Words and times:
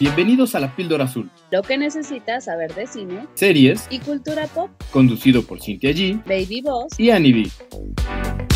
Bienvenidos 0.00 0.54
a 0.54 0.60
La 0.60 0.74
Píldora 0.74 1.04
Azul, 1.04 1.30
Lo 1.50 1.62
que 1.62 1.78
necesitas 1.78 2.44
saber 2.46 2.74
de 2.74 2.86
cine 2.86 3.26
series 3.34 3.86
y 3.90 4.00
cultura 4.00 4.46
pop. 4.48 4.70
conducido 4.90 5.42
por 5.44 5.60
Cintia 5.60 5.90
G 5.90 6.22
Baby 6.24 6.62
Boss. 6.62 6.98
y 6.98 7.10
Annie 7.10 7.32
B. 7.32 8.54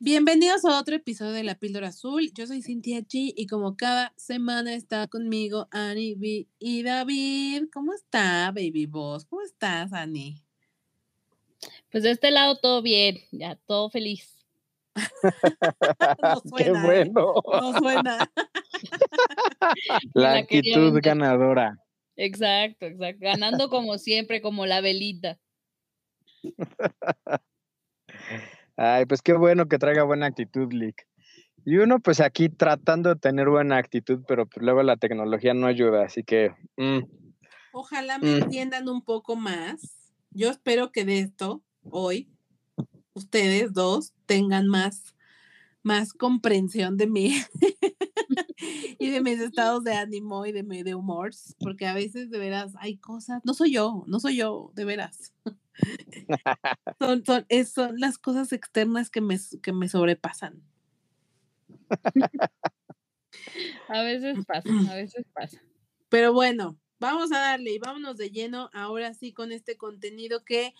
Bienvenidos 0.00 0.64
a 0.64 0.78
otro 0.78 0.94
episodio 0.96 1.32
de 1.32 1.44
La 1.44 1.56
Píldora 1.58 1.88
Azul. 1.88 2.30
Yo 2.34 2.46
soy 2.46 2.62
Cintia 2.62 3.00
G 3.00 3.32
y 3.36 3.46
como 3.46 3.76
cada 3.76 4.12
semana 4.16 4.74
está 4.74 5.06
conmigo 5.08 5.68
Annie 5.70 6.14
B 6.16 6.46
y 6.58 6.82
David. 6.82 7.64
¿Cómo 7.72 7.92
está, 7.92 8.46
Baby 8.54 8.86
Boss? 8.86 9.24
¿Cómo 9.26 9.42
estás, 9.42 9.92
Annie? 9.92 10.42
Pues 11.90 12.04
de 12.04 12.12
este 12.12 12.30
lado 12.30 12.56
todo 12.56 12.80
bien, 12.82 13.18
ya 13.32 13.56
todo 13.66 13.90
feliz. 13.90 14.37
No 16.22 16.40
Qué 16.42 16.48
suena, 16.48 16.78
¿eh? 16.80 16.86
bueno. 16.86 17.34
No 17.44 17.78
suena. 17.78 18.18
La 20.14 20.34
La 20.34 20.46
quería 20.46 20.76
actitud 20.76 21.00
ganadora. 21.02 21.76
Exacto, 22.16 22.86
exacto. 22.86 23.18
Ganando 23.20 23.68
como 23.68 23.98
siempre, 23.98 24.40
como 24.40 24.66
la 24.66 24.80
velita. 24.80 25.38
Ay, 28.76 29.06
pues 29.06 29.22
qué 29.22 29.32
bueno 29.32 29.66
que 29.68 29.78
traiga 29.78 30.04
buena 30.04 30.26
actitud, 30.26 30.72
Lick. 30.72 31.06
Y 31.64 31.76
uno, 31.78 31.98
pues 32.00 32.20
aquí 32.20 32.48
tratando 32.48 33.10
de 33.14 33.20
tener 33.20 33.48
buena 33.48 33.76
actitud, 33.76 34.20
pero 34.26 34.46
pues 34.46 34.64
luego 34.64 34.82
la 34.82 34.96
tecnología 34.96 35.52
no 35.54 35.66
ayuda, 35.66 36.04
así 36.04 36.22
que. 36.22 36.50
mm, 36.76 37.00
Ojalá 37.72 38.18
me 38.18 38.30
Mm. 38.38 38.42
entiendan 38.42 38.88
un 38.88 39.02
poco 39.02 39.36
más. 39.36 40.10
Yo 40.30 40.48
espero 40.50 40.90
que 40.92 41.04
de 41.04 41.20
esto, 41.20 41.62
hoy, 41.90 42.28
ustedes 43.18 43.72
dos 43.74 44.14
tengan 44.26 44.68
más, 44.68 45.16
más 45.82 46.12
comprensión 46.14 46.96
de 46.98 47.06
mí 47.08 47.34
y 48.98 49.10
de 49.10 49.20
mis 49.22 49.40
estados 49.40 49.84
de 49.84 49.94
ánimo 49.94 50.46
y 50.46 50.52
de 50.52 50.62
mi 50.62 50.82
de 50.82 50.94
humor, 50.94 51.30
porque 51.60 51.86
a 51.86 51.94
veces 51.94 52.30
de 52.30 52.38
veras 52.38 52.72
hay 52.78 52.96
cosas, 52.98 53.40
no 53.44 53.54
soy 53.54 53.72
yo, 53.72 54.04
no 54.06 54.20
soy 54.20 54.36
yo, 54.36 54.72
de 54.74 54.84
veras. 54.84 55.32
son, 57.00 57.24
son, 57.24 57.46
es- 57.48 57.72
son 57.72 57.98
las 57.98 58.18
cosas 58.18 58.52
externas 58.52 59.10
que 59.10 59.20
me, 59.20 59.38
que 59.62 59.72
me 59.72 59.88
sobrepasan. 59.88 60.62
A 63.88 64.02
veces 64.02 64.38
pasa, 64.46 64.68
a 64.90 64.94
veces 64.94 65.24
pasa. 65.32 65.60
Pero 66.08 66.32
bueno, 66.32 66.78
vamos 67.00 67.32
a 67.32 67.38
darle 67.38 67.72
y 67.72 67.78
vámonos 67.78 68.16
de 68.16 68.30
lleno 68.30 68.70
ahora 68.72 69.14
sí 69.14 69.32
con 69.32 69.52
este 69.52 69.76
contenido 69.76 70.44
que 70.44 70.74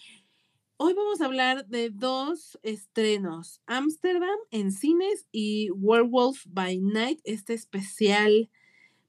hoy 0.80 0.94
vamos 0.94 1.20
a 1.20 1.24
hablar 1.24 1.66
de 1.66 1.90
dos 1.90 2.56
estrenos, 2.62 3.60
Amsterdam 3.66 4.38
en 4.52 4.70
cines 4.70 5.26
y 5.32 5.70
Werewolf 5.72 6.44
by 6.46 6.78
Night, 6.78 7.20
este 7.24 7.52
especial 7.52 8.48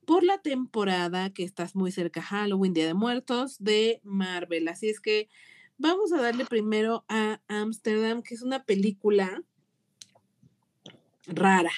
por 0.05 0.23
la 0.23 0.39
temporada 0.39 1.31
que 1.31 1.43
estás 1.43 1.75
muy 1.75 1.91
cerca, 1.91 2.23
Halloween, 2.23 2.73
Día 2.73 2.87
de 2.87 2.95
Muertos 2.95 3.57
de 3.59 4.01
Marvel. 4.03 4.67
Así 4.67 4.89
es 4.89 4.99
que 4.99 5.29
vamos 5.77 6.11
a 6.11 6.19
darle 6.19 6.45
primero 6.45 7.05
a 7.07 7.39
Amsterdam, 7.47 8.23
que 8.23 8.33
es 8.33 8.41
una 8.41 8.63
película 8.63 9.43
rara. 11.27 11.71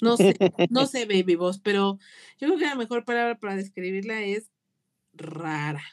No 0.00 0.16
sé, 0.16 0.34
no 0.70 0.86
sé, 0.86 1.04
Baby 1.04 1.34
Boss, 1.34 1.58
pero 1.58 1.98
yo 2.38 2.48
creo 2.48 2.58
que 2.58 2.64
la 2.64 2.74
mejor 2.74 3.04
palabra 3.04 3.38
para 3.38 3.54
describirla 3.54 4.22
es 4.22 4.50
rara. 5.12 5.84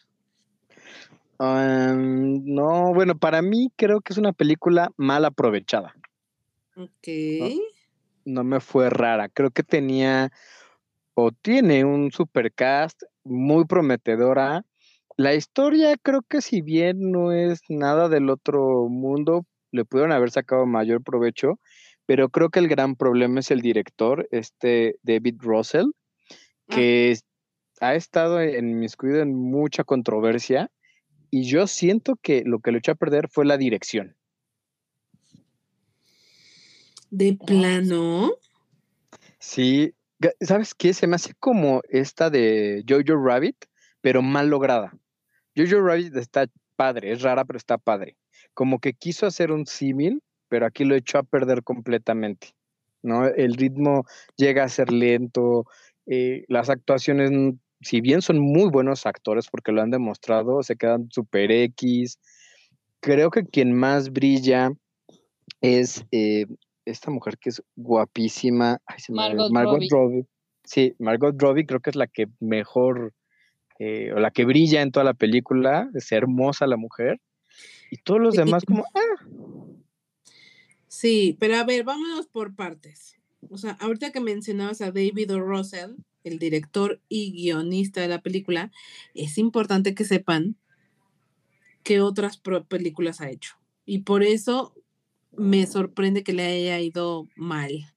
No, 1.42 2.94
bueno, 2.94 3.18
para 3.18 3.42
mí 3.42 3.72
creo 3.76 4.02
que 4.02 4.14
es 4.14 4.20
una 4.20 4.34
película 4.34 4.92
mal 4.98 5.26
aprovechada. 5.26 5.96
Ok. 6.76 7.08
No 8.26 8.44
me 8.44 8.60
fue 8.60 8.90
rara. 8.90 9.30
Creo 9.30 9.52
que 9.52 9.64
tenía 9.64 10.32
o 11.14 11.32
tiene 11.32 11.84
un 11.84 12.12
supercast 12.12 13.02
muy 13.24 13.66
prometedora. 13.66 14.66
La 15.18 15.34
historia 15.34 15.98
creo 16.02 16.22
que 16.22 16.42
si 16.42 16.62
bien 16.62 17.12
no 17.12 17.32
es 17.32 17.62
nada 17.70 18.08
del 18.08 18.30
otro 18.30 18.88
mundo, 18.88 19.46
le 19.72 19.86
pudieron 19.86 20.12
haber 20.12 20.32
sacado 20.32 20.66
mayor 20.66 21.04
provecho, 21.04 21.60
pero 22.06 22.30
creo 22.30 22.50
que 22.50 22.60
el 22.60 22.68
gran 22.68 22.96
problema 22.96 23.40
es 23.40 23.52
el 23.52 23.62
director, 23.62 24.28
este 24.32 24.96
David 25.04 25.36
Russell, 25.40 25.88
que 26.68 27.18
ha 27.82 27.96
estado 27.96 28.44
inmiscuido 28.44 29.22
en 29.22 29.36
mucha 29.36 29.84
controversia 29.84 30.70
y 31.32 31.44
yo 31.44 31.66
siento 31.66 32.18
que 32.22 32.44
lo 32.46 32.60
que 32.60 32.72
lo 32.72 32.78
echó 32.78 32.92
a 32.92 32.96
perder 32.96 33.30
fue 33.30 33.46
la 33.46 33.58
dirección. 33.58 34.16
De 37.10 37.34
plano. 37.34 38.32
Sí, 39.40 39.96
¿sabes 40.42 40.76
qué? 40.76 40.94
Se 40.94 41.08
me 41.08 41.16
hace 41.16 41.34
como 41.40 41.82
esta 41.90 42.30
de 42.30 42.84
Jojo 42.88 43.18
Rabbit, 43.18 43.66
pero 44.02 44.22
mal 44.22 44.50
lograda. 44.50 44.94
Jojo 45.58 45.82
Rabbit 45.82 46.16
está 46.16 46.48
padre, 46.76 47.14
es 47.14 47.22
rara, 47.22 47.46
pero 47.46 47.58
está 47.58 47.78
padre. 47.78 48.18
Como 48.54 48.80
que 48.80 48.94
quiso 48.94 49.26
hacer 49.26 49.52
un 49.52 49.66
símil, 49.66 50.22
pero 50.50 50.66
aquí 50.66 50.84
lo 50.84 50.96
echó 50.96 51.18
a 51.18 51.24
perder 51.24 51.64
completamente. 51.64 52.50
¿no? 53.02 53.26
El 53.26 53.56
ritmo 53.56 54.06
llega 54.36 54.64
a 54.64 54.70
ser 54.70 54.92
lento, 54.92 55.66
eh, 56.06 56.44
las 56.48 56.70
actuaciones, 56.70 57.32
si 57.82 58.02
bien 58.02 58.22
son 58.22 58.40
muy 58.40 58.70
buenos 58.70 59.06
actores 59.06 59.48
porque 59.50 59.72
lo 59.72 59.82
han 59.82 59.92
demostrado, 59.92 60.64
se 60.64 60.76
quedan 60.76 61.10
super 61.12 61.52
X. 61.52 62.20
Creo 63.00 63.32
que 63.32 63.46
quien 63.46 63.74
más 63.74 64.12
brilla 64.12 64.72
es 65.62 66.06
eh, 66.12 66.46
esta 66.86 67.12
mujer 67.12 67.38
que 67.38 67.50
es 67.50 67.64
guapísima. 67.76 68.80
Ay, 68.86 69.00
se 69.00 69.12
me 69.12 69.26
olvidó, 69.26 69.50
Margot 69.50 69.74
Robbie. 69.74 69.90
Robbie. 69.90 70.26
Sí, 70.64 70.96
Margot 71.00 71.36
Robbie 71.42 71.66
creo 71.66 71.80
que 71.80 71.90
es 71.90 71.96
la 71.96 72.08
que 72.08 72.28
mejor, 72.40 73.14
eh, 73.80 74.12
o 74.14 74.20
la 74.20 74.32
que 74.32 74.46
brilla 74.46 74.82
en 74.82 74.92
toda 74.92 75.04
la 75.04 75.14
película. 75.14 75.90
Es 75.96 76.12
hermosa 76.12 76.68
la 76.68 76.78
mujer. 76.78 77.20
Y 77.90 77.98
todos 77.98 78.22
los 78.22 78.36
demás 78.36 78.64
como, 78.64 78.86
ah, 78.94 79.22
Sí, 80.88 81.38
pero 81.40 81.56
a 81.56 81.64
ver, 81.64 81.84
vámonos 81.84 82.28
por 82.28 82.54
partes. 82.56 83.16
O 83.50 83.58
sea, 83.58 83.72
ahorita 83.80 84.12
que 84.12 84.20
mencionabas 84.20 84.82
a 84.82 84.92
David 84.92 85.34
O. 85.34 85.40
Russell, 85.40 85.96
el 86.24 86.40
director 86.40 87.02
y 87.10 87.32
guionista 87.32 88.02
de 88.02 88.08
la 88.08 88.22
película, 88.22 88.72
es 89.14 89.38
importante 89.38 89.96
que 89.96 90.06
sepan 90.06 90.56
qué 91.84 92.02
otras 92.02 92.42
películas 92.68 93.22
ha 93.22 93.30
hecho. 93.30 93.56
Y 93.86 94.00
por 94.00 94.24
eso 94.24 94.74
me 95.32 95.66
sorprende 95.66 96.24
que 96.24 96.34
le 96.34 96.44
haya 96.44 96.80
ido 96.80 97.28
mal. 97.36 97.94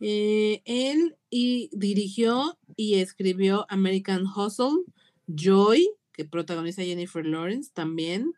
Eh, 0.00 0.62
él 0.64 1.16
y 1.30 1.70
dirigió 1.72 2.58
y 2.76 2.96
escribió 2.96 3.66
American 3.68 4.24
Hustle, 4.26 4.84
Joy, 5.26 5.88
que 6.12 6.24
protagoniza 6.24 6.82
Jennifer 6.82 7.24
Lawrence 7.24 7.70
también, 7.72 8.32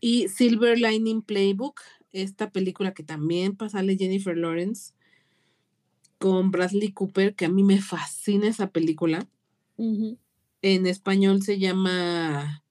y 0.00 0.28
Silver 0.28 0.78
Lining 0.78 1.22
Playbook, 1.22 1.80
esta 2.12 2.50
película 2.50 2.94
que 2.94 3.04
también 3.04 3.56
pasa 3.56 3.82
Jennifer 3.84 4.36
Lawrence 4.36 4.92
con 6.18 6.50
Bradley 6.50 6.92
Cooper, 6.92 7.34
que 7.34 7.46
a 7.46 7.48
mí 7.48 7.62
me 7.62 7.80
fascina 7.80 8.48
esa 8.48 8.70
película. 8.70 9.28
En 9.76 10.86
español 10.86 11.42
se 11.42 11.58
llama 11.58 12.64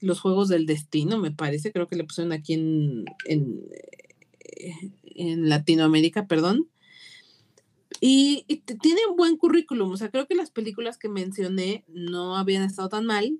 Los 0.00 0.20
Juegos 0.20 0.48
del 0.48 0.66
Destino, 0.66 1.18
me 1.18 1.30
parece, 1.30 1.72
creo 1.72 1.86
que 1.86 1.96
le 1.96 2.04
pusieron 2.04 2.32
aquí 2.32 2.54
en, 2.54 3.04
en, 3.26 3.60
en 5.04 5.48
Latinoamérica, 5.48 6.26
perdón. 6.26 6.68
Y, 8.00 8.46
tiene 8.80 9.06
un 9.08 9.16
buen 9.16 9.36
currículum, 9.36 9.90
o 9.90 9.96
sea, 9.96 10.10
creo 10.10 10.26
que 10.26 10.34
las 10.34 10.50
películas 10.50 10.96
que 10.96 11.08
mencioné 11.08 11.84
no 11.88 12.36
habían 12.36 12.62
estado 12.62 12.88
tan 12.88 13.04
mal. 13.04 13.38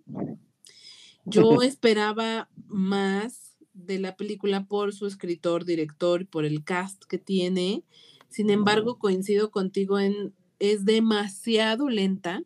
Yo 1.24 1.62
esperaba 1.62 2.50
más 2.68 3.56
de 3.72 3.98
la 3.98 4.16
película 4.16 4.66
por 4.66 4.92
su 4.92 5.06
escritor, 5.06 5.64
director, 5.64 6.22
y 6.22 6.24
por 6.24 6.44
el 6.44 6.62
cast 6.62 7.04
que 7.04 7.18
tiene. 7.18 7.84
Sin 8.30 8.48
embargo, 8.50 8.98
coincido 8.98 9.50
contigo 9.50 9.98
en 9.98 10.34
es 10.58 10.84
demasiado 10.84 11.88
lenta. 11.90 12.42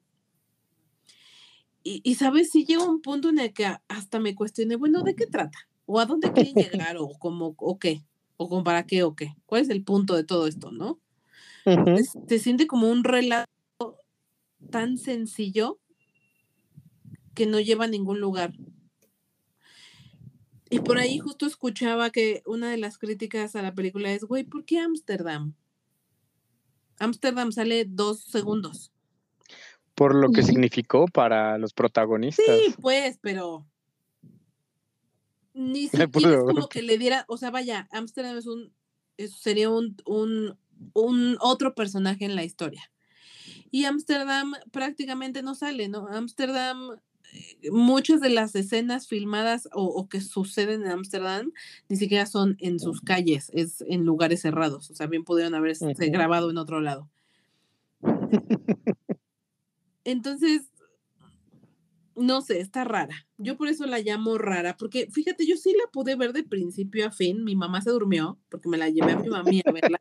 Y, 1.83 2.01
y 2.03 2.15
sabes, 2.15 2.51
si 2.51 2.65
llega 2.65 2.83
un 2.85 3.03
punto 3.03 3.29
en 3.29 3.39
el 3.39 3.53
que 3.53 3.67
hasta 3.89 4.19
me 4.19 4.35
cuestioné, 4.35 4.77
bueno, 4.77 5.03
¿de 5.03 5.15
qué 5.15 5.27
trata? 5.27 5.59
¿O 5.87 6.01
a 6.01 6.07
dónde 6.07 6.33
quieren 6.33 6.55
llegar? 6.89 6.97
¿O 6.99 7.09
como, 7.19 7.55
o 7.59 7.79
qué? 7.79 8.03
¿O 8.37 8.49
como 8.49 8.65
para 8.65 8.87
qué 8.87 9.03
o 9.03 9.15
qué? 9.15 9.35
¿Cuál 9.47 9.63
es 9.63 9.69
el 9.69 9.85
punto 9.85 10.15
de 10.17 10.25
todo 10.25 10.47
esto, 10.47 10.71
no? 10.73 11.01
Es- 11.99 12.13
se 12.29 12.39
siente 12.39 12.67
como 12.67 12.91
un 12.91 13.05
relato 13.05 13.47
tan 14.71 14.99
sencillo 14.99 15.79
que 17.35 17.47
no 17.47 17.61
lleva 17.61 17.85
a 17.85 17.89
ningún 17.89 18.21
lugar. 18.21 18.55
Y 20.71 20.81
por 20.81 20.99
ahí 20.99 21.19
justo 21.19 21.47
escuchaba 21.47 22.11
que 22.11 22.43
una 22.47 22.71
de 22.71 22.79
las 22.79 22.99
críticas 22.99 23.55
a 23.55 23.63
la 23.63 23.75
película 23.75 24.13
es, 24.13 24.25
güey, 24.25 24.45
¿por 24.45 24.65
qué 24.65 24.79
Ámsterdam? 24.79 25.55
Ámsterdam 26.99 27.53
sale 27.53 27.85
dos 27.87 28.23
segundos. 28.25 28.91
por 29.95 30.15
lo 30.15 30.31
que 30.33 30.43
significó 30.43 31.07
para 31.07 31.57
los 31.59 31.73
protagonistas. 31.73 32.45
Sí, 32.45 32.75
pues, 32.81 33.19
pero 33.21 33.65
ni 35.53 35.89
siquiera 35.89 36.05
es 36.05 36.11
pudo- 36.11 36.45
como 36.47 36.69
que 36.69 36.83
le 36.83 36.99
diera, 36.99 37.25
o 37.29 37.37
sea, 37.37 37.51
vaya, 37.51 37.87
Ámsterdam 37.93 38.37
es 38.37 38.47
un 38.47 38.73
Eso 39.17 39.37
sería 39.39 39.71
un, 39.71 39.97
un, 40.07 40.59
un 40.95 41.37
otro 41.41 41.75
personaje 41.77 42.25
en 42.25 42.35
la 42.35 42.43
historia. 42.43 42.91
Y 43.71 43.85
Ámsterdam 43.85 44.55
prácticamente 44.73 45.43
no 45.43 45.55
sale, 45.55 45.89
¿no? 45.89 46.09
Ámsterdam, 46.09 46.99
muchas 47.71 48.21
de 48.21 48.31
las 48.31 48.55
escenas 48.55 49.09
filmadas 49.09 49.69
o, 49.73 49.85
o 49.85 50.09
que 50.09 50.21
suceden 50.21 50.83
en 50.83 50.91
Ámsterdam 50.91 51.53
ni 51.89 51.97
siquiera 51.97 52.27
son 52.27 52.57
en 52.61 52.79
sus 52.79 53.01
calles, 53.01 53.51
es 53.55 53.83
en 53.83 54.05
lugares 54.05 54.43
cerrados. 54.43 54.91
O 54.91 54.95
sea, 54.95 55.07
bien 55.07 55.25
pudieron 55.25 55.55
haberse 55.55 55.87
Ujú. 55.87 56.13
grabado 56.13 56.51
en 56.51 56.59
otro 56.59 56.81
lado. 56.81 57.11
Entonces, 60.05 60.71
no 62.17 62.43
sé, 62.43 62.61
está 62.61 62.85
rara. 62.85 63.27
Yo 63.39 63.57
por 63.57 63.69
eso 63.69 63.87
la 63.87 63.99
llamo 63.99 64.39
rara, 64.39 64.77
porque 64.77 65.09
fíjate, 65.11 65.47
yo 65.47 65.57
sí 65.57 65.73
la 65.73 65.91
pude 65.91 66.15
ver 66.15 66.33
de 66.33 66.45
principio 66.45 67.07
a 67.07 67.11
fin. 67.11 67.43
Mi 67.45 67.57
mamá 67.57 67.81
se 67.81 67.91
durmió, 67.91 68.39
porque 68.49 68.69
me 68.69 68.79
la 68.79 68.89
llevé 68.89 69.13
a 69.13 69.17
mi 69.17 69.29
mami 69.29 69.63
a 69.65 69.73
verla. 69.73 69.99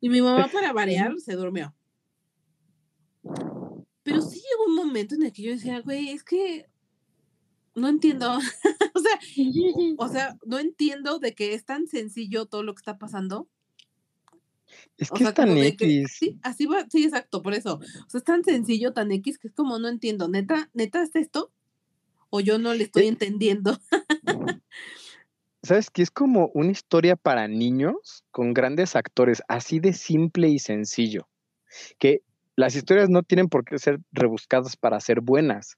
Y 0.00 0.08
mi 0.08 0.20
mamá, 0.20 0.48
para 0.48 0.72
variar, 0.72 1.18
se 1.18 1.34
durmió. 1.34 1.74
Pero 4.02 4.20
sí 4.22 4.40
momento 4.86 5.14
en 5.14 5.22
el 5.24 5.32
que 5.32 5.42
yo 5.42 5.52
decía, 5.52 5.80
güey, 5.80 6.10
es 6.10 6.24
que 6.24 6.66
no 7.74 7.88
entiendo. 7.88 8.38
o 8.94 9.00
sea, 9.00 9.20
o 9.98 10.08
sea, 10.08 10.36
no 10.46 10.58
entiendo 10.58 11.18
de 11.18 11.34
que 11.34 11.54
es 11.54 11.64
tan 11.64 11.86
sencillo 11.88 12.46
todo 12.46 12.62
lo 12.62 12.74
que 12.74 12.80
está 12.80 12.98
pasando. 12.98 13.48
Es 14.96 15.10
O 15.10 15.14
que 15.14 15.24
sea, 15.24 15.28
es 15.28 15.34
tan 15.34 15.54
que, 15.54 15.68
X. 15.68 16.12
sí, 16.18 16.38
así 16.42 16.66
va, 16.66 16.86
sí, 16.90 17.04
exacto, 17.04 17.42
por 17.42 17.54
eso. 17.54 17.76
O 17.76 18.10
sea, 18.10 18.18
es 18.18 18.24
tan 18.24 18.44
sencillo, 18.44 18.92
tan 18.92 19.12
X, 19.12 19.38
que 19.38 19.48
es 19.48 19.54
como 19.54 19.78
no 19.78 19.88
entiendo, 19.88 20.28
neta, 20.28 20.70
neta 20.74 21.02
es 21.02 21.14
esto, 21.14 21.52
o 22.30 22.40
yo 22.40 22.58
no 22.58 22.74
le 22.74 22.84
estoy 22.84 23.04
Eh, 23.04 23.08
entendiendo. 23.08 23.78
¿Sabes 25.62 25.90
qué? 25.90 26.02
Es 26.02 26.10
como 26.10 26.50
una 26.54 26.70
historia 26.72 27.16
para 27.16 27.48
niños 27.48 28.24
con 28.30 28.54
grandes 28.54 28.94
actores, 28.96 29.42
así 29.48 29.80
de 29.80 29.92
simple 29.92 30.48
y 30.48 30.58
sencillo. 30.58 31.28
Que 31.98 32.22
las 32.56 32.74
historias 32.74 33.10
no 33.10 33.22
tienen 33.22 33.48
por 33.48 33.64
qué 33.64 33.78
ser 33.78 34.00
rebuscadas 34.12 34.76
para 34.76 34.98
ser 35.00 35.20
buenas, 35.20 35.76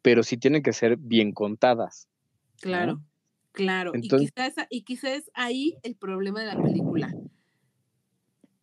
pero 0.00 0.22
sí 0.22 0.36
tienen 0.36 0.62
que 0.62 0.72
ser 0.72 0.96
bien 0.96 1.32
contadas, 1.32 2.08
¿no? 2.54 2.60
Claro, 2.60 3.02
claro. 3.52 3.92
Y 3.94 3.98
Entonces, 3.98 4.32
quizás, 4.32 4.66
y 4.70 4.82
quizás 4.82 5.30
ahí 5.34 5.76
el 5.82 5.96
problema 5.96 6.40
de 6.40 6.46
la 6.46 6.62
película. 6.62 7.12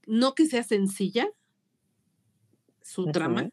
No 0.05 0.33
que 0.33 0.45
sea 0.45 0.63
sencilla 0.63 1.27
su 2.81 3.11
trama, 3.11 3.49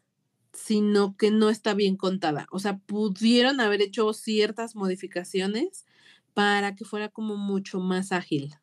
sino 0.53 1.17
que 1.17 1.29
no 1.29 1.49
está 1.49 1.73
bien 1.73 1.97
contada. 1.97 2.47
O 2.49 2.59
sea, 2.59 2.77
pudieron 2.77 3.59
haber 3.59 3.81
hecho 3.81 4.13
ciertas 4.13 4.75
modificaciones 4.75 5.85
para 6.33 6.75
que 6.75 6.85
fuera 6.85 7.09
como 7.09 7.35
mucho 7.35 7.81
más 7.81 8.13
ágil, 8.13 8.55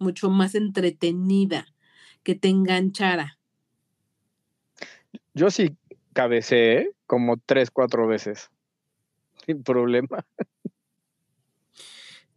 mucho 0.00 0.30
más 0.30 0.56
entretenida, 0.56 1.72
que 2.24 2.34
te 2.34 2.48
enganchara. 2.48 3.38
Yo 5.34 5.50
sí 5.50 5.76
cabeceé 6.12 6.90
como 7.06 7.36
tres, 7.36 7.70
cuatro 7.70 8.06
veces, 8.06 8.50
sin 9.44 9.62
problema. 9.62 10.24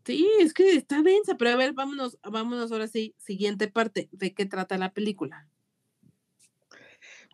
Sí, 0.04 0.28
es 0.40 0.54
que 0.54 0.72
está 0.72 1.02
densa, 1.04 1.36
pero 1.38 1.52
a 1.52 1.56
ver, 1.58 1.74
vámonos, 1.74 2.18
vámonos 2.24 2.72
ahora 2.72 2.88
sí, 2.88 3.14
siguiente 3.18 3.68
parte, 3.68 4.08
¿de 4.14 4.34
qué 4.34 4.46
trata 4.46 4.78
la 4.78 4.94
película? 4.94 5.48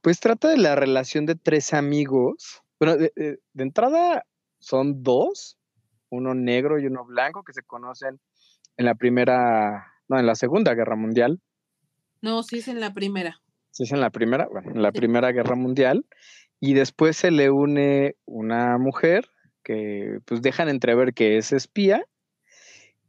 Pues 0.02 0.20
trata 0.20 0.50
de 0.50 0.58
la 0.58 0.76
relación 0.76 1.26
de 1.26 1.36
tres 1.36 1.74
amigos. 1.74 2.62
Bueno, 2.80 2.98
de, 2.98 3.14
de- 3.16 3.40
de 3.54 3.64
entrada 3.64 4.26
son 4.60 5.04
dos, 5.04 5.58
uno 6.10 6.34
negro 6.34 6.80
y 6.80 6.88
uno 6.88 7.06
blanco, 7.06 7.44
que 7.44 7.54
se 7.54 7.64
conocen 7.64 8.20
en 8.76 8.86
la 8.86 8.96
primera, 8.96 9.94
no, 10.10 10.20
en 10.20 10.26
la 10.26 10.36
Segunda 10.36 10.74
Guerra 10.74 10.96
Mundial. 10.96 11.40
No, 12.22 12.42
sí 12.44 12.58
es 12.58 12.68
en 12.68 12.80
la 12.80 12.94
primera. 12.94 13.43
Sí, 13.74 13.84
es 13.84 13.92
en 13.92 14.02
la 14.02 14.12
primera, 14.12 14.48
bueno, 14.52 14.72
en 14.72 14.84
la. 14.84 14.92
Primera 14.92 15.32
Guerra 15.32 15.56
Mundial. 15.56 16.06
Y 16.60 16.76
después 16.76 17.18
se 17.18 17.32
le 17.32 17.50
une 17.50 18.16
una 18.26 18.78
mujer 18.78 19.26
que 19.64 20.20
pues 20.26 20.44
dejan 20.44 20.70
entrever 20.70 21.16
que 21.16 21.38
es 21.38 21.52
espía 21.52 22.06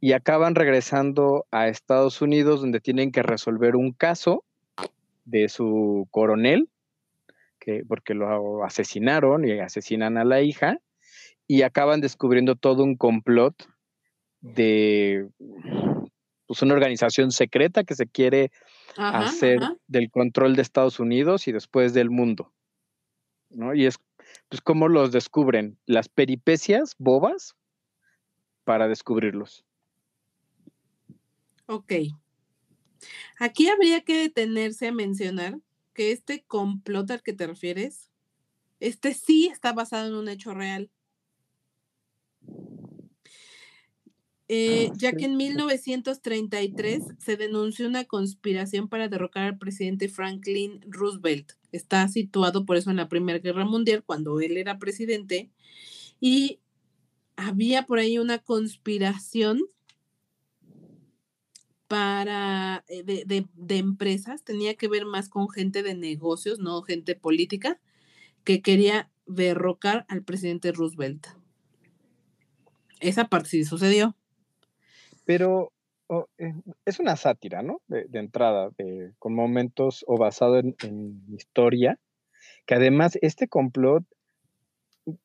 y 0.01 0.13
acaban 0.13 0.55
regresando 0.55 1.45
a 1.51 1.67
Estados 1.67 2.21
Unidos 2.21 2.61
donde 2.61 2.81
tienen 2.81 3.11
que 3.11 3.21
resolver 3.21 3.75
un 3.75 3.91
caso 3.91 4.43
de 5.23 5.49
su 5.49 6.07
coronel, 6.09 6.67
que, 7.59 7.83
porque 7.87 8.15
lo 8.15 8.63
asesinaron 8.63 9.47
y 9.47 9.59
asesinan 9.59 10.17
a 10.17 10.25
la 10.25 10.41
hija 10.41 10.79
y 11.47 11.61
acaban 11.61 12.01
descubriendo 12.01 12.55
todo 12.55 12.83
un 12.83 12.95
complot 12.95 13.69
de 14.41 15.27
pues, 16.47 16.61
una 16.63 16.73
organización 16.73 17.31
secreta 17.31 17.83
que 17.83 17.93
se 17.93 18.07
quiere 18.07 18.51
Ajá, 18.97 19.31
del 19.87 20.09
control 20.09 20.55
de 20.55 20.61
Estados 20.61 20.99
Unidos 20.99 21.47
y 21.47 21.51
después 21.51 21.93
del 21.93 22.09
mundo, 22.09 22.53
¿no? 23.49 23.73
Y 23.73 23.85
es 23.85 23.99
pues 24.49 24.61
cómo 24.61 24.87
los 24.87 25.11
descubren, 25.11 25.77
las 25.85 26.09
peripecias 26.09 26.95
bobas 26.97 27.55
para 28.63 28.87
descubrirlos. 28.87 29.65
Ok. 31.67 31.93
Aquí 33.39 33.69
habría 33.69 34.01
que 34.01 34.17
detenerse 34.17 34.87
a 34.87 34.91
mencionar 34.91 35.59
que 35.93 36.11
este 36.11 36.43
complot 36.43 37.11
al 37.11 37.23
que 37.23 37.33
te 37.33 37.47
refieres, 37.47 38.11
este 38.79 39.13
sí 39.13 39.47
está 39.47 39.73
basado 39.73 40.07
en 40.07 40.15
un 40.15 40.27
hecho 40.27 40.53
real. 40.53 40.91
Eh, 44.47 44.91
ya 44.95 45.13
que 45.13 45.25
en 45.25 45.37
1933 45.37 47.03
se 47.17 47.35
denunció 47.35 47.87
una 47.87 48.05
conspiración 48.05 48.87
para 48.87 49.07
derrocar 49.09 49.43
al 49.43 49.57
presidente 49.57 50.07
Franklin 50.07 50.81
Roosevelt. 50.87 51.53
Está 51.71 52.07
situado 52.07 52.63
por 52.65 52.77
eso 52.77 52.91
en 52.91 52.97
la 52.97 53.09
Primera 53.09 53.39
Guerra 53.39 53.65
Mundial, 53.65 54.03
cuando 54.03 54.39
él 54.39 54.57
era 54.57 54.77
presidente, 54.77 55.49
y 56.19 56.59
había 57.35 57.83
por 57.87 57.99
ahí 57.99 58.19
una 58.19 58.37
conspiración 58.39 59.61
para 61.87 62.83
eh, 62.87 63.03
de, 63.03 63.23
de- 63.25 63.47
de 63.55 63.77
empresas, 63.77 64.43
tenía 64.43 64.75
que 64.75 64.87
ver 64.87 65.05
más 65.05 65.29
con 65.29 65.49
gente 65.49 65.83
de 65.83 65.95
negocios, 65.95 66.59
no 66.59 66.81
gente 66.81 67.15
política, 67.15 67.79
que 68.43 68.61
quería 68.61 69.09
derrocar 69.25 70.05
al 70.07 70.23
presidente 70.23 70.71
Roosevelt. 70.71 71.27
Esa 72.99 73.27
parte 73.27 73.49
sí 73.49 73.65
sucedió. 73.65 74.15
Pero 75.25 75.71
oh, 76.07 76.27
eh, 76.37 76.53
es 76.85 76.99
una 76.99 77.15
sátira, 77.15 77.61
¿no? 77.61 77.81
De, 77.87 78.05
de 78.07 78.19
entrada, 78.19 78.69
de- 78.77 79.13
con 79.19 79.33
momentos 79.35 80.03
o 80.07 80.17
basado 80.17 80.57
en, 80.59 80.75
en 80.83 81.21
historia, 81.35 81.99
que 82.65 82.75
además 82.75 83.17
este 83.21 83.47
complot 83.47 84.03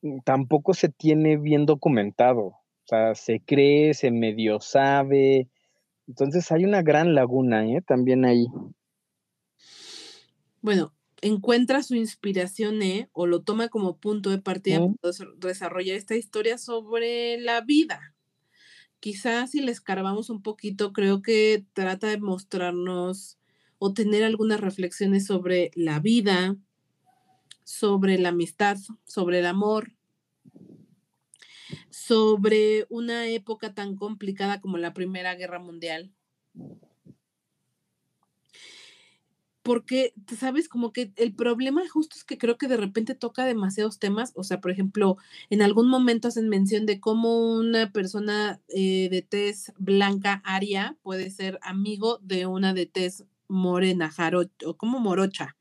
mm, 0.02 0.20
tampoco 0.24 0.74
se 0.74 0.88
tiene 0.88 1.36
bien 1.36 1.66
documentado. 1.66 2.40
O 2.42 2.86
sea, 2.86 3.14
se 3.14 3.40
cree, 3.40 3.94
se 3.94 4.10
medio 4.10 4.60
sabe. 4.60 5.48
Entonces 6.08 6.50
hay 6.52 6.64
una 6.64 6.82
gran 6.82 7.14
laguna, 7.14 7.66
¿eh? 7.66 7.82
También 7.86 8.24
ahí. 8.24 8.46
Bueno, 10.62 10.94
encuentra 11.22 11.82
su 11.82 11.94
inspiración 11.94 12.82
¿eh? 12.82 13.08
o 13.12 13.26
lo 13.26 13.42
toma 13.42 13.68
como 13.68 13.98
punto 13.98 14.30
de 14.30 14.38
partida 14.38 14.78
para 14.78 14.92
des- 15.02 15.22
desarrollar 15.38 15.96
esta 15.96 16.16
historia 16.16 16.58
sobre 16.58 17.38
la 17.38 17.60
vida. 17.60 18.14
Quizás 19.00 19.52
si 19.52 19.60
le 19.60 19.72
escarbamos 19.72 20.28
un 20.28 20.42
poquito, 20.42 20.92
creo 20.92 21.22
que 21.22 21.64
trata 21.72 22.08
de 22.08 22.18
mostrarnos 22.18 23.38
o 23.78 23.94
tener 23.94 24.24
algunas 24.24 24.60
reflexiones 24.60 25.26
sobre 25.26 25.70
la 25.74 26.00
vida, 26.00 26.56
sobre 27.64 28.18
la 28.18 28.28
amistad, 28.28 28.76
sobre 29.06 29.38
el 29.38 29.46
amor, 29.46 29.92
sobre 31.88 32.86
una 32.90 33.26
época 33.28 33.74
tan 33.74 33.96
complicada 33.96 34.60
como 34.60 34.76
la 34.76 34.92
Primera 34.92 35.34
Guerra 35.34 35.58
Mundial. 35.58 36.12
Porque, 39.70 40.14
¿sabes? 40.36 40.68
Como 40.68 40.92
que 40.92 41.12
el 41.14 41.32
problema 41.32 41.88
justo 41.88 42.16
es 42.16 42.24
que 42.24 42.38
creo 42.38 42.58
que 42.58 42.66
de 42.66 42.76
repente 42.76 43.14
toca 43.14 43.44
demasiados 43.44 44.00
temas. 44.00 44.32
O 44.34 44.42
sea, 44.42 44.60
por 44.60 44.72
ejemplo, 44.72 45.16
en 45.48 45.62
algún 45.62 45.88
momento 45.88 46.26
hacen 46.26 46.48
mención 46.48 46.86
de 46.86 46.98
cómo 46.98 47.52
una 47.56 47.92
persona 47.92 48.60
eh, 48.66 49.08
de 49.12 49.22
tez 49.22 49.72
blanca, 49.78 50.42
aria, 50.44 50.96
puede 51.04 51.30
ser 51.30 51.60
amigo 51.62 52.18
de 52.20 52.46
una 52.46 52.74
de 52.74 52.86
tez 52.86 53.22
morena, 53.46 54.10
jaro, 54.10 54.50
o 54.66 54.76
como 54.76 54.98
morocha, 54.98 55.56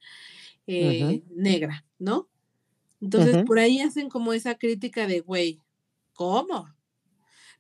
eh, 0.66 1.22
negra, 1.30 1.86
¿no? 2.00 2.28
Entonces, 3.02 3.46
por 3.46 3.60
ahí 3.60 3.80
hacen 3.80 4.10
como 4.10 4.34
esa 4.34 4.56
crítica 4.56 5.06
de, 5.06 5.20
güey, 5.20 5.62
¿cómo? 6.14 6.68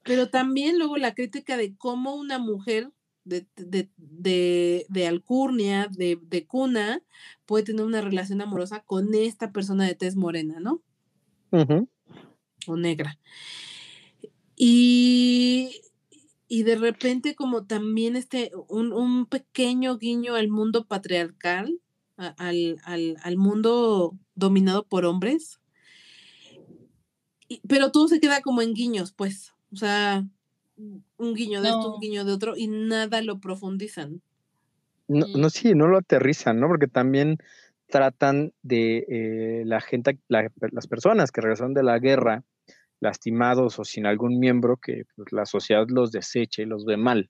Pero 0.01 0.31
también 0.31 0.79
luego 0.79 0.97
la 0.97 1.13
crítica 1.13 1.57
de 1.57 1.75
cómo 1.75 2.15
una 2.15 2.39
mujer 2.39 2.91
de, 3.23 3.47
de, 3.55 3.89
de, 3.97 4.85
de 4.89 5.07
alcurnia, 5.07 5.87
de, 5.91 6.19
de 6.21 6.45
cuna, 6.47 7.01
puede 7.45 7.63
tener 7.65 7.85
una 7.85 8.01
relación 8.01 8.41
amorosa 8.41 8.81
con 8.81 9.13
esta 9.13 9.51
persona 9.51 9.85
de 9.85 9.95
tez 9.95 10.15
morena, 10.15 10.59
¿no? 10.59 10.81
O 12.67 12.75
negra. 12.75 13.19
Y, 14.55 15.81
y 16.47 16.63
de 16.63 16.75
repente 16.75 17.35
como 17.35 17.65
también 17.65 18.15
este, 18.15 18.51
un, 18.67 18.91
un 18.91 19.25
pequeño 19.25 19.97
guiño 19.97 20.35
al 20.35 20.49
mundo 20.49 20.85
patriarcal, 20.85 21.79
a- 22.17 22.35
al, 22.37 22.77
al, 22.83 23.17
al 23.23 23.37
mundo 23.37 24.17
dominado 24.35 24.85
por 24.87 25.05
hombres. 25.05 25.59
Y- 27.47 27.61
pero 27.67 27.91
todo 27.91 28.07
se 28.07 28.19
queda 28.19 28.41
como 28.41 28.61
en 28.61 28.73
guiños, 28.73 29.11
pues. 29.13 29.53
O 29.71 29.75
sea, 29.77 30.27
un 31.17 31.33
guiño 31.35 31.61
de 31.61 31.69
esto, 31.69 31.81
No. 31.81 31.93
un 31.95 31.99
guiño 31.99 32.25
de 32.25 32.31
otro, 32.31 32.53
y 32.55 32.67
nada 32.67 33.21
lo 33.21 33.39
profundizan. 33.39 34.21
No, 35.07 35.25
no, 35.35 35.49
sí, 35.49 35.73
no 35.73 35.87
lo 35.87 35.97
aterrizan, 35.97 36.59
¿no? 36.59 36.67
Porque 36.67 36.87
también 36.87 37.37
tratan 37.87 38.53
de 38.61 39.05
eh, 39.09 39.63
la 39.65 39.81
gente, 39.81 40.19
la- 40.27 40.51
las 40.71 40.87
personas 40.87 41.31
que 41.31 41.41
regresaron 41.41 41.73
de 41.73 41.83
la 41.83 41.97
guerra, 41.99 42.43
lastimados 42.99 43.79
o 43.79 43.85
sin 43.85 44.05
algún 44.05 44.39
miembro, 44.39 44.77
que 44.77 45.05
pues, 45.15 45.31
la 45.31 45.45
sociedad 45.45 45.85
los 45.89 46.11
desecha 46.11 46.61
y 46.61 46.65
los 46.65 46.85
ve 46.85 46.97
mal, 46.97 47.29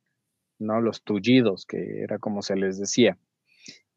¿no? 0.59 0.81
Los 0.81 1.03
tullidos, 1.03 1.65
que 1.65 2.01
era 2.01 2.19
como 2.19 2.41
se 2.41 2.55
les 2.55 2.77
decía. 2.77 3.17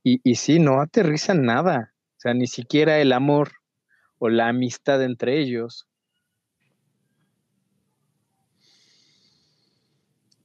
Y, 0.05 0.21
y 0.23 0.37
sí, 0.37 0.59
no 0.59 0.81
aterrizan 0.81 1.43
nada, 1.45 1.95
o 2.17 2.21
sea, 2.21 2.35
ni 2.35 2.47
siquiera 2.47 3.01
el 3.01 3.13
amor 3.13 3.53
o 4.19 4.29
la 4.29 4.49
amistad 4.49 5.03
entre 5.03 5.41
ellos. 5.41 5.89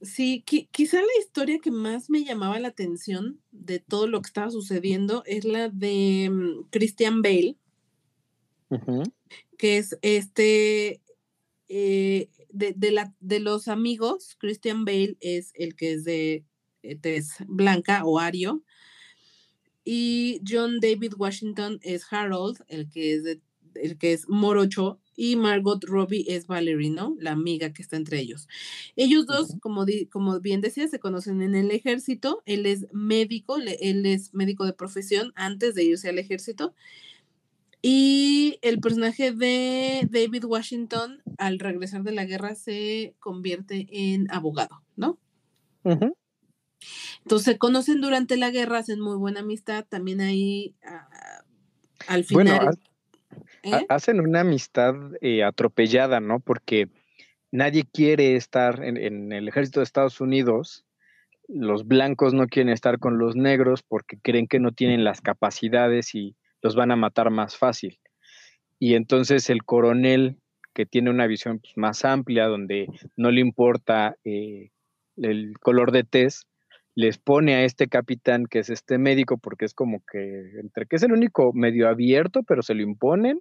Sí, 0.00 0.44
qui- 0.46 0.68
quizá 0.70 1.00
la 1.00 1.18
historia 1.20 1.58
que 1.58 1.70
más 1.72 2.08
me 2.08 2.24
llamaba 2.24 2.58
la 2.60 2.68
atención 2.68 3.40
de 3.50 3.80
todo 3.80 4.06
lo 4.06 4.20
que 4.22 4.28
estaba 4.28 4.50
sucediendo 4.50 5.22
es 5.26 5.44
la 5.44 5.68
de 5.70 6.30
mm, 6.30 6.68
Christian 6.70 7.20
Bale, 7.22 7.56
que 9.56 9.78
es 9.78 9.98
este, 10.02 11.00
eh, 11.68 12.28
de, 12.50 12.74
de 12.76 12.92
la, 12.92 13.14
de 13.20 13.40
los 13.40 13.66
amigos, 13.66 14.36
Christian 14.38 14.84
Bale 14.84 15.16
es 15.20 15.50
el 15.54 15.74
que 15.74 15.92
es 15.94 16.04
de 16.04 16.44
eh, 16.82 16.96
tez 16.96 17.30
blanca 17.48 18.04
o 18.04 18.18
ario, 18.20 18.62
y 19.84 20.40
John 20.46 20.80
David 20.80 21.14
Washington 21.16 21.80
es 21.82 22.04
Harold, 22.12 22.62
el 22.68 22.88
que 22.90 23.14
es, 23.14 23.24
de, 23.24 23.40
el 23.82 23.98
que 23.98 24.12
es 24.12 24.28
morocho, 24.28 25.00
y 25.16 25.34
Margot 25.36 25.82
Robbie 25.84 26.24
es 26.28 26.46
Valerie, 26.46 26.90
¿no? 26.90 27.16
La 27.18 27.32
amiga 27.32 27.72
que 27.72 27.82
está 27.82 27.96
entre 27.96 28.20
ellos. 28.20 28.46
Ellos 28.94 29.26
dos, 29.26 29.56
como, 29.60 29.84
di- 29.84 30.06
como 30.06 30.38
bien 30.40 30.60
decía, 30.60 30.86
se 30.86 31.00
conocen 31.00 31.42
en 31.42 31.54
el 31.56 31.70
ejército. 31.72 32.42
Él 32.46 32.66
es 32.66 32.86
médico, 32.92 33.58
le- 33.58 33.78
él 33.80 34.06
es 34.06 34.32
médico 34.32 34.64
de 34.64 34.74
profesión 34.74 35.32
antes 35.34 35.74
de 35.74 35.82
irse 35.84 36.08
al 36.08 36.18
ejército. 36.20 36.72
Y 37.82 38.58
el 38.62 38.80
personaje 38.80 39.32
de 39.32 40.06
David 40.10 40.44
Washington, 40.44 41.22
al 41.36 41.58
regresar 41.58 42.02
de 42.02 42.12
la 42.12 42.24
guerra, 42.24 42.54
se 42.54 43.14
convierte 43.20 43.86
en 43.90 44.30
abogado, 44.30 44.82
¿no? 44.96 45.18
Entonces 47.22 47.44
se 47.44 47.58
conocen 47.58 48.00
durante 48.00 48.36
la 48.36 48.50
guerra, 48.50 48.78
hacen 48.78 49.00
muy 49.00 49.16
buena 49.16 49.40
amistad. 49.40 49.84
También 49.88 50.20
ahí, 50.20 50.74
ah, 50.84 51.08
al 52.06 52.24
Bueno, 52.30 52.52
final. 52.52 52.68
ha- 52.68 52.87
¿eh? 53.62 53.86
hacen 53.88 54.20
una 54.20 54.40
amistad 54.40 54.94
eh, 55.20 55.42
atropellada, 55.44 56.20
¿no? 56.20 56.40
Porque 56.40 56.88
nadie 57.50 57.84
quiere 57.84 58.36
estar 58.36 58.84
en, 58.84 59.32
el 59.32 59.48
ejército 59.48 59.80
de 59.80 59.84
Estados 59.84 60.20
Unidos. 60.20 60.84
Los 61.46 61.86
blancos 61.86 62.34
no 62.34 62.46
quieren 62.46 62.72
estar 62.72 62.98
con 62.98 63.18
los 63.18 63.36
negros 63.36 63.82
porque 63.82 64.18
creen 64.20 64.46
que 64.46 64.60
no 64.60 64.72
tienen 64.72 65.04
las 65.04 65.20
capacidades 65.20 66.14
y 66.14 66.36
los 66.62 66.76
van 66.76 66.90
a 66.90 66.96
matar 66.96 67.30
más 67.30 67.56
fácil. 67.56 67.98
Y 68.78 68.94
entonces 68.94 69.50
el 69.50 69.64
coronel, 69.64 70.36
que 70.74 70.86
tiene 70.86 71.10
una 71.10 71.26
visión 71.26 71.58
pues, 71.58 71.72
más 71.76 72.04
amplia, 72.04 72.46
donde 72.46 72.86
no 73.16 73.30
le 73.30 73.40
importa 73.40 74.16
eh, 74.24 74.70
el 75.16 75.58
color 75.58 75.90
de 75.90 76.04
tez, 76.04 76.46
les 76.98 77.16
pone 77.16 77.54
a 77.54 77.62
este 77.62 77.86
capitán, 77.86 78.46
que 78.46 78.58
es 78.58 78.70
este 78.70 78.98
médico, 78.98 79.38
porque 79.38 79.66
es 79.66 79.72
como 79.72 80.02
que, 80.10 80.58
entre 80.60 80.86
que 80.86 80.96
es 80.96 81.02
el 81.04 81.12
único 81.12 81.52
medio 81.52 81.88
abierto, 81.88 82.42
pero 82.42 82.60
se 82.60 82.74
lo 82.74 82.82
imponen, 82.82 83.40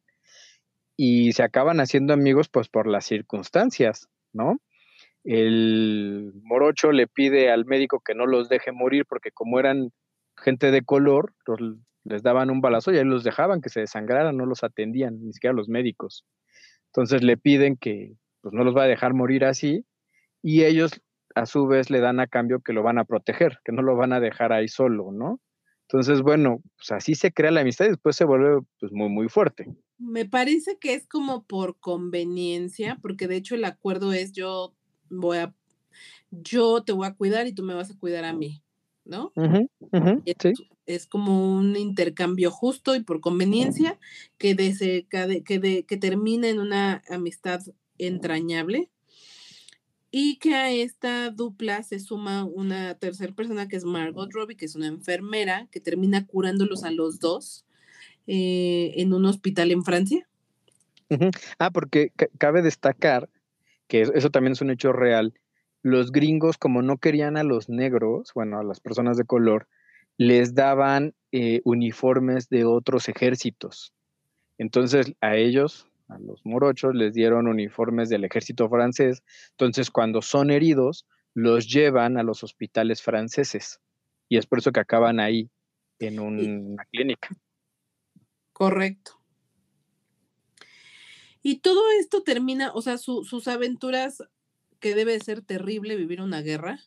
y 0.96 1.32
se 1.32 1.42
acaban 1.42 1.80
haciendo 1.80 2.14
amigos 2.14 2.50
pues 2.50 2.70
por 2.70 2.86
las 2.86 3.06
circunstancias, 3.06 4.10
¿no? 4.32 4.60
El 5.24 6.34
morocho 6.44 6.92
le 6.92 7.08
pide 7.08 7.50
al 7.50 7.66
médico 7.66 8.00
que 8.06 8.14
no 8.14 8.28
los 8.28 8.48
deje 8.48 8.72
morir 8.72 9.06
porque 9.10 9.32
como 9.32 9.60
eran 9.60 9.92
gente 10.38 10.70
de 10.70 10.84
color, 10.84 11.34
les 12.04 12.22
daban 12.22 12.52
un 12.52 12.62
balazo 12.62 12.92
y 12.92 13.00
ahí 13.00 13.06
los 13.06 13.24
dejaban 13.24 13.62
que 13.62 13.70
se 13.70 13.80
desangraran, 13.80 14.38
no 14.38 14.46
los 14.46 14.64
atendían, 14.64 15.20
ni 15.20 15.34
siquiera 15.34 15.56
los 15.56 15.68
médicos. 15.68 16.26
Entonces 16.94 17.24
le 17.24 17.38
piden 17.38 17.76
que 17.76 18.18
pues 18.42 18.54
no 18.54 18.64
los 18.64 18.78
va 18.78 18.84
a 18.84 18.88
dejar 18.88 19.16
morir 19.16 19.46
así 19.46 19.84
y 20.44 20.64
ellos 20.64 21.02
a 21.42 21.46
su 21.46 21.68
vez 21.68 21.90
le 21.90 22.00
dan 22.00 22.20
a 22.20 22.28
cambio 22.28 22.62
que 22.62 22.74
lo 22.74 22.84
van 22.84 22.98
a 22.98 23.06
proteger, 23.06 23.60
que 23.64 23.72
no 23.72 23.82
lo 23.82 23.96
van 23.96 24.14
a 24.14 24.20
dejar 24.20 24.52
ahí 24.54 24.68
solo, 24.68 25.12
¿no? 25.12 25.40
Entonces, 25.90 26.22
bueno, 26.22 26.62
pues 26.78 26.92
así 26.92 27.16
se 27.16 27.32
crea 27.32 27.52
la 27.52 27.62
amistad 27.62 27.86
y 27.86 27.90
después 27.90 28.16
se 28.16 28.26
vuelve 28.26 28.62
pues 28.80 28.92
muy, 28.92 29.10
muy 29.10 29.30
fuerte. 29.30 29.68
Me 29.98 30.26
parece 30.26 30.78
que 30.80 30.94
es 30.94 31.08
como 31.08 31.46
por 31.46 31.80
conveniencia, 31.80 32.98
porque 33.02 33.28
de 33.28 33.38
hecho 33.38 33.56
el 33.56 33.64
acuerdo 33.66 34.12
es 34.14 34.34
yo 34.34 34.74
voy 35.10 35.38
a, 35.38 35.56
yo 36.30 36.84
te 36.84 36.92
voy 36.92 37.08
a 37.08 37.16
cuidar 37.16 37.48
y 37.48 37.54
tú 37.54 37.64
me 37.64 37.74
vas 37.74 37.90
a 37.92 37.98
cuidar 37.98 38.26
a 38.26 38.34
mí, 38.34 38.64
¿no? 39.06 39.32
Es, 40.26 40.36
sí. 40.42 40.54
es 40.86 41.08
como 41.08 41.56
un 41.56 41.76
intercambio 41.78 42.52
justo 42.52 42.96
y 42.96 43.04
por 43.04 43.22
conveniencia 43.22 43.98
que, 44.38 44.56
desecade- 44.56 45.44
que, 45.44 45.60
de- 45.60 45.86
que 45.86 45.98
termina 45.98 46.50
en 46.50 46.60
una 46.60 47.02
amistad 47.10 47.62
entrañable 47.98 48.90
y 50.12 50.38
que 50.38 50.56
a 50.56 50.72
esta 50.72 51.30
dupla 51.32 51.84
se 51.84 52.00
suma 52.00 52.44
una 52.46 52.96
tercera 52.96 53.34
persona 53.34 53.68
que 53.68 53.76
es 53.76 53.84
Margot 53.86 54.32
Robbie, 54.32 54.56
que 54.56 54.66
es 54.66 54.76
una 54.76 54.88
enfermera 54.88 55.68
que 55.72 55.80
termina 55.80 56.26
curándolos 56.26 56.84
a 56.84 56.92
los 56.92 57.20
dos 57.20 57.66
eh, 58.28 58.94
en 58.98 59.14
un 59.14 59.26
hospital 59.26 59.72
en 59.72 59.84
Francia. 59.84 60.28
Ah, 61.60 61.72
porque 61.72 62.12
ca- 62.16 62.28
cabe 62.38 62.62
destacar 62.62 63.30
que 63.88 64.02
es- 64.02 64.12
eso 64.14 64.30
también 64.30 64.54
es 64.54 64.62
un 64.62 64.70
hecho 64.72 64.92
real. 64.92 65.34
Los 65.82 66.12
gringos, 66.12 66.58
como 66.58 66.82
no 66.82 66.98
querían 66.98 67.38
a 67.38 67.44
los 67.44 67.70
negros, 67.70 68.32
bueno, 68.36 68.60
a 68.60 68.64
las 68.64 68.80
personas 68.82 69.16
de 69.18 69.24
color, 69.24 69.68
les 70.18 70.56
daban 70.56 71.14
eh, 71.32 71.62
uniformes 71.64 72.50
de 72.50 72.66
otros 72.66 73.08
ejércitos. 73.08 73.94
Entonces, 74.58 75.14
a 75.22 75.36
ellos, 75.36 75.88
a 76.10 76.20
los 76.20 76.46
morochos, 76.46 76.96
les 76.96 77.14
dieron 77.14 77.48
uniformes 77.48 78.10
del 78.10 78.24
ejército 78.24 78.70
francés. 78.70 79.24
Entonces, 79.52 79.92
cuando 79.92 80.22
son 80.22 80.52
heridos, 80.52 81.06
los 81.34 81.68
llevan 81.68 82.18
a 82.18 82.24
los 82.24 82.44
hospitales 82.44 83.02
franceses. 83.02 83.80
Y 84.30 84.38
es 84.38 84.46
por 84.46 84.60
eso 84.60 84.72
que 84.72 84.80
acaban 84.80 85.20
ahí, 85.20 85.50
en 86.00 86.20
una 86.20 86.86
clínica. 86.86 87.30
Correcto. 88.54 89.20
Y 91.44 91.60
todo 91.60 91.82
esto 92.00 92.24
termina, 92.24 92.72
o 92.74 92.82
sea, 92.82 92.98
su- 92.98 93.24
sus 93.24 93.48
aventuras, 93.48 94.24
que 94.80 94.96
debe 94.96 95.14
de 95.14 95.20
ser 95.22 95.42
terrible 95.42 95.96
vivir 95.96 96.22
una 96.22 96.42
guerra, 96.42 96.80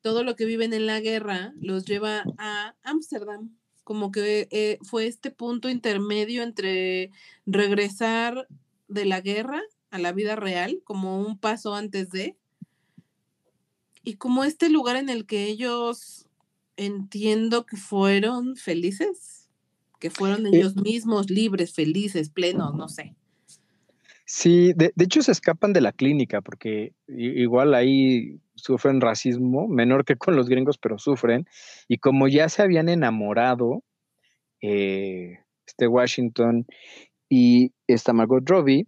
todo 0.00 0.24
lo 0.24 0.34
que 0.34 0.44
viven 0.44 0.72
en 0.72 0.86
la 0.86 1.00
guerra 1.00 1.52
los 1.60 1.84
lleva 1.84 2.24
a 2.38 2.74
Ámsterdam, 2.82 3.56
como 3.88 4.12
que 4.12 4.48
eh, 4.50 4.78
fue 4.82 5.06
este 5.06 5.30
punto 5.30 5.70
intermedio 5.70 6.42
entre 6.42 7.10
regresar 7.46 8.46
de 8.86 9.06
la 9.06 9.22
guerra 9.22 9.62
a 9.90 9.98
la 9.98 10.12
vida 10.12 10.36
real, 10.36 10.82
como 10.84 11.22
un 11.22 11.38
paso 11.38 11.74
antes 11.74 12.10
de, 12.10 12.36
y 14.04 14.16
como 14.16 14.44
este 14.44 14.68
lugar 14.68 14.96
en 14.96 15.08
el 15.08 15.24
que 15.24 15.44
ellos 15.44 16.26
entiendo 16.76 17.64
que 17.64 17.78
fueron 17.78 18.56
felices, 18.56 19.48
que 19.98 20.10
fueron 20.10 20.46
Eh, 20.46 20.50
ellos 20.52 20.76
mismos 20.76 21.30
libres, 21.30 21.72
felices, 21.72 22.28
plenos, 22.28 22.74
no 22.74 22.90
sé. 22.90 23.16
Sí, 24.26 24.74
de, 24.76 24.92
de 24.94 25.04
hecho 25.06 25.22
se 25.22 25.32
escapan 25.32 25.72
de 25.72 25.80
la 25.80 25.92
clínica 25.92 26.42
porque 26.42 26.92
igual 27.06 27.72
ahí 27.72 28.38
sufren 28.58 29.00
racismo, 29.00 29.68
menor 29.68 30.04
que 30.04 30.16
con 30.16 30.36
los 30.36 30.48
gringos, 30.48 30.78
pero 30.78 30.98
sufren. 30.98 31.46
Y 31.88 31.98
como 31.98 32.28
ya 32.28 32.48
se 32.48 32.62
habían 32.62 32.88
enamorado, 32.88 33.82
eh, 34.60 35.38
este 35.66 35.86
Washington 35.86 36.66
y 37.28 37.72
esta 37.86 38.12
Margot 38.12 38.48
Robbie, 38.48 38.86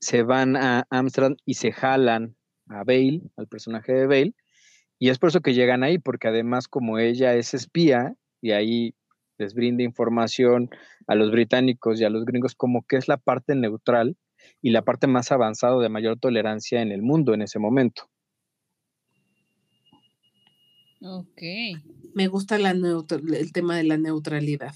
se 0.00 0.22
van 0.22 0.56
a 0.56 0.86
Amsterdam 0.90 1.36
y 1.44 1.54
se 1.54 1.72
jalan 1.72 2.36
a 2.68 2.84
Bale, 2.84 3.22
al 3.36 3.48
personaje 3.48 3.92
de 3.92 4.06
Bale, 4.06 4.34
y 4.98 5.10
es 5.10 5.18
por 5.18 5.30
eso 5.30 5.40
que 5.40 5.54
llegan 5.54 5.82
ahí, 5.82 5.98
porque 5.98 6.28
además 6.28 6.68
como 6.68 6.98
ella 6.98 7.34
es 7.34 7.54
espía 7.54 8.14
y 8.40 8.52
ahí 8.52 8.94
les 9.38 9.54
brinda 9.54 9.82
información 9.82 10.70
a 11.06 11.14
los 11.14 11.30
británicos 11.30 12.00
y 12.00 12.04
a 12.04 12.10
los 12.10 12.24
gringos 12.24 12.54
como 12.54 12.84
que 12.86 12.96
es 12.96 13.08
la 13.08 13.16
parte 13.16 13.54
neutral 13.54 14.16
y 14.62 14.70
la 14.70 14.82
parte 14.82 15.06
más 15.06 15.32
avanzada 15.32 15.80
de 15.80 15.88
mayor 15.88 16.18
tolerancia 16.18 16.82
en 16.82 16.92
el 16.92 17.02
mundo 17.02 17.34
en 17.34 17.42
ese 17.42 17.58
momento. 17.58 18.10
Ok. 21.02 21.42
Me 22.14 22.28
gusta 22.28 22.58
la 22.58 22.70
el 22.70 23.52
tema 23.52 23.76
de 23.76 23.84
la 23.84 23.96
neutralidad. 23.96 24.74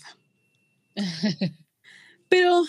Pero 2.28 2.62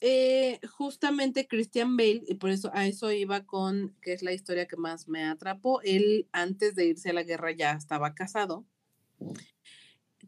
eh, 0.00 0.60
justamente 0.70 1.48
Christian 1.48 1.96
Bale, 1.96 2.22
y 2.28 2.34
por 2.34 2.50
eso 2.50 2.70
a 2.72 2.86
eso 2.86 3.10
iba 3.10 3.44
con, 3.44 3.96
que 4.00 4.12
es 4.12 4.22
la 4.22 4.32
historia 4.32 4.68
que 4.68 4.76
más 4.76 5.08
me 5.08 5.24
atrapó, 5.24 5.80
él 5.82 6.28
antes 6.32 6.76
de 6.76 6.86
irse 6.86 7.10
a 7.10 7.14
la 7.14 7.24
guerra 7.24 7.50
ya 7.50 7.72
estaba 7.72 8.14
casado, 8.14 8.64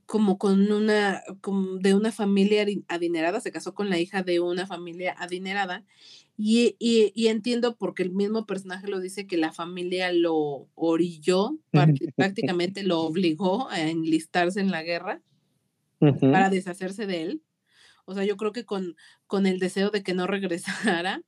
como 0.06 0.38
con 0.38 0.72
una, 0.72 1.22
como 1.40 1.76
de 1.76 1.94
una 1.94 2.10
familia 2.10 2.66
adinerada, 2.88 3.40
se 3.40 3.52
casó 3.52 3.74
con 3.74 3.90
la 3.90 3.98
hija 4.00 4.24
de 4.24 4.40
una 4.40 4.66
familia 4.66 5.14
adinerada, 5.16 5.84
y, 6.42 6.74
y, 7.14 7.26
entiendo 7.26 7.76
porque 7.76 8.02
el 8.02 8.12
mismo 8.12 8.46
personaje 8.46 8.88
lo 8.88 8.98
dice 8.98 9.26
que 9.26 9.36
la 9.36 9.52
familia 9.52 10.10
lo 10.10 10.68
orilló, 10.74 11.58
prácticamente 12.16 12.82
lo 12.82 13.00
obligó 13.00 13.68
a 13.68 13.82
enlistarse 13.82 14.60
en 14.60 14.70
la 14.70 14.82
guerra 14.82 15.20
para 15.98 16.48
deshacerse 16.48 17.06
de 17.06 17.22
él. 17.22 17.42
O 18.06 18.14
sea, 18.14 18.24
yo 18.24 18.38
creo 18.38 18.52
que 18.52 18.64
con, 18.64 18.96
con 19.26 19.46
el 19.46 19.58
deseo 19.58 19.90
de 19.90 20.02
que 20.02 20.14
no 20.14 20.26
regresara. 20.26 21.20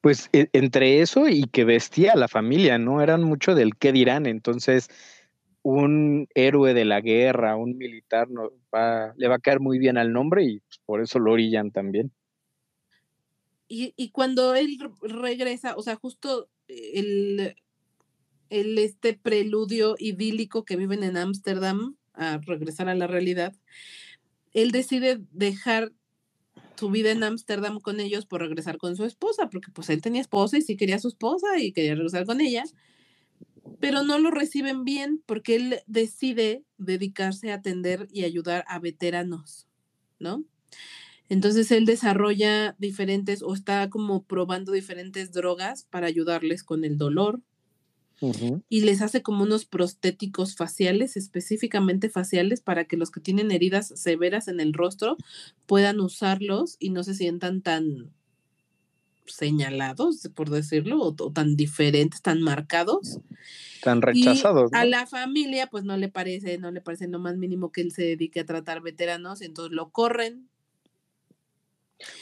Pues 0.00 0.30
e, 0.32 0.48
entre 0.52 1.00
eso 1.00 1.28
y 1.28 1.48
que 1.48 1.64
vestía 1.64 2.12
a 2.12 2.16
la 2.16 2.28
familia, 2.28 2.78
¿no? 2.78 3.02
Eran 3.02 3.24
mucho 3.24 3.56
del 3.56 3.76
qué 3.76 3.90
dirán. 3.90 4.26
Entonces, 4.26 4.90
un 5.62 6.28
héroe 6.36 6.72
de 6.72 6.84
la 6.84 7.00
guerra, 7.00 7.56
un 7.56 7.76
militar, 7.76 8.30
no, 8.30 8.52
va, 8.72 9.12
le 9.16 9.26
va 9.26 9.34
a 9.34 9.40
caer 9.40 9.58
muy 9.58 9.80
bien 9.80 9.98
al 9.98 10.12
nombre 10.12 10.44
y 10.44 10.60
pues, 10.60 10.80
por 10.86 11.02
eso 11.02 11.18
lo 11.18 11.32
orillan 11.32 11.72
también. 11.72 12.12
Y, 13.68 13.92
y, 13.96 14.10
cuando 14.10 14.54
él 14.54 14.78
regresa, 15.02 15.76
o 15.76 15.82
sea, 15.82 15.96
justo 15.96 16.48
el, 16.68 17.54
el 18.48 18.78
este 18.78 19.14
preludio 19.14 19.94
idílico 19.98 20.64
que 20.64 20.76
viven 20.76 21.02
en 21.02 21.16
Ámsterdam, 21.16 21.96
a 22.14 22.38
regresar 22.38 22.88
a 22.88 22.94
la 22.94 23.06
realidad, 23.06 23.54
él 24.52 24.72
decide 24.72 25.20
dejar 25.30 25.92
su 26.76 26.90
vida 26.90 27.10
en 27.10 27.24
Ámsterdam 27.24 27.80
con 27.80 28.00
ellos 28.00 28.26
por 28.26 28.40
regresar 28.40 28.78
con 28.78 28.96
su 28.96 29.04
esposa, 29.04 29.48
porque 29.50 29.70
pues 29.72 29.90
él 29.90 30.00
tenía 30.00 30.20
esposa 30.20 30.58
y 30.58 30.62
sí 30.62 30.76
quería 30.76 30.96
a 30.96 31.00
su 31.00 31.08
esposa 31.08 31.58
y 31.58 31.72
quería 31.72 31.94
regresar 31.94 32.24
con 32.24 32.40
ella, 32.40 32.64
pero 33.80 34.02
no 34.02 34.18
lo 34.18 34.30
reciben 34.30 34.84
bien 34.84 35.22
porque 35.26 35.56
él 35.56 35.80
decide 35.86 36.64
dedicarse 36.76 37.50
a 37.50 37.56
atender 37.56 38.08
y 38.12 38.24
ayudar 38.24 38.64
a 38.68 38.78
veteranos, 38.78 39.66
¿no? 40.18 40.44
Entonces 41.28 41.70
él 41.70 41.84
desarrolla 41.84 42.74
diferentes 42.78 43.42
o 43.42 43.54
está 43.54 43.88
como 43.90 44.22
probando 44.22 44.72
diferentes 44.72 45.32
drogas 45.32 45.84
para 45.90 46.06
ayudarles 46.06 46.64
con 46.64 46.84
el 46.84 46.96
dolor, 46.96 47.40
y 48.68 48.80
les 48.80 49.00
hace 49.00 49.22
como 49.22 49.44
unos 49.44 49.64
prostéticos 49.64 50.56
faciales, 50.56 51.16
específicamente 51.16 52.10
faciales, 52.10 52.60
para 52.60 52.84
que 52.84 52.96
los 52.96 53.10
que 53.10 53.20
tienen 53.20 53.52
heridas 53.52 53.92
severas 53.94 54.48
en 54.48 54.58
el 54.58 54.72
rostro 54.72 55.16
puedan 55.66 56.00
usarlos 56.00 56.76
y 56.80 56.90
no 56.90 57.04
se 57.04 57.14
sientan 57.14 57.62
tan 57.62 58.10
señalados, 59.26 60.28
por 60.34 60.50
decirlo, 60.50 61.00
o, 61.00 61.32
tan 61.32 61.54
diferentes, 61.54 62.22
tan 62.22 62.40
marcados. 62.40 63.20
Tan 63.82 64.02
rechazados. 64.02 64.72
A 64.72 64.84
la 64.84 65.06
familia, 65.06 65.68
pues 65.68 65.84
no 65.84 65.96
le 65.96 66.08
parece, 66.08 66.58
no 66.58 66.72
le 66.72 66.80
parece 66.80 67.06
lo 67.06 67.20
más 67.20 67.36
mínimo 67.36 67.70
que 67.70 67.82
él 67.82 67.92
se 67.92 68.02
dedique 68.02 68.40
a 68.40 68.46
tratar 68.46 68.82
veteranos, 68.82 69.42
entonces 69.42 69.72
lo 69.72 69.90
corren. 69.90 70.48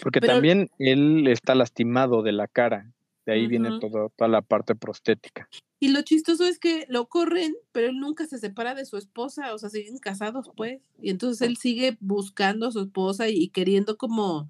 Porque 0.03 0.21
también 0.21 0.71
él 0.79 1.27
está 1.29 1.55
lastimado 1.55 2.23
de 2.23 2.33
la 2.33 2.49
cara. 2.49 2.93
De 3.27 3.33
ahí 3.33 3.49
viene 3.49 3.71
toda 3.81 4.29
la 4.29 4.41
parte 4.41 4.77
prostética. 4.77 5.49
Y 5.81 5.89
lo 5.89 6.01
chistoso 6.03 6.47
es 6.47 6.59
que 6.59 6.87
lo 6.89 7.09
corren, 7.09 7.55
pero 7.73 7.89
él 7.89 7.99
nunca 7.99 8.25
se 8.27 8.39
separa 8.39 8.75
de 8.75 8.87
su 8.87 8.97
esposa, 8.97 9.53
o 9.53 9.59
sea, 9.59 9.69
siguen 9.69 9.99
casados, 9.99 10.51
pues. 10.57 10.81
Y 11.03 11.11
entonces 11.11 11.47
él 11.47 11.57
sigue 11.57 11.99
buscando 12.01 12.69
a 12.69 12.73
su 12.73 12.81
esposa 12.81 13.29
y, 13.29 13.49
queriendo 13.49 13.99
como, 13.99 14.49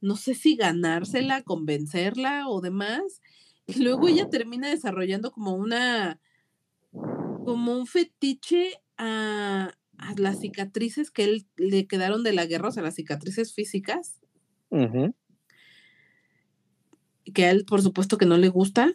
no 0.00 0.16
sé 0.16 0.34
si 0.34 0.56
ganársela, 0.56 1.42
convencerla 1.42 2.48
o 2.48 2.60
demás. 2.60 3.22
Y 3.66 3.82
luego 3.82 4.08
ella 4.08 4.28
termina 4.28 4.68
desarrollando 4.68 5.32
como 5.32 5.54
una, 5.54 6.20
como 6.92 7.72
un 7.76 7.86
fetiche 7.86 8.80
a, 8.98 9.72
las 10.16 10.40
cicatrices 10.40 11.10
que 11.10 11.24
él 11.24 11.46
le 11.56 11.86
quedaron 11.86 12.24
de 12.24 12.32
la 12.32 12.46
guerra, 12.46 12.68
o 12.68 12.72
sea, 12.72 12.82
las 12.82 12.96
cicatrices 12.96 13.54
físicas 13.54 14.21
que 17.32 17.44
a 17.44 17.50
él 17.50 17.64
por 17.64 17.82
supuesto 17.82 18.18
que 18.18 18.26
no 18.26 18.36
le 18.36 18.48
gusta, 18.48 18.94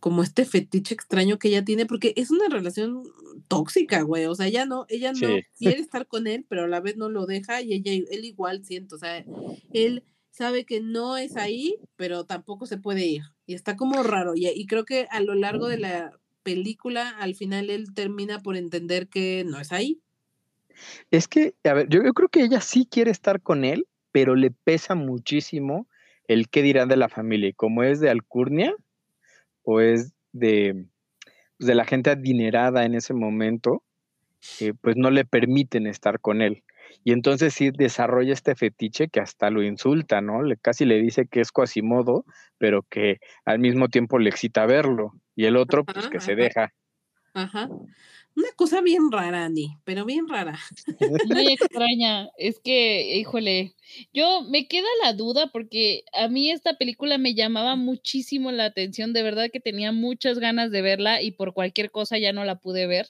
como 0.00 0.22
este 0.22 0.44
fetiche 0.44 0.94
extraño 0.94 1.38
que 1.38 1.48
ella 1.48 1.64
tiene, 1.64 1.86
porque 1.86 2.12
es 2.16 2.30
una 2.30 2.48
relación 2.48 3.04
tóxica, 3.46 4.02
güey, 4.02 4.26
o 4.26 4.34
sea, 4.34 4.48
ella 4.48 4.66
no, 4.66 4.84
ella 4.88 5.12
no 5.12 5.20
quiere 5.58 5.80
estar 5.80 6.06
con 6.06 6.26
él, 6.26 6.44
pero 6.48 6.64
a 6.64 6.68
la 6.68 6.80
vez 6.80 6.96
no 6.96 7.08
lo 7.08 7.24
deja 7.26 7.62
y 7.62 7.72
ella, 7.72 7.92
él 7.92 8.24
igual 8.24 8.64
siento, 8.64 8.96
o 8.96 8.98
sea, 8.98 9.24
él 9.72 10.04
sabe 10.30 10.64
que 10.64 10.80
no 10.80 11.16
es 11.16 11.36
ahí, 11.36 11.76
pero 11.96 12.24
tampoco 12.24 12.66
se 12.66 12.78
puede 12.78 13.06
ir, 13.06 13.22
y 13.46 13.54
está 13.54 13.76
como 13.76 14.02
raro, 14.02 14.34
y, 14.34 14.48
y 14.48 14.66
creo 14.66 14.84
que 14.84 15.06
a 15.10 15.20
lo 15.20 15.34
largo 15.34 15.68
de 15.68 15.78
la 15.78 16.18
película, 16.42 17.08
al 17.08 17.34
final 17.34 17.70
él 17.70 17.94
termina 17.94 18.40
por 18.40 18.56
entender 18.56 19.08
que 19.08 19.44
no 19.46 19.60
es 19.60 19.70
ahí. 19.70 20.00
Es 21.10 21.28
que, 21.28 21.54
a 21.62 21.74
ver, 21.74 21.88
yo, 21.88 22.02
yo 22.02 22.12
creo 22.12 22.28
que 22.28 22.42
ella 22.42 22.60
sí 22.60 22.88
quiere 22.90 23.10
estar 23.10 23.40
con 23.40 23.64
él, 23.64 23.86
pero 24.12 24.36
le 24.36 24.50
pesa 24.50 24.94
muchísimo 24.94 25.88
el 26.28 26.48
qué 26.48 26.62
dirán 26.62 26.88
de 26.88 26.96
la 26.96 27.08
familia. 27.08 27.48
Y 27.48 27.54
como 27.54 27.82
es 27.82 28.00
de 28.00 28.10
alcurnia 28.10 28.74
o 29.64 29.80
es 29.80 30.12
de, 30.32 30.86
pues, 31.58 31.68
de 31.68 31.74
la 31.74 31.84
gente 31.84 32.10
adinerada 32.10 32.84
en 32.84 32.94
ese 32.94 33.14
momento, 33.14 33.82
eh, 34.60 34.74
pues 34.80 34.96
no 34.96 35.10
le 35.10 35.24
permiten 35.24 35.86
estar 35.86 36.20
con 36.20 36.42
él. 36.42 36.62
Y 37.04 37.12
entonces 37.12 37.54
sí 37.54 37.70
desarrolla 37.70 38.32
este 38.32 38.54
fetiche 38.54 39.08
que 39.08 39.20
hasta 39.20 39.50
lo 39.50 39.62
insulta, 39.62 40.20
¿no? 40.20 40.42
Le, 40.42 40.56
casi 40.56 40.84
le 40.84 41.00
dice 41.00 41.26
que 41.26 41.40
es 41.40 41.50
Quasimodo, 41.50 42.24
pero 42.58 42.82
que 42.82 43.18
al 43.44 43.58
mismo 43.58 43.88
tiempo 43.88 44.18
le 44.18 44.30
excita 44.30 44.66
verlo. 44.66 45.12
Y 45.34 45.46
el 45.46 45.56
otro, 45.56 45.84
pues 45.84 46.08
que 46.08 46.20
se 46.20 46.34
deja. 46.34 46.72
Ajá. 47.34 47.68
Una 48.34 48.48
cosa 48.56 48.80
bien 48.80 49.12
rara, 49.12 49.44
Andy, 49.44 49.76
pero 49.84 50.04
bien 50.04 50.28
rara. 50.28 50.58
Muy 51.28 51.52
extraña. 51.52 52.28
Es 52.38 52.60
que, 52.60 53.18
híjole, 53.18 53.74
yo 54.12 54.42
me 54.42 54.68
queda 54.68 54.86
la 55.02 55.12
duda 55.12 55.50
porque 55.52 56.04
a 56.12 56.28
mí 56.28 56.50
esta 56.50 56.78
película 56.78 57.18
me 57.18 57.34
llamaba 57.34 57.76
muchísimo 57.76 58.50
la 58.50 58.64
atención. 58.64 59.12
De 59.12 59.22
verdad 59.22 59.50
que 59.52 59.60
tenía 59.60 59.92
muchas 59.92 60.38
ganas 60.38 60.70
de 60.70 60.82
verla 60.82 61.20
y 61.20 61.32
por 61.32 61.52
cualquier 61.52 61.90
cosa 61.90 62.18
ya 62.18 62.32
no 62.32 62.44
la 62.44 62.58
pude 62.58 62.86
ver 62.86 63.08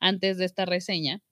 antes 0.00 0.38
de 0.38 0.46
esta 0.46 0.64
reseña. 0.64 1.22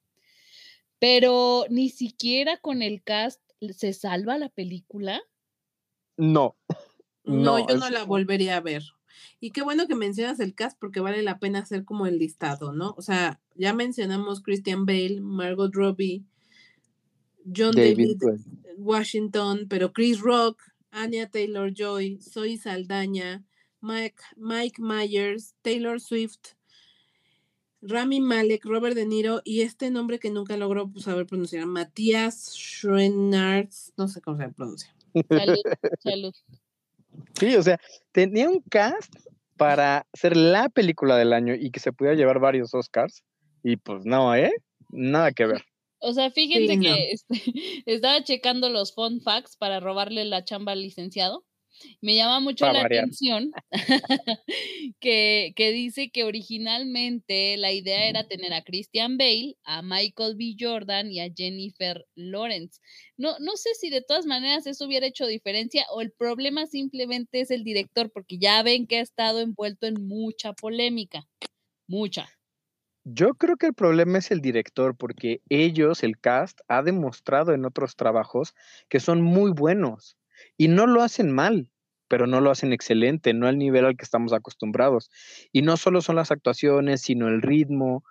Pero 0.99 1.65
ni 1.71 1.89
siquiera 1.89 2.59
con 2.59 2.83
el 2.83 3.03
cast 3.03 3.41
se 3.71 3.93
salva 3.93 4.39
la 4.39 4.51
película. 4.51 5.23
No. 6.17 6.57
No, 7.25 7.67
yo 7.67 7.77
no 7.77 7.89
la 7.89 8.05
volvería 8.05 8.57
a 8.57 8.61
ver. 8.61 8.83
Y 9.41 9.51
qué 9.51 9.63
bueno 9.63 9.87
que 9.87 9.95
mencionas 9.95 10.41
el 10.41 10.55
cast 10.55 10.79
porque 10.79 11.01
vale 11.01 11.23
la 11.23 11.39
pena 11.39 11.61
hacer 11.61 11.85
como 11.85 12.07
el 12.07 12.19
listado, 12.19 12.73
¿no? 12.73 12.95
O 12.97 13.03
sea, 13.03 13.41
ya 13.57 13.75
mencionamos 13.75 14.43
Christian 14.43 14.87
Bale, 14.87 15.21
Margot 15.21 15.75
Robbie, 15.75 16.25
John 17.45 17.75
David, 17.75 18.23
Washington, 18.77 19.67
pero 19.69 19.93
Chris 19.93 20.21
Rock, 20.21 20.63
Anya 20.91 21.29
Taylor 21.29 21.73
Joy, 21.73 22.19
Zoe 22.21 22.57
Saldaña, 22.57 23.45
Mike, 23.81 24.23
Mike 24.37 24.81
Myers, 24.81 25.55
Taylor 25.63 26.01
Swift, 26.01 26.55
Rami 27.83 28.21
Malek, 28.21 28.65
Robert 28.65 28.95
De 28.95 29.07
Niro 29.07 29.43
y 29.45 29.63
este 29.63 29.91
nombre 29.91 30.21
que 30.21 30.31
nunca 30.31 30.57
logro 30.57 30.93
saber 30.99 31.27
pronunciar, 31.27 31.67
Matías 31.67 32.55
Schrenards, 32.55 33.93
no 33.97 34.07
sé 34.07 34.21
cómo 34.21 34.39
se 34.39 34.49
pronuncia. 34.51 34.95
Salud, 35.29 35.63
salud. 35.99 36.35
Sí, 37.39 37.57
o 37.57 37.63
sea, 37.63 37.79
tenía 38.13 38.49
un 38.49 38.61
cast 38.63 39.15
para 39.57 40.07
ser 40.13 40.37
la 40.37 40.69
película 40.69 41.17
del 41.17 41.33
año 41.33 41.55
y 41.55 41.71
que 41.71 41.81
se 41.81 41.93
pudiera 41.93 42.17
llevar 42.17 42.41
varios 42.41 42.75
Oscars. 42.75 43.23
Y 43.63 43.77
pues 43.77 44.05
no, 44.05 44.35
¿eh? 44.35 44.53
Nada 44.91 45.33
que 45.33 45.47
ver. 45.47 45.65
O 45.99 46.13
sea, 46.13 46.31
fíjense 46.31 46.81
que 46.81 47.11
este, 47.13 47.37
estaba 47.87 48.23
checando 48.25 48.69
los 48.69 48.93
fun 48.95 49.21
facts 49.21 49.57
para 49.57 49.79
robarle 49.79 50.25
la 50.25 50.45
chamba 50.45 50.73
al 50.73 50.83
licenciado. 50.83 51.45
Me 52.01 52.15
llama 52.15 52.41
mucho 52.41 52.71
la 52.71 52.83
atención 52.83 53.53
que, 55.01 55.53
que, 55.57 55.73
dice 55.73 56.11
que 56.11 56.25
originalmente 56.25 57.57
la 57.57 57.73
idea 57.73 58.09
era 58.09 58.29
tener 58.29 58.53
a 58.53 58.63
Christian 58.63 59.17
Bale, 59.17 59.57
a 59.65 59.83
Michael 59.83 60.37
B. 60.37 60.57
Jordan 60.59 61.11
y 61.11 61.21
a 61.21 61.33
Jennifer 61.35 62.07
Lawrence. 62.15 62.81
No, 63.17 63.39
no 63.41 63.57
sé 63.57 63.71
si 63.75 63.91
de 63.91 64.03
todas 64.03 64.27
maneras 64.27 64.67
eso 64.67 64.87
hubiera 64.87 65.07
hecho 65.07 65.27
diferencia 65.27 65.85
o 65.91 66.01
el 66.01 66.13
problema 66.13 66.67
simplemente 66.67 67.41
es 67.41 67.51
el 67.51 67.65
director, 67.65 68.11
porque 68.11 68.39
ya 68.39 68.63
ven 68.63 68.87
que 68.87 68.99
ha 68.99 69.03
estado 69.03 69.41
envuelto 69.41 69.87
en 69.87 70.07
mucha 70.07 70.53
polémica, 70.53 71.27
mucha. 71.87 72.29
Yo 73.05 73.35
creo 73.35 73.57
que 73.57 73.67
el 73.67 73.75
problema 73.75 74.19
es 74.19 74.31
el 74.31 74.41
director, 74.41 74.97
porque 74.97 75.41
ellos, 75.49 76.05
el 76.05 76.21
cast, 76.21 76.61
ha 76.69 76.83
demostrado 76.83 77.53
en 77.53 77.65
otros 77.65 77.97
trabajos 77.97 78.55
que 78.89 79.01
son 79.01 79.23
muy 79.23 79.51
buenos 79.51 80.17
y 80.57 80.69
no 80.69 80.87
lo 80.87 81.03
hacen 81.03 81.31
mal 81.31 81.69
pero 82.13 82.27
no 82.27 82.43
lo 82.43 82.51
hacen 82.51 82.75
excelente, 82.75 83.33
no 83.33 83.47
al 83.47 83.57
nivel 83.57 83.87
al 83.87 83.97
que 83.97 84.05
estamos 84.05 84.35
acostumbrados. 84.35 85.11
Y 85.51 85.63
no 85.63 85.79
solo 85.79 86.03
son 86.03 86.17
las 86.17 86.31
actuaciones, 86.31 87.01
sino 87.01 87.27
el 87.27 87.41
ritmo 87.41 88.05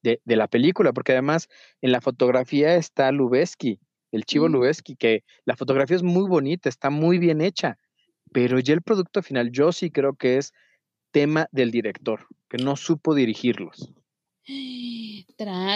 de, 0.00 0.20
la 0.26 0.46
película, 0.46 0.92
porque 0.92 1.10
además 1.10 1.48
en 1.80 1.90
la 1.90 2.00
fotografía 2.00 2.76
está 2.76 3.10
Lubeski, 3.10 3.80
el 4.12 4.24
Chivo 4.24 4.48
mm. 4.48 4.96
que 4.96 5.24
la 5.44 5.56
fotografía 5.56 5.96
es 5.96 6.04
muy 6.04 6.28
bonita, 6.28 6.68
está 6.68 6.90
muy 6.90 7.18
bien 7.18 7.40
hecha, 7.40 7.78
pero 8.32 8.60
ya 8.60 8.74
el 8.74 8.82
producto 8.82 9.22
final 9.22 9.50
yo 9.50 9.72
sí 9.72 9.90
creo 9.90 10.14
que 10.14 10.36
es 10.36 10.52
tema 11.10 11.48
del 11.50 11.72
director, 11.72 12.28
que 12.48 12.58
no 12.58 12.76
supo 12.76 13.12
dirigirlos. 13.12 13.92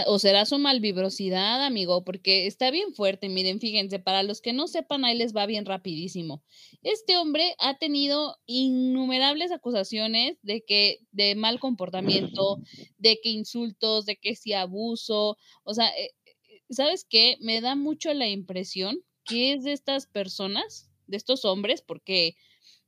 O 0.07 0.19
será 0.19 0.47
su 0.47 0.59
malvibrosidad, 0.59 1.65
amigo, 1.65 2.05
porque 2.05 2.47
está 2.47 2.71
bien 2.71 2.95
fuerte. 2.95 3.29
Miren, 3.29 3.61
fíjense, 3.61 3.99
para 3.99 4.23
los 4.23 4.41
que 4.41 4.53
no 4.53 4.67
sepan, 4.67 5.05
ahí 5.05 5.17
les 5.17 5.35
va 5.37 5.47
bien 5.47 5.65
rapidísimo. 5.65 6.43
Este 6.83 7.17
hombre 7.17 7.55
ha 7.59 7.79
tenido 7.79 8.37
innumerables 8.47 9.53
acusaciones 9.53 10.39
de 10.43 10.65
que 10.67 11.01
de 11.13 11.35
mal 11.35 11.61
comportamiento, 11.61 12.61
de 12.99 13.19
que 13.23 13.31
insultos, 13.31 14.07
de 14.07 14.17
que 14.17 14.35
si 14.35 14.53
abuso, 14.53 15.37
o 15.65 15.75
sea, 15.75 15.89
eh, 15.89 16.11
eh, 16.25 16.63
¿sabes 16.71 17.07
qué? 17.09 17.37
Me 17.41 17.61
da 17.61 17.75
mucho 17.75 18.13
la 18.15 18.29
impresión 18.29 19.05
que 19.25 19.53
es 19.53 19.65
de 19.65 19.73
estas 19.73 20.07
personas, 20.07 20.91
de 21.07 21.17
estos 21.17 21.45
hombres, 21.45 21.83
porque 21.83 22.37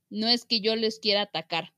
no 0.09 0.27
es 0.27 0.45
que 0.45 0.61
yo 0.61 0.75
les 0.75 0.99
quiera 0.99 1.21
atacar, 1.21 1.73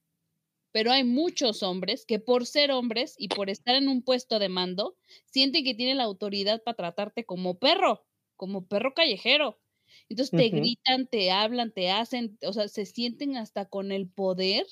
pero 0.77 0.91
hay 0.91 1.03
muchos 1.03 1.63
hombres 1.63 2.05
que 2.05 2.19
por 2.19 2.45
ser 2.45 2.69
hombres 2.69 3.15
y 3.17 3.29
por 3.29 3.49
estar 3.49 3.73
en 3.73 3.87
un 3.87 4.03
puesto 4.03 4.37
de 4.37 4.47
mando, 4.47 4.95
sienten 5.25 5.63
que 5.63 5.73
tienen 5.73 5.97
la 5.97 6.03
autoridad 6.03 6.61
para 6.61 6.75
tratarte 6.75 7.25
como 7.25 7.57
perro, 7.57 8.05
como 8.35 8.67
perro 8.67 8.93
callejero. 8.93 9.59
Entonces 10.07 10.37
te 10.37 10.49
gritan, 10.49 11.07
te 11.07 11.31
hablan, 11.31 11.71
te 11.71 11.89
hacen, 11.89 12.37
o 12.43 12.53
sea, 12.53 12.67
se 12.67 12.85
sienten 12.85 13.37
hasta 13.37 13.65
con 13.65 13.91
el 13.91 14.07
poder 14.07 14.67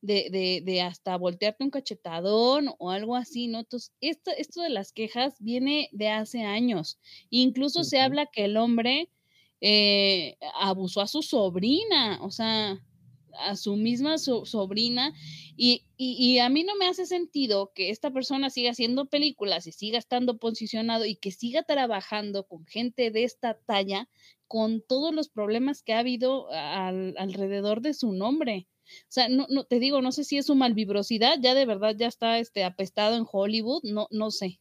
de, 0.00 0.28
de, 0.30 0.62
de, 0.64 0.80
hasta 0.80 1.16
voltearte 1.16 1.64
un 1.64 1.70
cachetadón 1.70 2.70
o 2.78 2.92
algo 2.92 3.16
así, 3.16 3.48
¿no? 3.48 3.58
Entonces, 3.58 3.92
esto, 4.00 4.30
esto 4.38 4.62
de 4.62 4.70
las 4.70 4.92
quejas 4.92 5.40
viene 5.40 5.88
de 5.90 6.08
hace 6.08 6.44
años. 6.44 7.00
Incluso 7.30 7.82
se 7.82 7.98
habla 7.98 8.26
que 8.26 8.44
el 8.44 8.56
hombre 8.58 9.10
eh, 9.60 10.36
abusó 10.54 11.00
a 11.00 11.08
su 11.08 11.20
sobrina, 11.22 12.20
o 12.22 12.30
sea, 12.30 12.80
a 13.38 13.56
su 13.56 13.76
misma 13.76 14.18
sobrina 14.18 15.12
y, 15.56 16.38
a 16.38 16.48
mí 16.48 16.62
no 16.62 16.76
me 16.76 16.86
hace 16.86 17.06
sentido 17.06 17.72
que 17.74 17.90
esta 17.90 18.10
persona 18.10 18.50
siga 18.50 18.70
haciendo 18.70 19.06
películas 19.06 19.66
y 19.66 19.72
siga 19.72 19.98
estando 19.98 20.38
posicionado 20.38 21.04
y 21.04 21.16
que 21.16 21.32
siga 21.32 21.64
trabajando 21.64 22.44
con 22.46 22.64
gente 22.66 23.10
de 23.10 23.24
esta 23.24 23.54
talla 23.54 24.08
con 24.46 24.80
todos 24.80 25.12
los 25.12 25.28
problemas 25.28 25.82
que 25.82 25.94
ha 25.94 25.98
habido 25.98 26.48
alrededor 26.52 27.80
de 27.80 27.94
su 27.94 28.12
nombre. 28.12 28.68
O 29.02 29.10
sea, 29.10 29.28
no, 29.28 29.46
no, 29.50 29.64
te 29.64 29.80
digo, 29.80 30.00
no 30.00 30.12
sé 30.12 30.24
si 30.24 30.38
es 30.38 30.46
su 30.46 30.54
malvibrosidad, 30.54 31.38
ya 31.40 31.54
de 31.54 31.66
verdad 31.66 31.94
ya 31.98 32.06
está 32.06 32.38
este, 32.38 32.64
apestado 32.64 33.16
en 33.16 33.26
Hollywood, 33.30 33.82
no, 33.82 34.06
no 34.10 34.30
sé. 34.30 34.60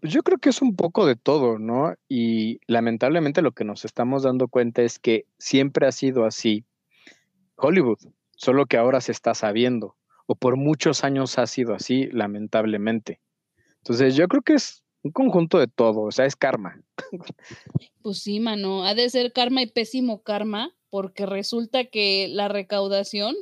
Pues 0.00 0.12
yo 0.12 0.22
creo 0.22 0.38
que 0.38 0.48
es 0.48 0.62
un 0.62 0.76
poco 0.76 1.04
de 1.04 1.16
todo, 1.16 1.58
¿no? 1.58 1.94
Y 2.08 2.60
lamentablemente 2.66 3.42
lo 3.42 3.52
que 3.52 3.64
nos 3.64 3.84
estamos 3.84 4.22
dando 4.22 4.48
cuenta 4.48 4.82
es 4.82 4.98
que 4.98 5.26
siempre 5.38 5.86
ha 5.86 5.92
sido 5.92 6.24
así 6.24 6.64
Hollywood, 7.60 7.98
solo 8.36 8.66
que 8.66 8.76
ahora 8.76 9.00
se 9.00 9.12
está 9.12 9.34
sabiendo, 9.34 9.96
o 10.26 10.34
por 10.34 10.56
muchos 10.56 11.04
años 11.04 11.38
ha 11.38 11.46
sido 11.46 11.74
así, 11.74 12.06
lamentablemente. 12.12 13.20
Entonces 13.78 14.14
yo 14.16 14.28
creo 14.28 14.42
que 14.42 14.54
es 14.54 14.84
un 15.02 15.12
conjunto 15.12 15.58
de 15.58 15.66
todo, 15.66 16.02
o 16.02 16.10
sea, 16.10 16.26
es 16.26 16.36
karma. 16.36 16.82
Pues 18.02 18.22
sí, 18.22 18.40
mano, 18.40 18.84
ha 18.84 18.94
de 18.94 19.10
ser 19.10 19.32
karma 19.32 19.62
y 19.62 19.66
pésimo 19.66 20.22
karma, 20.22 20.74
porque 20.90 21.24
resulta 21.24 21.84
que 21.84 22.28
la 22.28 22.48
recaudación 22.48 23.36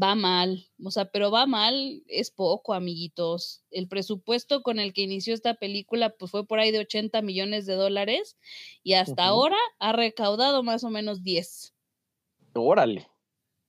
va 0.00 0.14
mal, 0.14 0.66
o 0.82 0.90
sea, 0.90 1.06
pero 1.10 1.30
va 1.30 1.46
mal, 1.46 2.02
es 2.06 2.30
poco, 2.30 2.74
amiguitos. 2.74 3.64
El 3.70 3.88
presupuesto 3.88 4.62
con 4.62 4.78
el 4.78 4.92
que 4.92 5.02
inició 5.02 5.34
esta 5.34 5.54
película, 5.54 6.10
pues 6.10 6.30
fue 6.30 6.46
por 6.46 6.60
ahí 6.60 6.70
de 6.70 6.78
80 6.78 7.20
millones 7.22 7.66
de 7.66 7.74
dólares 7.74 8.36
y 8.82 8.94
hasta 8.94 9.24
ahora 9.24 9.56
ha 9.80 9.92
recaudado 9.92 10.62
más 10.62 10.84
o 10.84 10.90
menos 10.90 11.22
10. 11.22 11.74
Órale. 12.54 13.11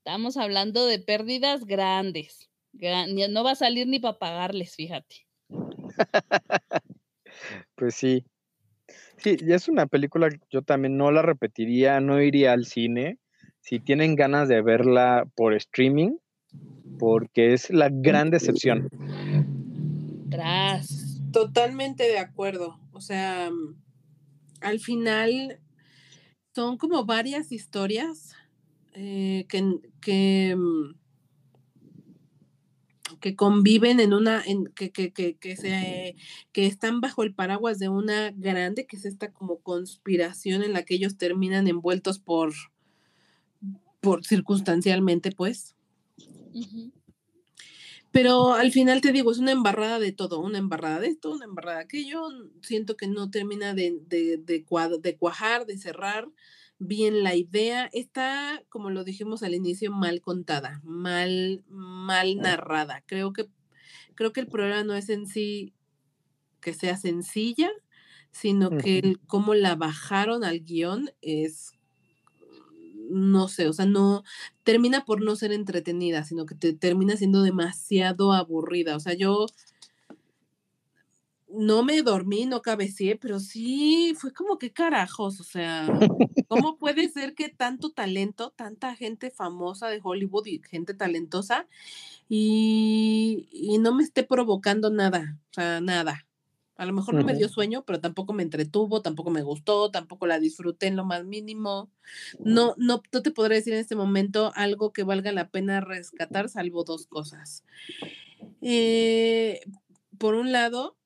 Estamos 0.05 0.35
hablando 0.35 0.85
de 0.85 0.99
pérdidas 0.99 1.63
grandes. 1.63 2.49
no 2.73 3.43
va 3.45 3.51
a 3.51 3.55
salir 3.55 3.87
ni 3.87 3.99
para 3.99 4.19
pagarles, 4.19 4.75
fíjate. 4.75 5.25
pues 7.75 7.95
sí. 7.95 8.25
Sí, 9.15 9.37
es 9.47 9.69
una 9.69 9.87
película 9.87 10.29
que 10.29 10.41
yo 10.51 10.61
también 10.61 10.97
no 10.97 11.09
la 11.09 11.21
repetiría, 11.21 12.01
no 12.01 12.21
iría 12.21 12.51
al 12.51 12.65
cine. 12.65 13.17
Si 13.61 13.79
tienen 13.79 14.17
ganas 14.17 14.49
de 14.49 14.61
verla 14.61 15.25
por 15.35 15.53
streaming, 15.53 16.17
porque 16.99 17.53
es 17.53 17.69
la 17.69 17.87
gran 17.89 18.29
decepción. 18.29 18.89
Tras. 20.29 21.21
Totalmente 21.31 22.03
de 22.03 22.19
acuerdo. 22.19 22.77
O 22.91 22.99
sea, 22.99 23.49
al 24.59 24.79
final 24.81 25.61
son 26.53 26.77
como 26.77 27.05
varias 27.05 27.53
historias 27.53 28.35
eh, 28.93 29.45
que, 29.49 29.79
que, 30.01 30.55
mm, 30.55 30.95
que, 33.19 33.35
conviven 33.35 33.99
en 33.99 34.13
una, 34.13 34.43
en, 34.43 34.65
que, 34.65 34.91
que, 34.91 35.11
que, 35.11 35.55
se, 35.55 36.15
que 36.51 36.67
están 36.67 37.01
bajo 37.01 37.23
el 37.23 37.33
paraguas 37.33 37.79
de 37.79 37.89
una 37.89 38.31
grande, 38.31 38.85
que 38.85 38.97
es 38.97 39.05
esta 39.05 39.31
como 39.31 39.59
conspiración 39.59 40.63
en 40.63 40.73
la 40.73 40.83
que 40.83 40.95
ellos 40.95 41.17
terminan 41.17 41.67
envueltos 41.67 42.19
por, 42.19 42.53
por 43.99 44.25
circunstancialmente, 44.25 45.31
pues. 45.31 45.75
Pero 48.11 48.53
al 48.53 48.71
final 48.71 49.01
te 49.01 49.11
digo, 49.11 49.31
es 49.31 49.39
una 49.39 49.53
embarrada 49.53 49.97
de 49.97 50.11
todo, 50.11 50.39
una 50.39 50.59
embarrada 50.59 50.99
de 50.99 51.07
esto, 51.07 51.31
una 51.31 51.45
embarrada 51.45 51.77
de 51.77 51.83
aquello. 51.85 52.21
Siento 52.61 52.95
que 52.95 53.07
no 53.07 53.31
termina 53.31 53.73
de, 53.73 53.97
de, 54.05 54.37
de, 54.37 54.63
de 55.01 55.17
cuajar, 55.17 55.65
de 55.65 55.77
cerrar 55.79 56.27
bien 56.79 57.23
la 57.23 57.35
idea. 57.35 57.89
Está, 57.93 58.63
como 58.69 58.89
lo 58.89 59.03
dijimos 59.03 59.43
al 59.43 59.53
inicio, 59.53 59.91
mal 59.91 60.21
contada, 60.21 60.81
mal, 60.83 61.63
mal 61.67 62.37
narrada. 62.37 63.03
Creo 63.05 63.33
que, 63.33 63.47
creo 64.15 64.33
que 64.33 64.41
el 64.41 64.47
problema 64.47 64.83
no 64.83 64.95
es 64.95 65.09
en 65.09 65.27
sí 65.27 65.73
que 66.61 66.73
sea 66.73 66.97
sencilla, 66.97 67.69
sino 68.31 68.71
que 68.71 69.17
cómo 69.27 69.53
la 69.53 69.75
bajaron 69.75 70.43
al 70.43 70.61
guion 70.61 71.11
es, 71.21 71.73
no 73.09 73.47
sé, 73.47 73.67
o 73.67 73.73
sea, 73.73 73.85
no, 73.85 74.23
termina 74.63 75.05
por 75.05 75.21
no 75.21 75.35
ser 75.35 75.51
entretenida, 75.51 76.23
sino 76.23 76.45
que 76.45 76.55
te 76.55 76.73
termina 76.73 77.15
siendo 77.15 77.43
demasiado 77.43 78.33
aburrida. 78.33 78.95
O 78.95 78.99
sea, 78.99 79.13
yo 79.13 79.45
no 81.53 81.83
me 81.83 82.01
dormí, 82.01 82.45
no 82.45 82.61
cabeceé, 82.61 83.15
pero 83.15 83.39
sí 83.39 84.15
fue 84.17 84.33
como 84.33 84.57
que 84.57 84.71
carajos, 84.71 85.39
o 85.39 85.43
sea, 85.43 85.87
¿cómo 86.47 86.77
puede 86.77 87.09
ser 87.09 87.35
que 87.35 87.49
tanto 87.49 87.91
talento, 87.91 88.51
tanta 88.55 88.95
gente 88.95 89.29
famosa 89.31 89.87
de 89.87 89.99
Hollywood 90.03 90.47
y 90.47 90.61
gente 90.67 90.93
talentosa 90.93 91.67
y, 92.27 93.77
no 93.79 93.93
me 93.93 94.03
esté 94.03 94.23
provocando 94.23 94.89
nada, 94.89 95.37
o 95.51 95.53
sea, 95.53 95.81
nada. 95.81 96.25
A 96.75 96.85
lo 96.87 96.93
mejor 96.93 97.13
no 97.13 97.23
me 97.23 97.35
dio 97.35 97.47
sueño, 97.49 97.83
pero 97.85 97.99
tampoco 97.99 98.33
me 98.33 98.41
entretuvo, 98.41 99.03
tampoco 99.03 99.29
me 99.29 99.43
gustó, 99.43 99.91
tampoco 99.91 100.25
la 100.25 100.39
disfruté 100.39 100.87
en 100.87 100.95
lo 100.95 101.05
más 101.05 101.23
mínimo. 101.23 101.91
No, 102.39 102.73
no, 102.77 103.03
no 103.11 103.21
te 103.21 103.29
podré 103.29 103.55
decir 103.55 103.73
en 103.73 103.79
este 103.79 103.95
momento 103.95 104.51
algo 104.55 104.91
que 104.91 105.03
valga 105.03 105.31
la 105.31 105.49
pena 105.49 105.81
rescatar, 105.81 106.49
salvo 106.49 106.83
dos 106.83 107.05
cosas. 107.05 107.63
Eh, 108.61 109.61
por 110.17 110.33
un 110.33 110.51
lado, 110.51 110.97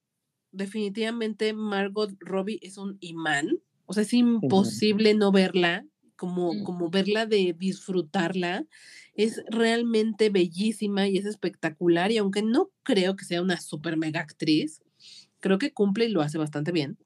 definitivamente 0.57 1.53
Margot 1.53 2.11
Robbie 2.19 2.59
es 2.61 2.77
un 2.77 2.97
imán. 2.99 3.59
O 3.85 3.93
sea, 3.93 4.03
es 4.03 4.13
imposible 4.13 5.13
no 5.13 5.31
verla, 5.31 5.85
como, 6.17 6.63
como 6.63 6.89
verla 6.89 7.25
de 7.25 7.55
disfrutarla. 7.57 8.65
Es 9.13 9.41
realmente 9.49 10.29
bellísima 10.29 11.07
y 11.07 11.17
es 11.17 11.25
espectacular. 11.25 12.11
Y 12.11 12.17
aunque 12.17 12.41
no 12.41 12.69
creo 12.83 13.15
que 13.15 13.25
sea 13.25 13.41
una 13.41 13.59
super 13.61 13.95
mega 13.97 14.19
actriz, 14.19 14.81
creo 15.39 15.57
que 15.57 15.71
cumple 15.71 16.05
y 16.05 16.09
lo 16.09 16.21
hace 16.21 16.37
bastante 16.37 16.71
bien. 16.71 16.97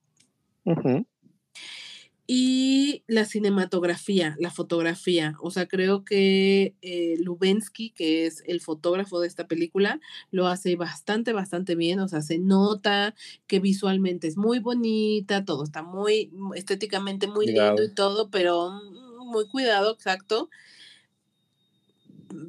Y 2.28 3.04
la 3.08 3.26
cinematografía, 3.26 4.36
la 4.40 4.52
fotografía. 4.52 5.36
O 5.42 5.52
sea, 5.52 5.68
creo 5.68 6.06
que 6.06 6.76
eh, 6.82 7.16
Lubensky, 7.20 7.90
que 7.90 8.26
es 8.26 8.44
el 8.46 8.62
fotógrafo 8.62 9.20
de 9.20 9.28
esta 9.28 9.48
película, 9.48 10.00
lo 10.30 10.48
hace 10.48 10.76
bastante, 10.76 11.34
bastante 11.34 11.76
bien. 11.76 12.00
O 12.00 12.08
sea, 12.08 12.22
se 12.22 12.38
nota 12.38 13.16
que 13.48 13.60
visualmente 13.60 14.28
es 14.28 14.38
muy 14.38 14.60
bonita, 14.60 15.44
todo 15.46 15.64
está 15.64 15.84
muy 15.84 16.30
mm, 16.34 16.54
estéticamente 16.56 17.28
muy 17.28 17.48
lindo 17.48 17.84
y 17.84 17.94
todo, 17.94 18.30
pero 18.30 18.72
mm, 18.72 19.28
muy 19.32 19.48
cuidado, 19.48 19.94
exacto. 19.94 20.50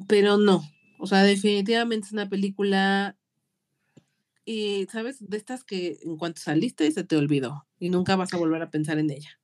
Pero 0.07 0.37
no. 0.37 0.63
O 0.99 1.07
sea, 1.07 1.23
definitivamente 1.23 2.07
es 2.07 2.13
una 2.13 2.29
película 2.29 3.17
y, 4.45 4.87
¿sabes? 4.91 5.17
De 5.27 5.37
estas 5.37 5.63
que 5.63 5.99
en 6.03 6.17
cuanto 6.17 6.41
saliste 6.41 6.89
se 6.91 7.03
te 7.03 7.15
olvidó 7.15 7.65
y 7.79 7.89
nunca 7.89 8.15
vas 8.15 8.33
a 8.33 8.37
volver 8.37 8.61
a 8.61 8.69
pensar 8.69 8.99
en 8.99 9.09
ella 9.09 9.39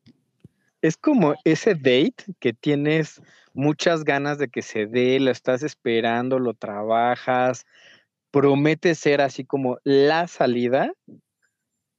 es 0.81 0.97
como 0.97 1.35
ese 1.43 1.75
date 1.75 2.25
que 2.39 2.53
tienes 2.53 3.21
muchas 3.53 4.03
ganas 4.03 4.37
de 4.37 4.49
que 4.49 4.61
se 4.61 4.85
dé, 4.85 5.19
lo 5.19 5.31
estás 5.31 5.63
esperando, 5.63 6.39
lo 6.39 6.53
trabajas, 6.53 7.65
promete 8.31 8.95
ser 8.95 9.21
así 9.21 9.43
como 9.45 9.79
la 9.83 10.27
salida 10.27 10.93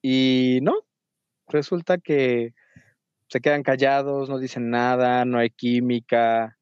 y 0.03 0.61
no, 0.63 0.75
resulta 1.49 1.99
que 1.99 2.55
se 3.29 3.41
quedan 3.41 3.63
callados, 3.63 4.29
no 4.29 4.39
dicen 4.39 4.71
nada, 4.71 5.25
no 5.25 5.39
hay 5.39 5.51
química, 5.51 6.59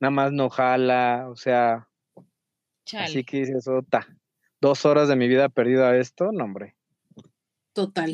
nada 0.00 0.10
más 0.10 0.32
no 0.32 0.48
jala, 0.48 1.26
o 1.28 1.36
sea, 1.36 1.88
así 2.98 3.24
que 3.24 3.38
dices, 3.38 3.66
ota, 3.66 4.06
dos 4.60 4.84
horas 4.86 5.08
de 5.08 5.16
mi 5.16 5.28
vida 5.28 5.48
perdido 5.48 5.84
a 5.84 5.96
esto, 5.96 6.30
no, 6.32 6.44
hombre. 6.44 6.75
Total, 7.76 8.10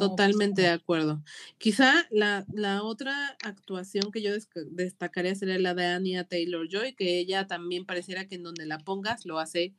totalmente 0.00 0.62
de 0.62 0.70
acuerdo. 0.70 1.22
Quizá 1.58 1.92
la, 2.10 2.44
la, 2.52 2.82
otra 2.82 3.14
actuación 3.44 4.10
que 4.10 4.20
yo 4.20 4.32
destacaría 4.72 5.36
sería 5.36 5.56
la 5.60 5.72
de 5.72 5.86
Anya 5.86 6.24
Taylor 6.24 6.66
Joy, 6.68 6.96
que 6.96 7.20
ella 7.20 7.46
también 7.46 7.86
pareciera 7.86 8.26
que 8.26 8.34
en 8.34 8.42
donde 8.42 8.66
la 8.66 8.78
pongas 8.78 9.24
lo 9.24 9.38
hace 9.38 9.72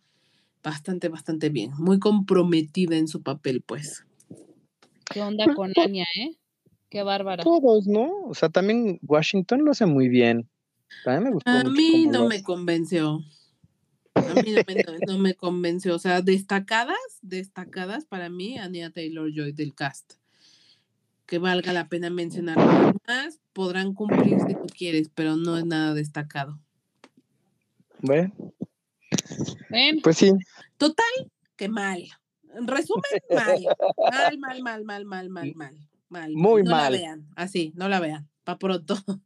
bastante, 0.64 1.10
bastante 1.10 1.50
bien. 1.50 1.72
Muy 1.78 2.00
comprometida 2.00 2.96
en 2.96 3.10
su 3.10 3.24
papel, 3.24 3.62
pues. 3.62 4.06
¿Qué 5.12 5.22
onda 5.22 5.54
con 5.54 5.74
Anya, 5.84 6.06
eh? 6.16 6.38
Qué 6.90 7.04
bárbara. 7.04 7.44
Todos, 7.44 7.88
¿no? 7.88 8.10
O 8.30 8.34
sea, 8.36 8.48
también 8.48 9.02
Washington 9.06 9.66
lo 9.66 9.72
hace 9.72 9.86
muy 9.86 10.08
bien. 10.08 10.50
También 11.04 11.26
me 11.26 11.32
gustó. 11.32 11.52
A 11.52 11.66
mí 11.66 12.08
no 12.10 12.30
me 12.30 12.42
convenció. 12.42 13.20
A 14.16 14.34
mí 14.42 14.56
no 15.08 15.18
me, 15.18 15.36
convenció. 15.36 15.96
O 15.96 16.00
sea, 16.00 16.22
destacadas, 16.22 16.98
destacadas 17.22 18.06
para 18.06 18.30
mí, 18.30 18.58
Anya 18.58 18.90
Taylor 18.90 19.30
Joy 19.32 19.52
del 19.52 19.76
cast. 19.76 20.14
Que 21.26 21.38
valga 21.38 21.74
la 21.74 21.90
pena 21.90 22.10
mencionar 22.10 22.58
más. 23.08 23.40
Podrán 23.54 23.94
cumplir 23.94 24.40
si 24.48 24.54
tú 24.54 24.68
quieres, 24.68 25.10
pero 25.14 25.36
no 25.36 25.58
es 25.58 25.66
nada 25.66 25.94
destacado. 25.94 26.60
Bueno. 28.00 28.34
Pues 30.04 30.18
sí. 30.18 30.32
Total, 30.78 31.32
que 31.56 31.68
mal. 31.68 32.04
En 32.54 32.68
resumen, 32.68 33.04
mal. 33.30 33.64
Mal, 34.12 34.38
mal, 34.38 34.62
mal, 34.62 34.86
mal, 34.86 35.06
mal, 35.06 35.30
mal, 35.30 35.56
mal. 35.56 35.76
mal. 36.10 36.32
Muy 36.34 36.64
no 36.64 36.72
mal. 36.72 36.94
La 36.94 37.00
vean, 37.00 37.28
así, 37.36 37.74
no 37.76 37.90
la 37.90 38.00
vean. 38.00 38.30
Pa' 38.44 38.58
pronto. 38.58 38.96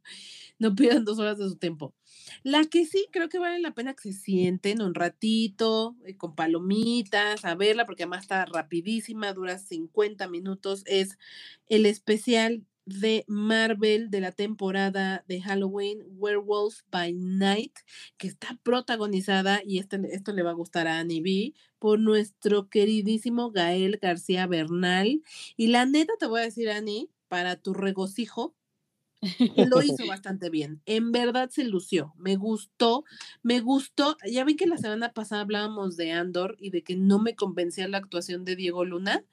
No 0.60 0.74
pierdan 0.74 1.06
dos 1.06 1.18
horas 1.18 1.38
de 1.38 1.48
su 1.48 1.56
tiempo. 1.56 1.94
La 2.42 2.64
que 2.64 2.86
sí 2.86 3.06
creo 3.10 3.28
que 3.28 3.38
vale 3.38 3.60
la 3.60 3.74
pena 3.74 3.94
que 3.94 4.12
se 4.12 4.12
sienten 4.12 4.82
un 4.82 4.94
ratito 4.94 5.96
eh, 6.04 6.16
con 6.16 6.34
palomitas 6.34 7.44
a 7.44 7.54
verla, 7.54 7.86
porque 7.86 8.04
además 8.04 8.22
está 8.22 8.44
rapidísima, 8.46 9.32
dura 9.32 9.58
50 9.58 10.28
minutos, 10.28 10.82
es 10.86 11.18
el 11.68 11.86
especial 11.86 12.64
de 12.86 13.24
Marvel 13.28 14.10
de 14.10 14.20
la 14.20 14.32
temporada 14.32 15.24
de 15.28 15.40
Halloween, 15.40 16.02
Werewolf 16.16 16.80
by 16.90 17.12
Night, 17.12 17.72
que 18.16 18.26
está 18.26 18.58
protagonizada, 18.62 19.62
y 19.64 19.78
este, 19.78 20.00
esto 20.12 20.32
le 20.32 20.42
va 20.42 20.50
a 20.50 20.54
gustar 20.54 20.88
a 20.88 20.98
Annie 20.98 21.20
B, 21.20 21.54
por 21.78 22.00
nuestro 22.00 22.68
queridísimo 22.68 23.50
Gael 23.52 23.98
García 24.02 24.46
Bernal. 24.46 25.22
Y 25.56 25.68
la 25.68 25.86
neta 25.86 26.14
te 26.18 26.26
voy 26.26 26.40
a 26.40 26.44
decir, 26.44 26.70
Annie, 26.70 27.08
para 27.28 27.56
tu 27.56 27.74
regocijo, 27.74 28.54
lo 29.56 29.82
hizo 29.82 30.06
bastante 30.08 30.50
bien. 30.50 30.80
En 30.86 31.12
verdad 31.12 31.50
se 31.50 31.64
lució. 31.64 32.14
Me 32.16 32.36
gustó, 32.36 33.04
me 33.42 33.60
gustó. 33.60 34.16
Ya 34.30 34.44
ven 34.44 34.56
que 34.56 34.66
la 34.66 34.78
semana 34.78 35.12
pasada 35.12 35.42
hablábamos 35.42 35.96
de 35.96 36.12
Andor 36.12 36.56
y 36.58 36.70
de 36.70 36.82
que 36.82 36.96
no 36.96 37.18
me 37.18 37.34
convencía 37.34 37.88
la 37.88 37.98
actuación 37.98 38.44
de 38.44 38.56
Diego 38.56 38.84
Luna. 38.84 39.24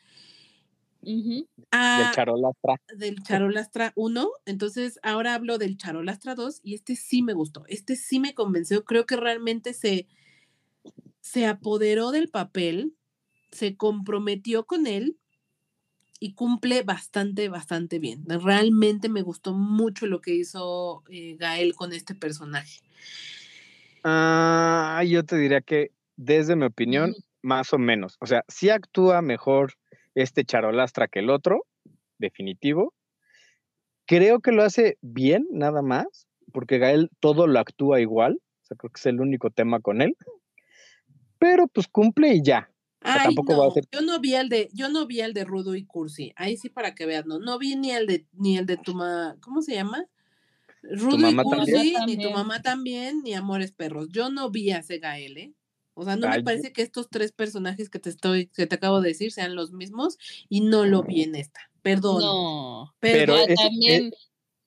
del 1.72 2.12
Charolastra. 2.14 2.82
Del 2.96 3.16
Charolastra 3.24 3.94
1. 3.96 4.30
Entonces 4.46 5.00
ahora 5.04 5.36
hablo 5.36 5.58
del 5.58 5.78
Charolastra 5.78 6.36
2 6.36 6.62
y 6.64 6.74
este 6.74 6.96
sí 6.96 7.22
me 7.22 7.34
gustó. 7.34 7.64
Este 7.68 7.96
sí 7.96 8.20
me 8.20 8.34
convenció. 8.34 8.84
Creo 8.84 9.06
que 9.06 9.16
realmente 9.16 9.74
se, 9.74 10.08
se 11.22 11.46
apoderó 11.46 12.12
del 12.12 12.30
papel, 12.30 12.94
se 13.52 13.78
comprometió 13.78 14.66
con 14.66 14.88
él 14.88 15.18
y 16.20 16.34
cumple 16.34 16.84
bastante, 16.84 17.50
bastante 17.50 18.00
bien. 18.00 18.24
Realmente 18.28 19.10
me 19.10 19.22
gustó 19.22 19.54
mucho 19.54 20.08
lo 20.08 20.22
que 20.22 20.34
hizo 20.34 21.04
eh, 21.10 21.36
Gael 21.40 21.76
con 21.76 21.94
este 21.94 22.16
personaje. 22.16 22.82
Ah, 24.04 25.04
yo 25.08 25.24
te 25.24 25.38
diría 25.38 25.62
que 25.62 25.92
desde 26.16 26.56
mi 26.56 26.66
opinión, 26.66 27.14
más 27.42 27.74
o 27.74 27.78
menos. 27.78 28.18
O 28.20 28.26
sea, 28.26 28.44
sí 28.48 28.70
actúa 28.70 29.22
mejor 29.22 29.74
este 30.16 30.44
charolastra 30.44 31.08
que 31.08 31.20
el 31.20 31.30
otro, 31.30 31.66
definitivo. 32.18 32.94
Creo 34.06 34.40
que 34.40 34.52
lo 34.52 34.64
hace 34.64 34.98
bien, 35.02 35.48
nada 35.52 35.82
más, 35.82 36.28
porque 36.52 36.80
Gael 36.80 37.10
todo 37.20 37.48
lo 37.48 37.60
actúa 37.60 38.00
igual. 38.00 38.40
O 38.64 38.66
sea, 38.66 38.78
creo 38.78 38.92
que 38.92 39.00
es 39.00 39.06
el 39.06 39.22
único 39.22 39.50
tema 39.50 39.80
con 39.80 40.02
él. 40.02 40.18
Pero 41.38 41.68
pues 41.68 41.88
cumple 41.88 42.34
y 42.34 42.42
ya. 42.44 42.70
Ay, 43.02 43.36
no, 43.36 43.74
yo 43.92 44.02
no 44.02 44.20
vi 44.20 44.36
el 44.36 44.50
de, 44.50 44.70
yo 44.74 44.90
no 44.90 45.06
vi 45.06 45.22
el 45.22 45.34
de 45.34 45.46
Rudo 45.46 45.76
y 45.76 45.86
Cursi. 45.86 46.34
Ahí 46.36 46.58
sí 46.58 46.70
para 46.70 46.96
que 46.96 47.06
veas, 47.06 47.26
no, 47.26 47.40
no 47.40 47.58
vi 47.60 47.76
ni 47.76 47.92
el 47.92 48.08
de, 48.08 48.26
ni 48.34 48.58
el 48.58 48.66
de 48.66 48.78
tu 48.78 48.94
mamá, 48.94 49.38
¿cómo 49.40 49.62
se 49.62 49.76
llama? 49.76 50.06
Rudo 50.82 51.30
y 51.30 51.36
Cursi, 51.36 51.96
ni 52.06 52.18
tu 52.18 52.32
mamá 52.32 52.62
también, 52.62 53.22
ni 53.24 53.34
Amores 53.34 53.72
Perros. 53.72 54.10
Yo 54.10 54.30
no 54.30 54.50
vi 54.50 54.72
a 54.72 54.80
ese 54.80 55.00
Gael, 55.00 55.38
¿eh? 55.38 55.54
O 56.00 56.06
sea, 56.06 56.16
no 56.16 56.30
me 56.30 56.44
parece 56.44 56.72
que 56.72 56.84
estos 56.84 57.10
tres 57.10 57.32
personajes 57.32 57.90
que 57.90 57.98
te 57.98 58.12
estoy, 58.12 58.48
que 58.48 58.68
te 58.68 58.76
acabo 58.76 59.02
de 59.02 59.10
decir 59.10 59.32
sean 59.32 59.56
los 59.56 59.72
mismos 59.72 60.20
y 60.48 60.62
no 60.62 60.86
lo 60.86 61.02
vi 61.02 61.24
en 61.24 61.34
esta. 61.34 61.60
Perdón. 61.82 62.22
No, 62.22 62.94
pero, 63.00 63.36
también 63.56 64.12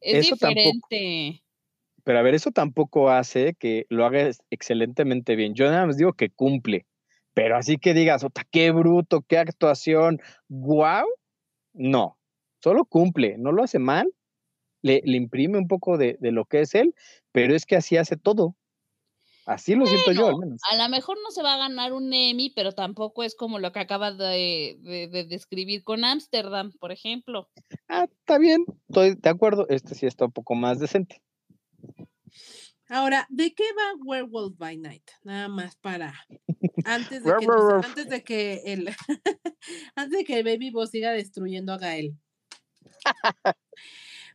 es, 0.01 0.29
diferente. 0.29 1.45
pero 2.03 2.19
a 2.19 2.23
ver, 2.23 2.35
eso 2.35 2.51
tampoco 2.51 3.11
hace 3.11 3.55
que 3.55 3.87
lo 3.91 4.05
haga 4.05 4.29
excelentemente 4.51 5.37
bien. 5.37 5.55
Yo 5.55 5.71
nada 5.71 5.87
más 5.87 5.97
digo 5.97 6.15
que 6.15 6.31
cumple. 6.31 6.85
Pero 7.35 7.57
así 7.57 7.79
que 7.79 7.95
digas, 7.95 8.25
ota, 8.25 8.45
qué 8.51 8.71
bruto, 8.71 9.23
qué 9.23 9.39
actuación, 9.39 10.21
wow, 10.49 11.07
no, 11.73 12.19
solo 12.63 12.85
cumple, 12.85 13.37
no 13.39 13.53
lo 13.53 13.63
hace 13.63 13.79
mal, 13.79 14.13
le, 14.83 15.03
le 15.05 15.17
imprime 15.17 15.59
un 15.59 15.69
poco 15.69 15.99
de, 15.99 16.17
de, 16.21 16.33
lo 16.33 16.45
que 16.45 16.61
es 16.61 16.75
él, 16.75 16.95
pero 17.33 17.55
es 17.55 17.67
que 17.67 17.77
así 17.77 17.97
hace 17.97 18.17
todo. 18.17 18.57
Así 19.47 19.75
lo 19.75 19.87
siento 19.87 20.13
yo, 20.13 20.29
al 20.29 20.37
menos. 20.37 20.61
A 20.71 20.77
lo 20.77 20.89
mejor 20.89 21.17
no 21.23 21.31
se 21.31 21.43
va 21.43 21.55
a 21.55 21.59
ganar 21.59 21.93
un 21.93 22.13
Emmy, 22.13 22.51
pero 22.51 22.73
tampoco 22.73 23.25
es 23.25 23.35
como 23.35 23.59
lo 23.59 23.73
que 23.73 23.81
acabas 23.81 24.17
de, 24.17 24.79
de 24.81 25.25
describir 25.25 25.83
con 25.83 26.05
Ámsterdam, 26.05 26.73
por 26.79 26.93
ejemplo. 26.93 27.49
Ah, 27.89 28.07
está 28.09 28.39
bien, 28.39 28.65
estoy 28.89 29.17
de 29.17 29.31
acuerdo. 29.31 29.67
Este 29.69 29.95
sí 29.95 30.07
está 30.07 30.27
un 30.27 30.33
poco 30.33 30.55
más 30.55 30.79
decente. 30.79 31.21
Ahora, 32.93 33.25
¿de 33.31 33.55
qué 33.55 33.63
va 33.79 33.95
Werewolf 34.05 34.59
by 34.59 34.77
Night? 34.77 35.09
Nada 35.23 35.47
más 35.47 35.77
para 35.77 36.13
antes 36.85 37.23
de 37.23 37.33
que, 37.39 37.47
antes 37.85 38.09
de 38.09 38.25
que 38.25 38.63
el 38.67 38.89
antes 39.95 40.19
de 40.19 40.25
que 40.25 40.41
el 40.41 40.45
Baby 40.45 40.71
Boss 40.71 40.91
siga 40.91 41.13
destruyendo 41.13 41.73
a 41.73 41.79
Gael. 41.79 42.19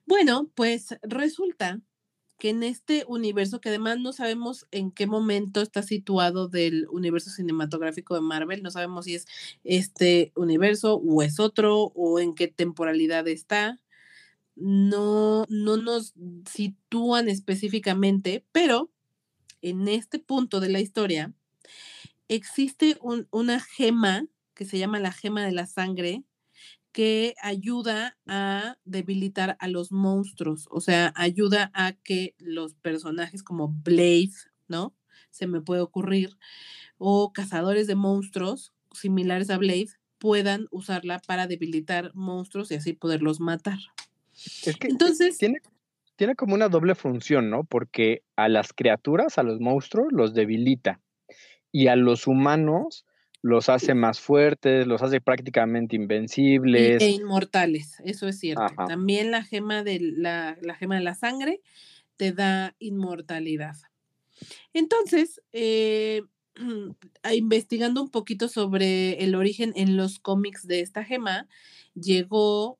bueno, 0.05 0.49
pues 0.55 0.97
resulta 1.01 1.81
que 2.39 2.49
en 2.49 2.63
este 2.63 3.03
universo, 3.09 3.59
que 3.59 3.69
además 3.69 3.99
no 3.99 4.13
sabemos 4.13 4.67
en 4.71 4.91
qué 4.91 5.05
momento 5.05 5.61
está 5.61 5.83
situado 5.83 6.47
del 6.47 6.87
universo 6.89 7.31
cinematográfico 7.31 8.15
de 8.15 8.21
Marvel, 8.21 8.63
no 8.63 8.71
sabemos 8.71 9.03
si 9.03 9.15
es 9.15 9.25
este 9.65 10.31
universo 10.35 10.95
o 10.95 11.21
es 11.23 11.41
otro 11.41 11.91
o 11.93 12.19
en 12.19 12.35
qué 12.35 12.47
temporalidad 12.47 13.27
está 13.27 13.81
no, 14.55 15.45
no 15.49 15.77
nos 15.77 16.13
sitúan 16.49 17.29
específicamente, 17.29 18.45
pero 18.51 18.91
en 19.61 19.87
este 19.87 20.19
punto 20.19 20.59
de 20.59 20.69
la 20.69 20.79
historia 20.79 21.33
existe 22.27 22.97
una 23.31 23.59
gema 23.59 24.27
que 24.53 24.65
se 24.65 24.77
llama 24.77 24.99
la 24.99 25.11
gema 25.11 25.45
de 25.45 25.51
la 25.51 25.65
sangre 25.65 26.23
que 26.91 27.35
ayuda 27.41 28.17
a 28.25 28.77
debilitar 28.85 29.57
a 29.59 29.67
los 29.67 29.91
monstruos, 29.91 30.67
o 30.71 30.79
sea, 30.79 31.11
ayuda 31.17 31.69
a 31.73 31.91
que 31.91 32.35
los 32.39 32.73
personajes 32.75 33.43
como 33.43 33.67
Blade, 33.67 34.31
¿no? 34.69 34.95
Se 35.29 35.45
me 35.45 35.59
puede 35.59 35.81
ocurrir, 35.81 36.37
o 36.97 37.33
cazadores 37.33 37.87
de 37.87 37.95
monstruos 37.95 38.71
similares 38.93 39.49
a 39.49 39.57
Blade 39.57 39.89
puedan 40.19 40.67
usarla 40.71 41.19
para 41.19 41.47
debilitar 41.47 42.15
monstruos 42.15 42.71
y 42.71 42.75
así 42.75 42.93
poderlos 42.93 43.41
matar. 43.41 43.79
Es 44.35 44.75
que 44.77 44.87
Entonces, 44.87 45.37
tiene, 45.37 45.61
tiene 46.15 46.35
como 46.35 46.55
una 46.55 46.69
doble 46.69 46.95
función, 46.95 47.49
¿no? 47.49 47.63
Porque 47.63 48.23
a 48.35 48.49
las 48.49 48.73
criaturas, 48.73 49.37
a 49.37 49.43
los 49.43 49.59
monstruos, 49.59 50.07
los 50.11 50.33
debilita. 50.33 50.99
Y 51.71 51.87
a 51.87 51.95
los 51.95 52.27
humanos 52.27 53.05
los 53.41 53.69
hace 53.69 53.93
más 53.93 54.19
fuertes, 54.19 54.87
los 54.87 55.03
hace 55.03 55.21
prácticamente 55.21 55.95
invencibles. 55.95 56.99
E 57.01 57.09
inmortales, 57.09 58.01
eso 58.03 58.27
es 58.27 58.39
cierto. 58.39 58.73
También 58.87 59.29
la 59.29 59.43
gema, 59.43 59.83
de 59.83 59.99
la, 59.99 60.57
la 60.61 60.73
gema 60.73 60.95
de 60.95 61.01
la 61.01 61.13
sangre 61.13 61.61
te 62.17 62.31
da 62.31 62.75
inmortalidad. 62.79 63.75
Entonces, 64.73 65.43
eh, 65.53 66.23
investigando 67.35 68.01
un 68.01 68.09
poquito 68.09 68.47
sobre 68.47 69.23
el 69.23 69.35
origen 69.35 69.73
en 69.75 69.95
los 69.95 70.17
cómics 70.17 70.65
de 70.65 70.79
esta 70.79 71.03
gema, 71.03 71.47
llegó 71.93 72.79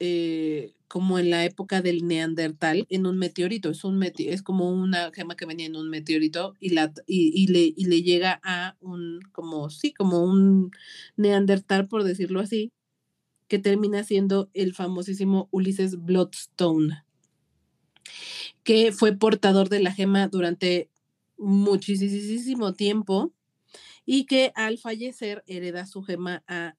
eh, 0.00 0.74
como 0.88 1.18
en 1.18 1.30
la 1.30 1.44
época 1.44 1.82
del 1.82 2.06
Neandertal, 2.06 2.86
en 2.88 3.06
un 3.06 3.18
meteorito. 3.18 3.70
Es, 3.70 3.84
un 3.84 4.02
es 4.02 4.42
como 4.42 4.70
una 4.70 5.10
gema 5.12 5.36
que 5.36 5.46
venía 5.46 5.66
en 5.66 5.76
un 5.76 5.90
meteorito 5.90 6.54
y, 6.60 6.70
la, 6.70 6.92
y, 7.06 7.46
le, 7.48 7.74
y 7.76 7.86
le 7.86 8.02
llega 8.02 8.40
a 8.42 8.76
un, 8.80 9.20
como, 9.32 9.70
sí, 9.70 9.92
como 9.92 10.22
un 10.24 10.70
Neandertal, 11.16 11.88
por 11.88 12.04
decirlo 12.04 12.40
así. 12.40 12.72
que 13.48 13.58
termina 13.58 14.04
siendo 14.04 14.50
el 14.54 14.74
famosísimo 14.74 15.48
Ulises 15.50 16.02
Bloodstone, 16.04 17.02
que 18.62 18.92
fue 18.92 19.16
portador 19.16 19.68
de 19.68 19.80
la 19.80 19.92
gema 19.92 20.28
durante 20.28 20.90
muchísimo 21.38 22.74
tiempo 22.74 23.32
y 24.04 24.26
que 24.26 24.52
al 24.54 24.78
fallecer 24.78 25.44
hereda 25.46 25.86
su 25.86 26.02
gema 26.02 26.42
a 26.46 26.76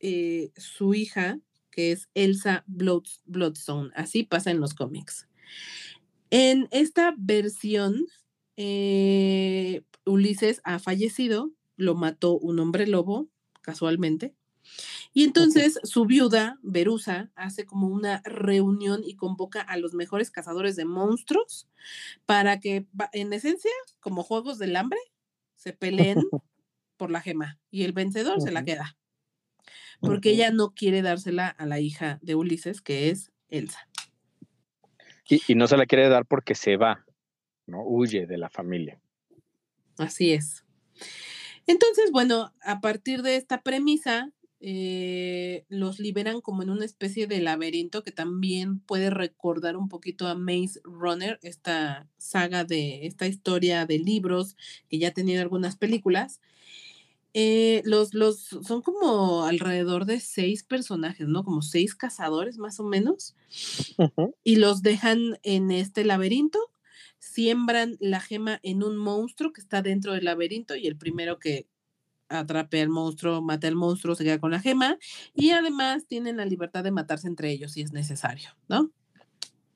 eh, 0.00 0.52
su 0.56 0.94
hija, 0.94 1.40
que 1.78 1.92
es 1.92 2.08
Elsa 2.14 2.64
Bloodstone. 2.66 3.92
Así 3.94 4.24
pasa 4.24 4.50
en 4.50 4.58
los 4.58 4.74
cómics. 4.74 5.28
En 6.28 6.66
esta 6.72 7.14
versión, 7.16 8.04
eh, 8.56 9.82
Ulises 10.04 10.60
ha 10.64 10.80
fallecido, 10.80 11.52
lo 11.76 11.94
mató 11.94 12.36
un 12.36 12.58
hombre 12.58 12.88
lobo, 12.88 13.28
casualmente. 13.60 14.34
Y 15.14 15.22
entonces 15.22 15.78
su 15.84 16.04
viuda, 16.04 16.58
Berusa, 16.64 17.30
hace 17.36 17.64
como 17.64 17.86
una 17.86 18.22
reunión 18.24 19.02
y 19.04 19.14
convoca 19.14 19.60
a 19.60 19.76
los 19.76 19.94
mejores 19.94 20.32
cazadores 20.32 20.74
de 20.74 20.84
monstruos 20.84 21.68
para 22.26 22.58
que, 22.58 22.88
en 23.12 23.32
esencia, 23.32 23.70
como 24.00 24.24
juegos 24.24 24.58
del 24.58 24.74
hambre, 24.74 24.98
se 25.54 25.74
peleen 25.74 26.16
por 26.96 27.12
la 27.12 27.20
gema 27.20 27.60
y 27.70 27.84
el 27.84 27.92
vencedor 27.92 28.40
se 28.40 28.50
la 28.50 28.64
queda. 28.64 28.98
Porque 30.00 30.30
ella 30.30 30.50
no 30.50 30.74
quiere 30.74 31.02
dársela 31.02 31.48
a 31.48 31.66
la 31.66 31.80
hija 31.80 32.18
de 32.22 32.34
Ulises, 32.34 32.80
que 32.80 33.10
es 33.10 33.32
Elsa. 33.48 33.88
Y, 35.28 35.54
no 35.54 35.66
se 35.66 35.76
la 35.76 35.86
quiere 35.86 36.08
dar 36.08 36.24
porque 36.24 36.54
se 36.54 36.76
va, 36.76 37.04
¿no? 37.66 37.82
Huye 37.84 38.26
de 38.26 38.38
la 38.38 38.48
familia. 38.48 38.98
Así 39.98 40.32
es. 40.32 40.64
Entonces, 41.66 42.10
bueno, 42.12 42.54
a 42.62 42.80
partir 42.80 43.20
de 43.22 43.36
esta 43.36 43.60
premisa, 43.62 44.32
eh, 44.60 45.66
los 45.68 46.00
liberan 46.00 46.40
como 46.40 46.62
en 46.62 46.70
una 46.70 46.84
especie 46.84 47.26
de 47.26 47.40
laberinto 47.40 48.02
que 48.02 48.10
también 48.10 48.80
puede 48.80 49.10
recordar 49.10 49.76
un 49.76 49.88
poquito 49.88 50.26
a 50.26 50.34
Maze 50.34 50.80
Runner, 50.82 51.38
esta 51.42 52.08
saga 52.16 52.64
de 52.64 53.06
esta 53.06 53.26
historia 53.26 53.86
de 53.86 53.98
libros 53.98 54.56
que 54.88 54.98
ya 54.98 55.08
ha 55.08 55.12
tenido 55.12 55.42
algunas 55.42 55.76
películas. 55.76 56.40
Eh, 57.40 57.82
los, 57.84 58.14
los 58.14 58.40
son 58.40 58.82
como 58.82 59.44
alrededor 59.44 60.06
de 60.06 60.18
seis 60.18 60.64
personajes, 60.64 61.28
¿no? 61.28 61.44
Como 61.44 61.62
seis 61.62 61.94
cazadores 61.94 62.58
más 62.58 62.80
o 62.80 62.82
menos. 62.82 63.36
Y 64.42 64.56
los 64.56 64.82
dejan 64.82 65.38
en 65.44 65.70
este 65.70 66.04
laberinto, 66.04 66.58
siembran 67.20 67.96
la 68.00 68.18
gema 68.18 68.58
en 68.64 68.82
un 68.82 68.96
monstruo 68.96 69.52
que 69.52 69.60
está 69.60 69.82
dentro 69.82 70.14
del 70.14 70.24
laberinto 70.24 70.74
y 70.74 70.88
el 70.88 70.96
primero 70.96 71.38
que 71.38 71.68
atrape 72.28 72.82
al 72.82 72.88
monstruo, 72.88 73.40
mate 73.40 73.68
al 73.68 73.76
monstruo, 73.76 74.16
se 74.16 74.24
queda 74.24 74.40
con 74.40 74.50
la 74.50 74.58
gema 74.58 74.98
y 75.32 75.50
además 75.50 76.08
tienen 76.08 76.38
la 76.38 76.44
libertad 76.44 76.82
de 76.82 76.90
matarse 76.90 77.28
entre 77.28 77.52
ellos 77.52 77.70
si 77.70 77.82
es 77.82 77.92
necesario, 77.92 78.48
¿no? 78.68 78.90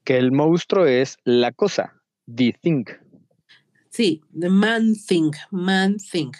Que 0.02 0.18
el 0.18 0.32
monstruo 0.32 0.84
es 0.86 1.16
la 1.22 1.52
cosa, 1.52 2.02
the 2.26 2.52
thing. 2.60 2.86
Sí, 3.88 4.20
the 4.36 4.48
man 4.48 4.96
thing, 5.06 5.30
man 5.52 5.98
thing, 5.98 6.32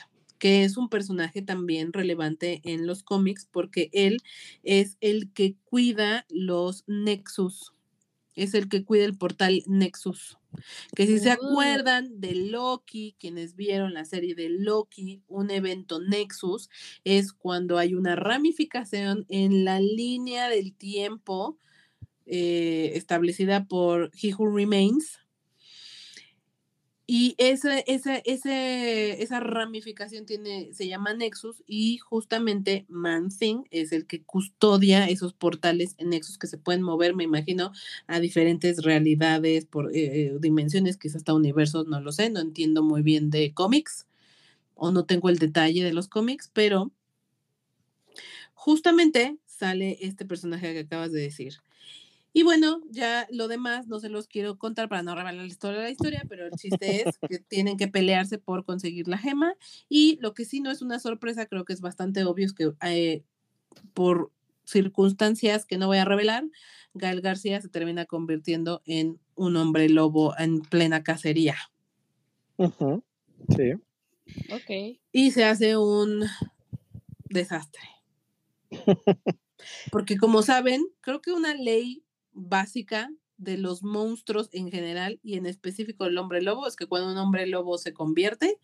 que 0.43 0.65
es 0.65 0.77
un 0.77 0.89
personaje 0.89 1.41
también 1.41 1.93
relevante 1.93 2.63
en 2.65 2.85
los 2.85 3.05
cómics 3.05 3.47
porque 3.49 3.91
él 3.93 4.17
es 4.65 4.97
el 5.01 5.33
que 5.33 5.55
cuida 5.63 6.27
los 6.29 6.83
nexus, 6.89 7.73
es 8.35 8.53
el 8.55 8.69
que 8.69 8.85
cuida 8.85 9.05
el 9.05 9.17
portal 9.17 9.63
Nexus. 9.69 10.39
Que 10.97 11.07
si 11.07 11.21
se 11.21 11.31
oh. 11.31 11.35
acuerdan 11.35 12.21
de 12.21 12.35
Loki, 12.35 13.15
quienes 13.21 13.55
vieron 13.55 13.95
la 13.95 14.05
serie 14.05 14.35
de 14.35 14.49
Loki, 14.49 15.23
un 15.29 15.53
evento 15.53 16.01
Nexus 16.01 16.69
es 17.05 17.33
cuando 17.33 17.79
hay 17.79 17.95
una 17.95 18.17
ramificación 18.17 19.25
en 19.29 19.65
la 19.65 19.79
línea 19.79 20.49
del 20.49 20.75
tiempo 20.75 21.57
eh, 22.27 22.91
establecida 22.97 23.67
por 23.69 24.11
He 24.21 24.35
Who 24.35 24.57
Remains, 24.57 25.22
y 27.15 27.35
esa, 27.37 27.79
esa, 27.81 28.17
esa 28.17 29.41
ramificación 29.41 30.25
tiene, 30.25 30.73
se 30.73 30.89
llama 30.89 31.13
Nexus 31.13 31.63
y 31.67 31.99
justamente 31.99 32.87
Man-Thing 32.89 33.65
es 33.71 33.93
el 33.93 34.07
que 34.07 34.23
custodia 34.23 35.07
esos 35.07 35.35
portales 35.35 35.95
en 35.99 36.09
Nexus 36.09 36.39
que 36.39 36.47
se 36.47 36.57
pueden 36.57 36.81
mover, 36.81 37.15
me 37.15 37.25
imagino, 37.25 37.73
a 38.07 38.19
diferentes 38.19 38.83
realidades, 38.83 39.67
por 39.67 39.95
eh, 39.95 40.23
eh, 40.23 40.37
dimensiones, 40.41 40.97
quizás 40.97 41.17
hasta 41.17 41.35
universos, 41.35 41.87
no 41.87 42.01
lo 42.01 42.13
sé, 42.13 42.31
no 42.31 42.41
entiendo 42.41 42.83
muy 42.83 43.03
bien 43.03 43.29
de 43.29 43.53
cómics 43.53 44.07
o 44.75 44.91
no 44.91 45.05
tengo 45.05 45.29
el 45.29 45.37
detalle 45.37 45.85
de 45.85 45.93
los 45.93 46.09
cómics, 46.09 46.51
pero 46.51 46.93
justamente 48.55 49.37
sale 49.45 49.99
este 50.01 50.25
personaje 50.25 50.73
que 50.73 50.79
acabas 50.79 51.13
de 51.13 51.21
decir. 51.21 51.57
Y 52.33 52.45
bueno, 52.45 52.81
ya 52.91 53.27
lo 53.31 53.47
demás 53.47 53.89
no 53.89 54.01
se 54.01 54.09
los 54.09 54.27
quiero 54.27 54.57
contar 54.57 54.89
para 54.89 55.03
no 55.03 55.15
revelar 55.15 55.45
la 55.45 55.47
historia 55.47 55.79
de 55.79 55.85
la 55.85 55.91
historia, 55.91 56.25
pero 56.29 56.47
el 56.47 56.53
chiste 56.53 57.09
es 57.09 57.19
que 57.19 57.39
tienen 57.39 57.77
que 57.77 57.89
pelearse 57.89 58.39
por 58.39 58.65
conseguir 58.65 59.07
la 59.09 59.19
gema. 59.19 59.55
Y 59.89 60.19
lo 60.21 60.33
que 60.33 60.47
sí 60.47 60.61
no 60.61 60.71
es 60.71 60.81
una 60.81 60.99
sorpresa, 60.99 61.47
creo 61.47 61.65
que 61.65 61.75
es 61.75 61.83
bastante 61.83 62.25
obvio, 62.25 62.47
es 62.47 62.55
que 62.55 62.73
eh, 62.83 63.23
por 63.93 64.31
circunstancias 64.65 65.67
que 65.67 65.77
no 65.77 65.89
voy 65.89 65.99
a 65.99 66.05
revelar, 66.05 66.45
Gael 66.95 67.21
García 67.21 67.61
se 67.61 67.69
termina 67.69 68.07
convirtiendo 68.07 68.83
en 68.87 69.19
un 69.35 69.57
hombre 69.57 69.89
lobo 69.89 70.35
en 70.39 70.61
plena 70.61 71.03
cacería. 71.03 71.57
Sí. 72.59 73.73
Ok. 74.51 74.99
Y 75.11 75.31
se 75.33 75.45
hace 75.45 75.77
un 75.77 76.25
desastre. 77.29 77.83
Porque 79.91 80.17
como 80.17 80.43
saben, 80.43 80.87
creo 81.01 81.21
que 81.21 81.33
una 81.33 81.55
ley 81.55 82.05
básica 82.33 83.11
de 83.43 83.59
los 83.59 83.83
monstruos 83.83 84.49
en 84.53 84.71
general 84.71 85.19
y 85.23 85.37
en 85.37 85.47
específico 85.47 86.05
el 86.05 86.17
hombre 86.19 86.43
lobo 86.43 86.67
es 86.67 86.77
que 86.77 86.87
cuando 86.87 87.11
un 87.11 87.19
hombre 87.19 87.47
lobo 87.47 87.77
se 87.77 87.93
convierte 87.93 88.59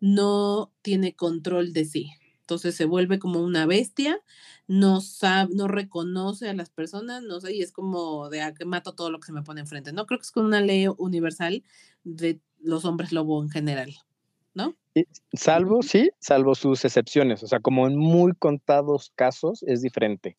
no 0.00 0.72
tiene 0.82 1.14
control 1.14 1.72
de 1.72 1.84
sí. 1.84 2.10
Entonces 2.40 2.74
se 2.74 2.84
vuelve 2.84 3.18
como 3.18 3.40
una 3.40 3.64
bestia, 3.64 4.20
no 4.66 5.00
sabe, 5.00 5.54
no 5.54 5.66
reconoce 5.66 6.50
a 6.50 6.54
las 6.54 6.68
personas, 6.68 7.22
no 7.22 7.40
sé, 7.40 7.54
y 7.54 7.62
es 7.62 7.72
como 7.72 8.28
de 8.28 8.42
a 8.42 8.48
ah, 8.48 8.54
que 8.54 8.66
mato 8.66 8.94
todo 8.94 9.10
lo 9.10 9.18
que 9.18 9.26
se 9.26 9.32
me 9.32 9.42
pone 9.42 9.62
enfrente. 9.62 9.94
No 9.94 10.04
creo 10.04 10.18
que 10.18 10.24
es 10.24 10.30
con 10.30 10.44
una 10.44 10.60
ley 10.60 10.86
universal 10.98 11.62
de 12.02 12.40
los 12.60 12.84
hombres 12.84 13.12
lobo 13.12 13.42
en 13.42 13.48
general, 13.48 13.94
¿no? 14.52 14.76
salvo, 15.32 15.82
sí, 15.82 16.10
salvo 16.20 16.54
sus 16.54 16.84
excepciones. 16.84 17.42
O 17.42 17.46
sea, 17.46 17.60
como 17.60 17.86
en 17.86 17.96
muy 17.96 18.34
contados 18.34 19.10
casos 19.16 19.62
es 19.62 19.80
diferente 19.80 20.36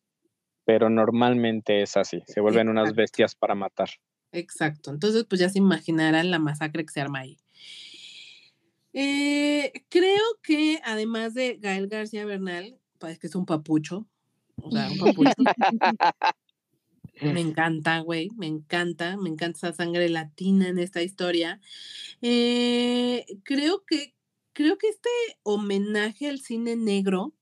pero 0.66 0.90
normalmente 0.90 1.80
es 1.80 1.96
así, 1.96 2.22
se 2.26 2.40
vuelven 2.40 2.68
unas 2.68 2.94
bestias 2.94 3.36
para 3.36 3.54
matar. 3.54 3.88
Exacto, 4.32 4.90
entonces 4.90 5.24
pues 5.24 5.40
ya 5.40 5.48
se 5.48 5.58
imaginarán 5.58 6.30
la 6.30 6.40
masacre 6.40 6.84
que 6.84 6.92
se 6.92 7.00
arma 7.00 7.20
ahí. 7.20 7.38
Eh, 8.92 9.72
creo 9.88 10.24
que 10.42 10.80
además 10.84 11.34
de 11.34 11.56
Gael 11.60 11.86
García 11.86 12.24
Bernal, 12.24 12.78
pues 12.98 13.18
que 13.18 13.28
es 13.28 13.34
un 13.36 13.46
papucho, 13.46 14.06
o 14.56 14.70
sea, 14.70 14.90
un 14.90 14.98
papucho. 14.98 15.34
me 17.22 17.40
encanta, 17.40 18.00
güey, 18.00 18.30
me 18.36 18.46
encanta, 18.46 19.16
me 19.16 19.28
encanta 19.28 19.58
esa 19.58 19.72
sangre 19.72 20.08
latina 20.08 20.68
en 20.68 20.78
esta 20.80 21.00
historia. 21.00 21.60
Eh, 22.22 23.24
creo 23.44 23.84
que, 23.84 24.14
creo 24.52 24.78
que 24.78 24.88
este 24.88 25.10
homenaje 25.44 26.28
al 26.28 26.40
cine 26.40 26.74
negro, 26.74 27.34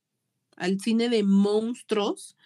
al 0.56 0.78
cine 0.80 1.08
de 1.08 1.22
monstruos, 1.22 2.36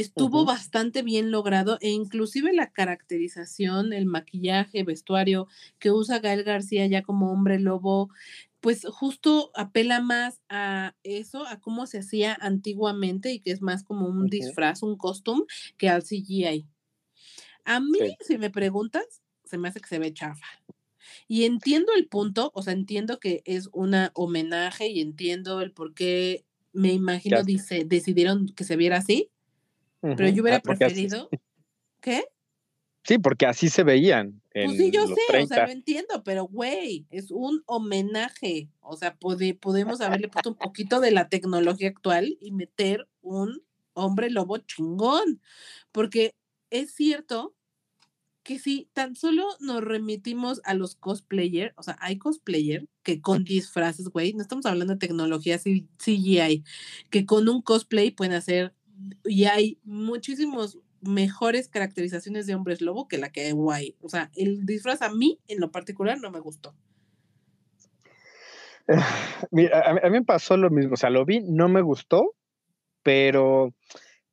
estuvo 0.00 0.44
bastante 0.44 1.02
bien 1.02 1.30
logrado 1.30 1.78
e 1.80 1.90
inclusive 1.90 2.52
la 2.52 2.70
caracterización, 2.70 3.92
el 3.92 4.06
maquillaje, 4.06 4.84
vestuario 4.84 5.48
que 5.78 5.90
usa 5.90 6.20
Gael 6.20 6.44
García 6.44 6.86
ya 6.86 7.02
como 7.02 7.32
hombre 7.32 7.58
lobo, 7.58 8.10
pues 8.60 8.84
justo 8.88 9.50
apela 9.54 10.00
más 10.00 10.40
a 10.48 10.94
eso, 11.02 11.46
a 11.46 11.60
cómo 11.60 11.86
se 11.86 11.98
hacía 11.98 12.36
antiguamente 12.40 13.32
y 13.32 13.40
que 13.40 13.50
es 13.50 13.62
más 13.62 13.84
como 13.84 14.06
un 14.08 14.26
disfraz, 14.26 14.82
un 14.82 14.96
costume, 14.96 15.44
que 15.76 15.88
al 15.88 16.02
CGI. 16.02 16.66
A 17.64 17.80
mí, 17.80 17.98
si 18.20 18.38
me 18.38 18.50
preguntas, 18.50 19.22
se 19.44 19.58
me 19.58 19.68
hace 19.68 19.80
que 19.80 19.88
se 19.88 19.98
ve 19.98 20.12
chafa. 20.12 20.46
Y 21.26 21.44
entiendo 21.44 21.92
el 21.96 22.06
punto, 22.06 22.50
o 22.54 22.62
sea, 22.62 22.72
entiendo 22.72 23.18
que 23.18 23.42
es 23.44 23.68
un 23.72 23.94
homenaje 24.14 24.88
y 24.88 25.00
entiendo 25.00 25.60
el 25.60 25.72
por 25.72 25.94
qué, 25.94 26.44
me 26.72 26.92
imagino, 26.92 27.42
dice, 27.42 27.84
decidieron 27.84 28.48
que 28.48 28.64
se 28.64 28.76
viera 28.76 28.98
así, 28.98 29.30
pero 30.00 30.28
yo 30.28 30.42
hubiera 30.42 30.58
ah, 30.58 30.62
preferido. 30.62 31.28
¿Qué? 32.00 32.24
Sí, 33.04 33.18
porque 33.18 33.46
así 33.46 33.68
se 33.68 33.84
veían. 33.84 34.42
pues 34.52 34.76
sí, 34.76 34.90
yo 34.90 35.06
sé, 35.06 35.42
o 35.42 35.46
sea, 35.46 35.64
lo 35.64 35.72
entiendo, 35.72 36.22
pero 36.24 36.44
güey, 36.44 37.06
es 37.10 37.30
un 37.30 37.62
homenaje. 37.66 38.68
O 38.80 38.96
sea, 38.96 39.16
podemos 39.16 40.00
haberle 40.00 40.28
puesto 40.28 40.50
un 40.50 40.56
poquito 40.56 41.00
de 41.00 41.10
la 41.10 41.28
tecnología 41.28 41.88
actual 41.88 42.36
y 42.40 42.52
meter 42.52 43.08
un 43.22 43.62
hombre 43.94 44.30
lobo 44.30 44.58
chingón. 44.58 45.40
Porque 45.90 46.34
es 46.70 46.92
cierto 46.92 47.54
que 48.42 48.58
si 48.58 48.88
tan 48.94 49.14
solo 49.14 49.46
nos 49.60 49.82
remitimos 49.82 50.60
a 50.64 50.72
los 50.74 50.94
cosplayers, 50.94 51.74
o 51.76 51.82
sea, 51.82 51.98
hay 52.00 52.16
cosplayer 52.16 52.88
que 53.02 53.20
con 53.20 53.44
disfraces, 53.44 54.08
güey, 54.08 54.32
no 54.32 54.42
estamos 54.42 54.64
hablando 54.64 54.94
de 54.94 54.98
tecnología 54.98 55.58
CGI, 55.58 56.64
que 57.10 57.26
con 57.26 57.48
un 57.48 57.60
cosplay 57.60 58.10
pueden 58.10 58.32
hacer 58.32 58.74
y 59.24 59.44
hay 59.44 59.78
muchísimos 59.84 60.78
mejores 61.00 61.68
caracterizaciones 61.68 62.46
de 62.46 62.54
hombres 62.54 62.80
lobo 62.80 63.08
que 63.08 63.18
la 63.18 63.30
que 63.30 63.42
hay 63.42 63.52
guay. 63.52 63.96
O 64.00 64.08
sea, 64.08 64.30
el 64.34 64.66
disfraz 64.66 65.02
a 65.02 65.10
mí 65.10 65.40
en 65.48 65.60
lo 65.60 65.70
particular 65.70 66.18
no 66.20 66.30
me 66.30 66.40
gustó. 66.40 66.74
Mira, 69.50 69.90
a, 69.90 69.94
mí 69.94 70.10
me 70.10 70.24
pasó 70.24 70.56
lo 70.56 70.70
mismo, 70.70 70.94
o 70.94 70.96
sea, 70.96 71.10
lo 71.10 71.24
vi, 71.24 71.40
no 71.40 71.68
me 71.68 71.82
gustó, 71.82 72.34
pero 73.02 73.74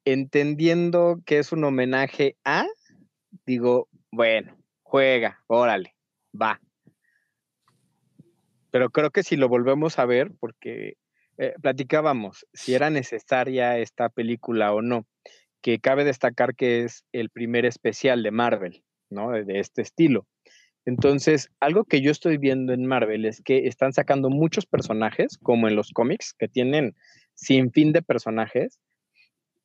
entendiendo 0.06 1.22
que 1.26 1.40
es 1.40 1.52
un 1.52 1.64
homenaje 1.64 2.38
a, 2.46 2.66
digo, 3.46 3.90
bueno, 4.12 4.58
juega, 4.82 5.42
órale, 5.48 5.96
va. 6.40 6.62
Pero 8.72 8.90
creo 8.90 9.12
que 9.12 9.24
si 9.24 9.36
lo 9.36 9.50
volvemos 9.50 10.00
a 10.00 10.06
ver, 10.06 10.32
porque 10.40 10.98
eh, 11.38 11.54
platicábamos 11.62 12.46
si 12.54 12.76
era 12.76 12.90
necesaria 12.90 13.78
esta 13.78 14.10
película 14.10 14.74
o 14.74 14.82
no, 14.82 15.06
que 15.62 15.80
cabe 15.80 16.04
destacar 16.04 16.56
que 16.56 16.84
es 16.84 17.04
el 17.12 17.30
primer 17.30 17.66
especial 17.66 18.24
de 18.24 18.32
Marvel, 18.32 18.84
¿no? 19.10 19.32
De, 19.32 19.60
este 19.60 19.82
estilo. 19.82 20.28
Entonces, 20.86 21.50
algo 21.60 21.84
que 21.84 22.02
yo 22.02 22.12
estoy 22.12 22.38
viendo 22.38 22.72
en 22.72 22.86
Marvel 22.86 23.26
es 23.26 23.42
que 23.42 23.68
están 23.68 23.92
sacando 23.92 24.30
muchos 24.30 24.66
personajes, 24.66 25.38
como 25.42 25.68
en 25.68 25.76
los 25.76 25.92
cómics, 25.92 26.34
que 26.38 26.48
tienen 26.48 26.96
sin 27.34 27.72
fin 27.72 27.92
de 27.92 28.04
personajes, 28.04 28.80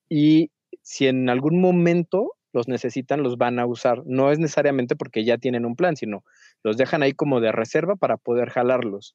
y 0.09 0.51
si 0.83 1.07
en 1.07 1.29
algún 1.29 1.61
momento 1.61 2.33
los 2.53 2.66
necesitan, 2.66 3.23
los 3.23 3.37
van 3.37 3.59
a 3.59 3.66
usar. 3.66 4.03
No 4.07 4.33
es 4.33 4.39
necesariamente 4.39 4.97
porque 4.97 5.25
ya 5.25 5.39
tienen 5.39 5.64
un 5.64 5.77
plan, 5.77 5.97
sino 5.97 6.25
los 6.62 6.77
dejan 6.77 7.03
ahí 7.03 7.12
como 7.12 7.41
de 7.41 7.53
reserva 7.53 7.97
para 7.97 8.16
poder 8.16 8.49
jalarlos. 8.49 9.14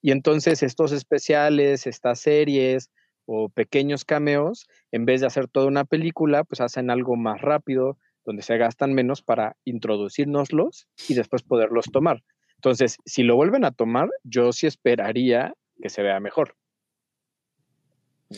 Y 0.00 0.10
entonces 0.10 0.62
estos 0.62 0.92
especiales, 0.92 1.86
estas 1.86 2.20
series 2.20 2.90
o 3.26 3.48
pequeños 3.48 4.04
cameos, 4.04 4.66
en 4.92 5.04
vez 5.04 5.20
de 5.20 5.26
hacer 5.26 5.48
toda 5.48 5.66
una 5.66 5.84
película, 5.84 6.44
pues 6.44 6.60
hacen 6.60 6.90
algo 6.90 7.16
más 7.16 7.40
rápido, 7.40 7.98
donde 8.24 8.42
se 8.42 8.56
gastan 8.56 8.94
menos 8.94 9.22
para 9.22 9.56
introducirnoslos 9.64 10.88
y 11.08 11.14
después 11.14 11.42
poderlos 11.42 11.86
tomar. 11.92 12.22
Entonces, 12.56 12.96
si 13.04 13.22
lo 13.22 13.36
vuelven 13.36 13.64
a 13.64 13.72
tomar, 13.72 14.08
yo 14.22 14.52
sí 14.52 14.66
esperaría 14.66 15.54
que 15.82 15.90
se 15.90 16.02
vea 16.02 16.20
mejor. 16.20 16.56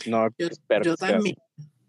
No 0.05 0.27
yo 0.83 0.95
también. 0.95 1.35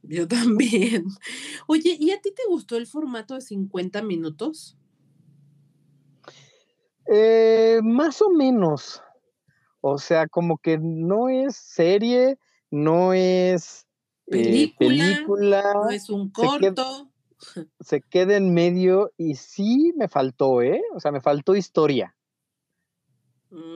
Yo 0.03 0.29
también. 0.29 1.05
Oye, 1.67 1.97
¿y 1.99 2.13
a 2.13 2.21
ti 2.21 2.33
te 2.33 2.43
gustó 2.49 2.77
el 2.77 2.87
formato 2.87 3.35
de 3.35 3.41
50 3.41 4.03
minutos? 4.03 4.79
Eh, 7.13 7.81
más 7.83 8.23
o 8.23 8.31
menos. 8.31 9.03
O 9.81 9.99
sea, 9.99 10.27
como 10.27 10.59
que 10.59 10.79
no 10.79 11.29
es 11.29 11.57
serie, 11.57 12.39
no 12.71 13.13
es 13.13 13.87
eh, 14.27 14.75
película, 14.79 15.73
no 15.75 15.91
es 15.91 16.11
un 16.11 16.31
corto. 16.31 17.11
Se 17.81 18.03
queda, 18.03 18.37
en 18.37 18.53
medio 18.53 19.13
y 19.17 19.37
sí 19.37 19.93
me 19.97 20.09
faltó, 20.09 20.61
¿eh? 20.61 20.83
O 20.95 21.01
sea, 21.01 21.13
me 21.13 21.21
faltó 21.21 21.55
historia. 21.55 22.15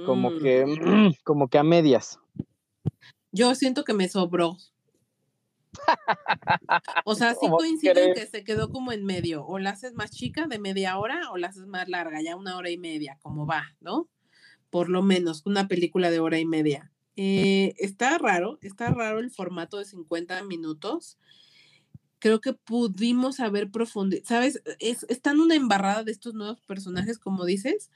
Como 0.04 0.36
que, 0.38 0.66
mm. 0.66 1.14
como 1.24 1.48
que 1.48 1.58
a 1.58 1.62
medias. 1.62 2.18
Yo 3.30 3.54
siento 3.54 3.84
que 3.84 3.94
me 3.94 4.08
sobró. 4.08 4.58
O 7.04 7.14
sea, 7.14 7.34
sí 7.40 7.48
coincido 7.48 7.98
en 7.98 8.14
que 8.14 8.26
se 8.26 8.44
quedó 8.44 8.70
como 8.70 8.92
en 8.92 9.04
medio. 9.04 9.46
O 9.46 9.58
la 9.58 9.70
haces 9.70 9.94
más 9.94 10.10
chica 10.10 10.46
de 10.46 10.58
media 10.58 10.98
hora 10.98 11.30
o 11.30 11.38
la 11.38 11.48
haces 11.48 11.66
más 11.66 11.88
larga, 11.88 12.20
ya 12.20 12.36
una 12.36 12.56
hora 12.56 12.70
y 12.70 12.76
media, 12.76 13.18
como 13.22 13.46
va, 13.46 13.74
¿no? 13.80 14.08
Por 14.72 14.88
lo 14.88 15.02
menos, 15.02 15.42
una 15.44 15.68
película 15.68 16.10
de 16.10 16.18
hora 16.18 16.38
y 16.38 16.46
media. 16.46 16.90
Eh, 17.14 17.74
está 17.76 18.16
raro, 18.16 18.58
está 18.62 18.88
raro 18.88 19.18
el 19.18 19.30
formato 19.30 19.76
de 19.76 19.84
50 19.84 20.42
minutos. 20.44 21.18
Creo 22.18 22.40
que 22.40 22.54
pudimos 22.54 23.38
haber 23.38 23.70
profundizado, 23.70 24.26
¿sabes? 24.26 24.62
Es, 24.78 25.04
están 25.10 25.40
una 25.40 25.56
embarrada 25.56 26.04
de 26.04 26.12
estos 26.12 26.32
nuevos 26.32 26.62
personajes, 26.62 27.18
como 27.18 27.44
dices, 27.44 27.90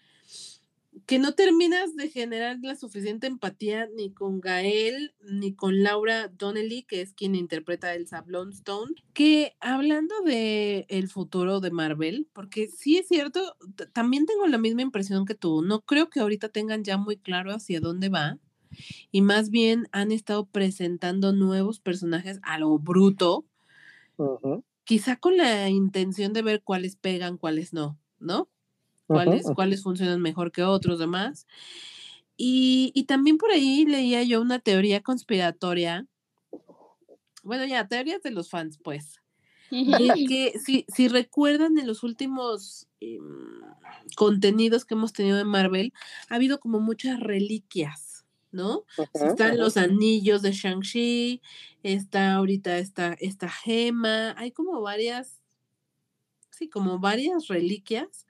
que 1.06 1.20
no 1.20 1.34
terminas 1.34 1.94
de 1.94 2.10
generar 2.10 2.58
la 2.62 2.74
suficiente 2.74 3.28
empatía 3.28 3.88
ni 3.96 4.12
con 4.12 4.40
Gael 4.40 5.14
ni 5.20 5.54
con 5.54 5.84
Laura 5.84 6.28
Donnelly, 6.28 6.82
que 6.82 7.00
es 7.00 7.14
quien 7.14 7.36
interpreta 7.36 7.88
a 7.88 7.94
Elsa 7.94 8.22
Blonstone, 8.22 8.92
que 9.12 9.54
hablando 9.60 10.14
de 10.24 10.84
el 10.88 11.08
futuro 11.08 11.60
de 11.60 11.70
Marvel, 11.70 12.28
porque 12.32 12.66
sí 12.66 12.98
es 12.98 13.06
cierto, 13.06 13.56
también 13.92 14.26
tengo 14.26 14.48
la 14.48 14.58
misma 14.58 14.82
impresión 14.82 15.26
que 15.26 15.36
tú, 15.36 15.62
no 15.62 15.82
creo 15.82 16.10
que 16.10 16.20
ahorita 16.20 16.48
tengan 16.48 16.82
ya 16.82 16.98
muy 16.98 17.16
claro 17.16 17.52
hacia 17.52 17.80
dónde 17.80 18.08
va 18.08 18.38
y 19.12 19.22
más 19.22 19.50
bien 19.50 19.86
han 19.92 20.10
estado 20.10 20.46
presentando 20.46 21.32
nuevos 21.32 21.78
personajes 21.78 22.40
a 22.42 22.58
lo 22.58 22.76
bruto, 22.80 23.46
quizá 24.84 25.16
con 25.16 25.36
la 25.36 25.68
intención 25.68 26.32
de 26.32 26.42
ver 26.42 26.62
cuáles 26.62 26.96
pegan, 26.96 27.38
cuáles 27.38 27.72
no, 27.72 27.96
¿no? 28.18 28.48
Cuáles, 29.06 29.46
cuáles 29.54 29.82
funcionan 29.82 30.20
mejor 30.20 30.52
que 30.52 30.62
otros 30.62 30.98
demás. 30.98 31.46
Y, 32.36 32.92
y, 32.94 33.04
también 33.04 33.38
por 33.38 33.50
ahí 33.50 33.86
leía 33.86 34.22
yo 34.22 34.42
una 34.42 34.58
teoría 34.58 35.02
conspiratoria. 35.02 36.06
Bueno, 37.42 37.64
ya, 37.64 37.88
teorías 37.88 38.22
de 38.22 38.30
los 38.30 38.50
fans, 38.50 38.78
pues. 38.82 39.20
que 40.28 40.58
si, 40.62 40.86
si 40.94 41.08
recuerdan 41.08 41.78
en 41.78 41.86
los 41.86 42.02
últimos 42.02 42.88
em, 43.00 43.60
contenidos 44.16 44.84
que 44.84 44.94
hemos 44.94 45.12
tenido 45.12 45.36
de 45.36 45.44
Marvel, 45.44 45.92
ha 46.28 46.36
habido 46.36 46.60
como 46.60 46.78
muchas 46.80 47.20
reliquias, 47.20 48.24
¿no? 48.52 48.84
Están 49.14 49.58
los 49.58 49.76
anillos 49.76 50.42
de 50.42 50.52
Shang-Chi, 50.52 51.42
está 51.82 52.34
ahorita 52.34 52.78
esta, 52.78 53.14
esta 53.14 53.48
gema, 53.48 54.34
hay 54.38 54.52
como 54.52 54.80
varias, 54.80 55.40
sí, 56.50 56.68
como 56.68 56.98
varias 56.98 57.48
reliquias 57.48 58.26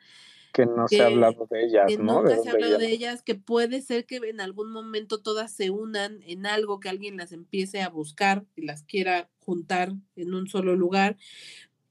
que 0.57 0.65
no 0.65 0.89
se 0.89 1.03
ha 1.03 1.09
hablado 1.09 1.47
de 1.51 1.67
ellas, 1.67 1.85
que 1.87 1.99
¿no? 1.99 2.23
Nunca 2.23 2.39
se 2.39 2.49
ha 2.49 2.53
hablado 2.53 2.79
de 2.79 2.91
ellas, 2.91 3.23
que 3.23 3.35
puede 3.35 3.83
ser 3.83 4.07
que 4.07 4.17
en 4.17 4.41
algún 4.41 4.73
momento 4.73 5.21
todas 5.21 5.53
se 5.53 5.69
unan 5.69 6.21
en 6.23 6.47
algo 6.47 6.81
que 6.81 6.89
alguien 6.89 7.19
las 7.19 7.33
empiece 7.33 7.83
a 7.83 7.91
buscar 7.91 8.47
y 8.57 8.63
las 8.63 8.83
quiera 8.83 9.29
juntar 9.39 9.93
en 10.17 10.33
un 10.33 10.49
solo 10.49 10.75
lugar. 10.75 11.19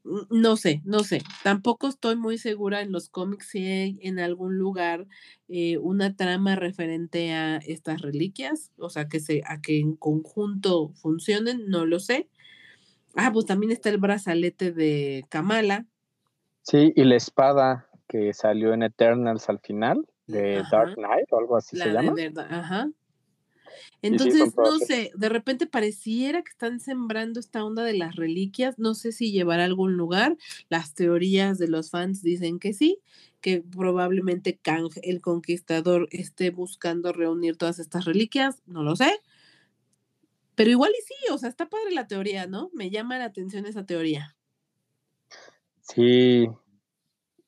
Mm, 0.03 0.21
no 0.31 0.57
sé, 0.57 0.81
no 0.83 1.03
sé. 1.03 1.21
Tampoco 1.43 1.87
estoy 1.87 2.15
muy 2.15 2.39
segura 2.39 2.81
en 2.81 2.91
los 2.91 3.07
cómics 3.07 3.49
si 3.49 3.67
hay 3.67 3.99
en 4.01 4.17
algún 4.17 4.57
lugar 4.57 5.05
eh, 5.47 5.77
una 5.77 6.15
trama 6.15 6.55
referente 6.55 7.33
a 7.33 7.57
estas 7.57 8.01
reliquias, 8.01 8.71
o 8.79 8.89
sea, 8.89 9.07
que 9.07 9.19
se, 9.19 9.43
a 9.45 9.61
que 9.61 9.77
en 9.77 9.95
conjunto 9.95 10.89
funcionen, 10.95 11.69
no 11.69 11.85
lo 11.85 11.99
sé. 11.99 12.29
Ah, 13.15 13.29
pues 13.31 13.45
también 13.45 13.71
está 13.71 13.89
el 13.89 13.99
brazalete 13.99 14.71
de 14.71 15.23
Kamala. 15.29 15.85
Sí, 16.63 16.93
y 16.95 17.03
la 17.03 17.15
espada 17.15 17.84
que 18.07 18.33
salió 18.33 18.73
en 18.73 18.83
Eternals 18.83 19.49
al 19.49 19.59
final, 19.59 20.05
de 20.27 20.63
Dark 20.71 20.95
Knight 20.95 21.31
o 21.31 21.37
algo 21.37 21.57
así 21.57 21.77
se 21.77 21.89
llama. 21.91 22.13
ajá. 22.49 22.89
Entonces, 24.01 24.55
no 24.55 24.77
sé, 24.77 25.11
de 25.15 25.29
repente 25.29 25.65
pareciera 25.65 26.43
que 26.43 26.51
están 26.51 26.79
sembrando 26.79 27.39
esta 27.39 27.63
onda 27.63 27.83
de 27.83 27.97
las 27.97 28.15
reliquias, 28.15 28.77
no 28.77 28.93
sé 28.93 29.11
si 29.11 29.31
llevará 29.31 29.63
a 29.63 29.65
algún 29.65 29.97
lugar, 29.97 30.37
las 30.69 30.93
teorías 30.93 31.57
de 31.57 31.67
los 31.67 31.89
fans 31.89 32.21
dicen 32.21 32.59
que 32.59 32.73
sí, 32.73 32.99
que 33.41 33.61
probablemente 33.61 34.57
Kang 34.57 34.91
el 35.01 35.21
Conquistador 35.21 36.07
esté 36.11 36.51
buscando 36.51 37.11
reunir 37.13 37.57
todas 37.57 37.79
estas 37.79 38.05
reliquias, 38.05 38.61
no 38.65 38.83
lo 38.83 38.95
sé, 38.95 39.11
pero 40.55 40.69
igual 40.69 40.91
y 40.97 41.01
sí, 41.01 41.33
o 41.33 41.37
sea, 41.37 41.49
está 41.49 41.67
padre 41.67 41.91
la 41.91 42.07
teoría, 42.07 42.47
¿no? 42.47 42.69
Me 42.73 42.89
llama 42.89 43.17
la 43.17 43.25
atención 43.25 43.65
esa 43.65 43.85
teoría. 43.85 44.35
Sí, 45.81 46.47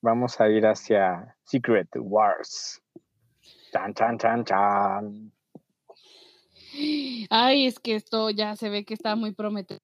vamos 0.01 0.39
a 0.39 0.49
ir 0.49 0.65
hacia 0.65 1.35
Secret 1.43 1.89
Wars. 1.95 2.81
Chan, 3.71 3.93
chan, 3.93 4.17
chan, 4.17 4.45
chan. 4.45 5.31
Ay, 7.29 7.65
es 7.65 7.79
que 7.79 7.95
esto 7.95 8.29
ya 8.29 8.55
se 8.55 8.69
ve 8.69 8.85
que 8.85 8.93
está 8.93 9.15
muy 9.15 9.33
prometedor. 9.33 9.81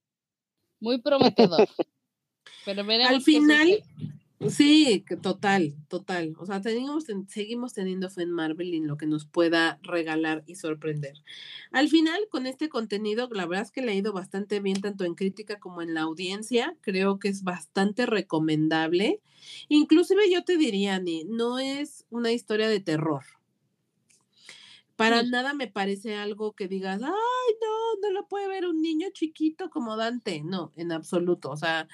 Muy 0.80 1.02
prometedor. 1.02 1.68
Pero 2.66 2.86
veremos. 2.86 3.14
Al 3.14 3.22
final, 3.22 3.84
Sí, 4.50 5.06
total, 5.22 5.76
total. 5.88 6.34
O 6.38 6.46
sea, 6.46 6.62
tenemos, 6.62 7.06
seguimos 7.28 7.74
teniendo 7.74 8.10
fe 8.10 8.24
en 8.24 8.32
Marvel 8.32 8.74
y 8.74 8.78
en 8.78 8.88
lo 8.88 8.98
que 8.98 9.06
nos 9.06 9.26
pueda 9.26 9.80
regalar 9.84 10.44
y 10.48 10.56
sorprender. 10.56 11.14
Al 11.72 11.90
final, 11.90 12.20
con 12.30 12.46
este 12.46 12.70
contenido, 12.70 13.30
la 13.32 13.46
verdad 13.46 13.66
es 13.66 13.72
que 13.72 13.82
le 13.82 13.92
ha 13.92 13.96
ido 13.96 14.14
bastante 14.14 14.60
bien 14.60 14.82
tanto 14.82 15.06
en 15.06 15.16
crítica 15.16 15.60
como 15.60 15.82
en 15.82 15.94
la 15.94 16.02
audiencia. 16.02 16.76
Creo 16.82 17.20
que 17.20 17.30
es 17.30 17.44
bastante 17.44 18.06
recomendable. 18.06 19.22
Inclusive 19.70 20.30
yo 20.32 20.44
te 20.44 20.58
diría, 20.58 20.96
Ani, 20.96 21.26
no 21.26 21.60
es 21.60 22.06
una 22.10 22.32
historia 22.32 22.68
de 22.68 22.80
terror. 22.80 23.24
Para 24.96 25.24
nada 25.24 25.54
me 25.54 25.68
parece 25.68 26.16
algo 26.16 26.54
que 26.54 26.68
digas, 26.68 27.02
ay, 27.02 27.12
no, 27.62 28.02
no 28.02 28.14
lo 28.14 28.28
puede 28.28 28.48
ver 28.48 28.66
un 28.68 28.82
niño 28.82 29.08
chiquito 29.12 29.70
como 29.70 29.98
Dante. 29.98 30.44
No, 30.44 30.72
en 30.76 30.92
absoluto. 30.92 31.50
O 31.50 31.58
sea, 31.58 31.88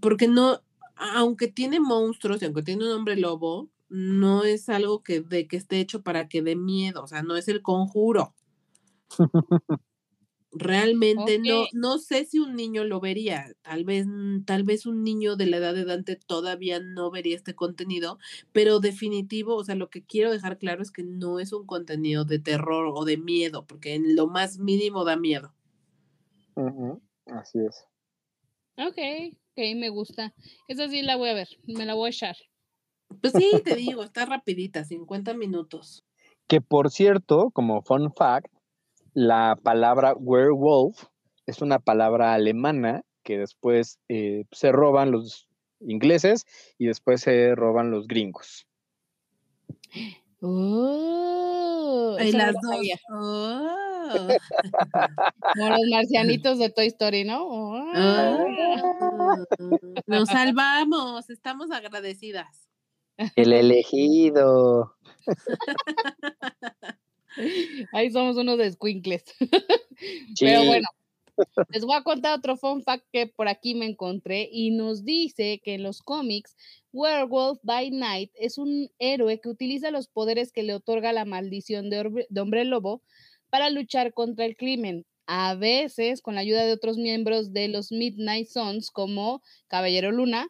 porque 0.00 0.26
no, 0.26 0.60
aunque 1.00 1.48
tiene 1.48 1.80
monstruos 1.80 2.42
y 2.42 2.44
aunque 2.44 2.62
tiene 2.62 2.84
un 2.84 2.92
hombre 2.92 3.16
lobo, 3.16 3.70
no 3.88 4.44
es 4.44 4.68
algo 4.68 5.02
que, 5.02 5.20
de, 5.20 5.48
que 5.48 5.56
esté 5.56 5.80
hecho 5.80 6.02
para 6.02 6.28
que 6.28 6.42
dé 6.42 6.56
miedo, 6.56 7.02
o 7.02 7.06
sea, 7.06 7.22
no 7.22 7.36
es 7.36 7.48
el 7.48 7.62
conjuro. 7.62 8.34
Realmente 10.52 11.38
no, 11.38 11.66
no 11.72 11.98
sé 11.98 12.24
si 12.24 12.40
un 12.40 12.56
niño 12.56 12.82
lo 12.82 12.98
vería. 12.98 13.52
Tal 13.62 13.84
vez, 13.84 14.06
mm, 14.08 14.44
tal 14.44 14.64
vez 14.64 14.84
un 14.84 15.04
niño 15.04 15.36
de 15.36 15.46
la 15.46 15.58
edad 15.58 15.74
de 15.74 15.84
Dante 15.84 16.16
todavía 16.16 16.80
no 16.80 17.10
vería 17.10 17.36
este 17.36 17.54
contenido, 17.54 18.18
pero 18.52 18.80
definitivo, 18.80 19.54
o 19.54 19.64
sea, 19.64 19.76
lo 19.76 19.90
que 19.90 20.04
quiero 20.04 20.32
dejar 20.32 20.58
claro 20.58 20.82
es 20.82 20.90
que 20.90 21.04
no 21.04 21.38
es 21.38 21.52
un 21.52 21.66
contenido 21.66 22.24
de 22.24 22.40
terror 22.40 22.92
o 22.92 23.04
de 23.04 23.16
miedo, 23.16 23.64
porque 23.64 23.94
en 23.94 24.16
lo 24.16 24.26
más 24.26 24.58
mínimo 24.58 25.04
da 25.04 25.16
miedo. 25.16 25.54
Así 27.26 27.60
es. 27.60 27.86
Ok, 28.76 28.98
ok, 29.50 29.76
me 29.76 29.88
gusta. 29.88 30.34
Esa 30.68 30.88
sí 30.88 31.02
la 31.02 31.16
voy 31.16 31.30
a 31.30 31.34
ver, 31.34 31.48
me 31.66 31.86
la 31.86 31.94
voy 31.94 32.08
a 32.08 32.10
echar. 32.10 32.36
Pues 33.20 33.32
sí, 33.32 33.50
te 33.64 33.74
digo, 33.74 34.02
está 34.02 34.24
rapidita, 34.24 34.84
50 34.84 35.34
minutos. 35.34 36.04
Que 36.46 36.60
por 36.60 36.90
cierto, 36.90 37.50
como 37.52 37.82
fun 37.82 38.12
fact, 38.12 38.52
la 39.14 39.58
palabra 39.62 40.14
werewolf 40.14 41.04
es 41.46 41.60
una 41.60 41.78
palabra 41.80 42.34
alemana 42.34 43.02
que 43.22 43.38
después 43.38 43.98
eh, 44.08 44.44
se 44.52 44.72
roban 44.72 45.10
los 45.10 45.48
ingleses 45.80 46.46
y 46.78 46.86
después 46.86 47.20
se 47.22 47.54
roban 47.54 47.90
los 47.90 48.06
gringos. 48.06 48.66
Oh, 50.40 52.16
y 52.20 52.32
las 52.32 52.54
dos. 52.54 52.76
Oh. 53.12 53.76
Como 55.54 55.70
los 55.70 55.88
marcianitos 55.90 56.58
de 56.58 56.70
Toy 56.70 56.86
Story, 56.86 57.24
¿no? 57.24 57.44
Oh. 57.46 59.09
Nos 60.06 60.28
salvamos, 60.28 61.30
estamos 61.30 61.70
agradecidas. 61.70 62.68
El 63.36 63.52
elegido. 63.52 64.96
Ahí 67.92 68.10
somos 68.10 68.36
unos 68.36 68.58
de 68.58 68.72
squinkles. 68.72 69.24
Pero 70.40 70.64
bueno, 70.64 70.88
les 71.68 71.84
voy 71.84 71.96
a 71.96 72.02
contar 72.02 72.38
otro 72.38 72.56
fun 72.56 72.82
fact 72.82 73.06
que 73.12 73.26
por 73.26 73.48
aquí 73.48 73.74
me 73.74 73.86
encontré 73.86 74.48
y 74.50 74.70
nos 74.70 75.04
dice 75.04 75.60
que 75.62 75.74
en 75.74 75.82
los 75.82 76.02
cómics 76.02 76.56
Werewolf 76.92 77.58
by 77.62 77.90
Night 77.90 78.30
es 78.34 78.58
un 78.58 78.90
héroe 78.98 79.40
que 79.40 79.48
utiliza 79.48 79.90
los 79.90 80.08
poderes 80.08 80.52
que 80.52 80.62
le 80.62 80.74
otorga 80.74 81.12
la 81.12 81.24
maldición 81.24 81.90
de, 81.90 82.26
hombre 82.40 82.64
lobo 82.64 83.02
para 83.48 83.70
luchar 83.70 84.12
contra 84.12 84.44
el 84.44 84.56
crimen, 84.56 85.06
a 85.32 85.54
veces 85.54 86.22
con 86.22 86.34
la 86.34 86.40
ayuda 86.40 86.64
de 86.64 86.72
otros 86.72 86.98
miembros 86.98 87.52
de 87.52 87.68
los 87.68 87.92
Midnight 87.92 88.48
Sons 88.48 88.90
como 88.90 89.42
Caballero 89.68 90.10
Luna. 90.10 90.48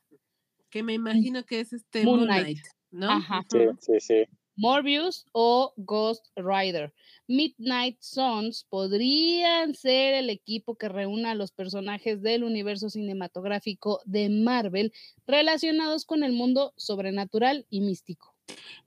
Que 0.71 0.83
me 0.83 0.95
imagino 0.95 1.45
que 1.45 1.61
es 1.61 1.75
este 1.75 2.03
Moon 2.03 2.25
Knight, 2.25 2.61
¿no? 2.91 3.11
Ajá. 3.11 3.45
Sí, 3.51 3.59
sí, 3.79 4.01
sí. 4.01 4.25
Morbius 4.57 5.27
o 5.33 5.75
Ghost 5.77 6.29
Rider. 6.35 6.95
Midnight 7.29 7.99
Sons 8.01 8.67
podrían 8.71 9.75
ser 9.75 10.15
el 10.15 10.31
equipo 10.31 10.77
que 10.77 10.89
reúna 10.89 11.33
a 11.33 11.35
los 11.35 11.53
personajes 11.53 12.23
del 12.23 12.43
universo 12.43 12.89
cinematográfico 12.89 14.01
de 14.07 14.31
Marvel 14.31 14.95
relacionados 15.27 16.07
con 16.07 16.25
el 16.25 16.33
mundo 16.33 16.73
sobrenatural 16.79 17.67
y 17.69 17.83
místico. 17.83 18.35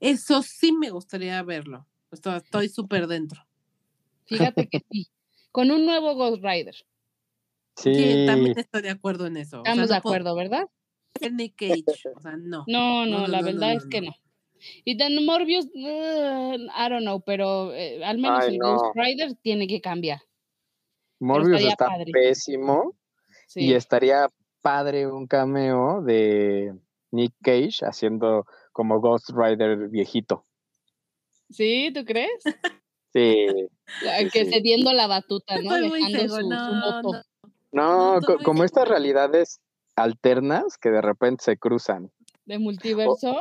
Eso 0.00 0.42
sí 0.42 0.72
me 0.72 0.90
gustaría 0.90 1.40
verlo. 1.44 1.86
Estoy 2.10 2.68
súper 2.68 3.06
dentro. 3.06 3.46
Fíjate 4.26 4.68
que 4.68 4.84
sí. 4.90 5.08
Con 5.54 5.70
un 5.70 5.86
nuevo 5.86 6.16
Ghost 6.16 6.42
Rider. 6.42 6.74
Sí. 7.76 8.26
también 8.26 8.58
estoy 8.58 8.82
de 8.82 8.90
acuerdo 8.90 9.26
en 9.26 9.36
eso. 9.36 9.58
Estamos 9.58 9.88
de 9.88 9.94
acuerdo, 9.94 10.34
¿verdad? 10.34 10.68
Nick 11.30 11.54
Cage, 11.54 11.84
o 12.12 12.20
sea, 12.20 12.36
no. 12.36 12.64
No, 12.66 13.06
no, 13.06 13.28
la 13.28 13.40
verdad 13.40 13.74
es 13.74 13.86
que 13.86 14.00
no. 14.00 14.10
Y 14.84 14.96
Dan 14.96 15.24
Morbius, 15.24 15.66
uh, 15.66 16.56
I 16.56 16.88
don't 16.88 17.02
know, 17.02 17.20
pero 17.20 17.72
eh, 17.72 18.04
al 18.04 18.18
menos 18.18 18.44
el 18.48 18.58
Ghost 18.58 18.96
Rider 18.96 19.36
tiene 19.42 19.68
que 19.68 19.80
cambiar. 19.80 20.22
Morbius 21.20 21.62
está 21.62 21.88
pésimo 22.12 22.96
y 23.54 23.74
estaría 23.74 24.28
padre 24.60 25.06
un 25.06 25.28
cameo 25.28 26.02
de 26.02 26.74
Nick 27.12 27.32
Cage 27.44 27.86
haciendo 27.86 28.44
como 28.72 29.00
Ghost 29.00 29.30
Rider 29.30 29.88
viejito. 29.88 30.48
¿Sí? 31.48 31.92
¿Tú 31.94 32.04
crees? 32.04 32.42
Sí. 33.14 33.46
Que 34.32 34.44
cediendo 34.44 34.92
la 34.92 35.06
batuta, 35.06 35.62
¿no? 35.62 35.74
Dejando 35.74 36.28
su, 36.28 36.48
moto. 36.48 37.22
No, 37.70 38.18
como 38.44 38.64
estas 38.64 38.88
realidades 38.88 39.60
alternas 39.94 40.78
que 40.78 40.90
de 40.90 41.00
repente 41.00 41.44
se 41.44 41.56
cruzan. 41.56 42.10
¿De 42.44 42.58
multiverso? 42.58 43.40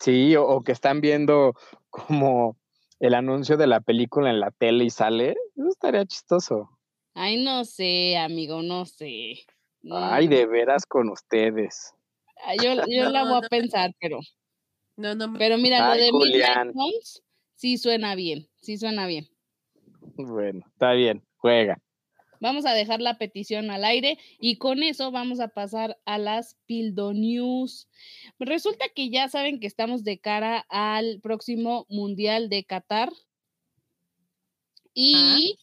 Sí, 0.00 0.34
o, 0.36 0.62
que 0.62 0.72
están 0.72 1.00
viendo 1.00 1.54
como 1.90 2.56
el 2.98 3.14
anuncio 3.14 3.56
de 3.56 3.68
la 3.68 3.80
película 3.80 4.30
en 4.30 4.40
la 4.40 4.50
tele 4.50 4.84
y 4.84 4.90
sale, 4.90 5.36
eso 5.56 5.68
estaría 5.68 6.04
chistoso. 6.04 6.70
Ay, 7.14 7.42
no 7.42 7.64
sé, 7.64 8.16
amigo, 8.16 8.62
no 8.62 8.84
sé. 8.84 9.44
Ay, 9.90 10.26
de 10.26 10.46
veras 10.46 10.86
con 10.86 11.08
ustedes. 11.08 11.94
yo, 12.60 12.74
yo 12.88 13.10
la 13.10 13.24
voy 13.28 13.44
a 13.44 13.48
pensar, 13.48 13.94
pero. 14.00 14.18
No, 14.96 15.14
no. 15.14 15.34
Pero 15.38 15.56
mira, 15.56 15.94
lo 15.94 16.00
de 16.00 16.12
Midnight 16.12 16.74
sí 17.62 17.78
suena 17.78 18.16
bien, 18.16 18.48
sí 18.60 18.76
suena 18.76 19.06
bien. 19.06 19.28
Bueno, 20.16 20.64
está 20.66 20.94
bien, 20.94 21.22
juega. 21.36 21.80
Vamos 22.40 22.66
a 22.66 22.74
dejar 22.74 23.00
la 23.00 23.18
petición 23.18 23.70
al 23.70 23.84
aire 23.84 24.18
y 24.40 24.56
con 24.56 24.82
eso 24.82 25.12
vamos 25.12 25.38
a 25.38 25.46
pasar 25.46 25.96
a 26.04 26.18
las 26.18 26.56
Pildo 26.66 27.12
News. 27.12 27.86
Resulta 28.40 28.86
que 28.88 29.10
ya 29.10 29.28
saben 29.28 29.60
que 29.60 29.68
estamos 29.68 30.02
de 30.02 30.18
cara 30.18 30.66
al 30.70 31.20
próximo 31.20 31.86
Mundial 31.88 32.48
de 32.48 32.64
Qatar. 32.64 33.12
Y 34.92 35.60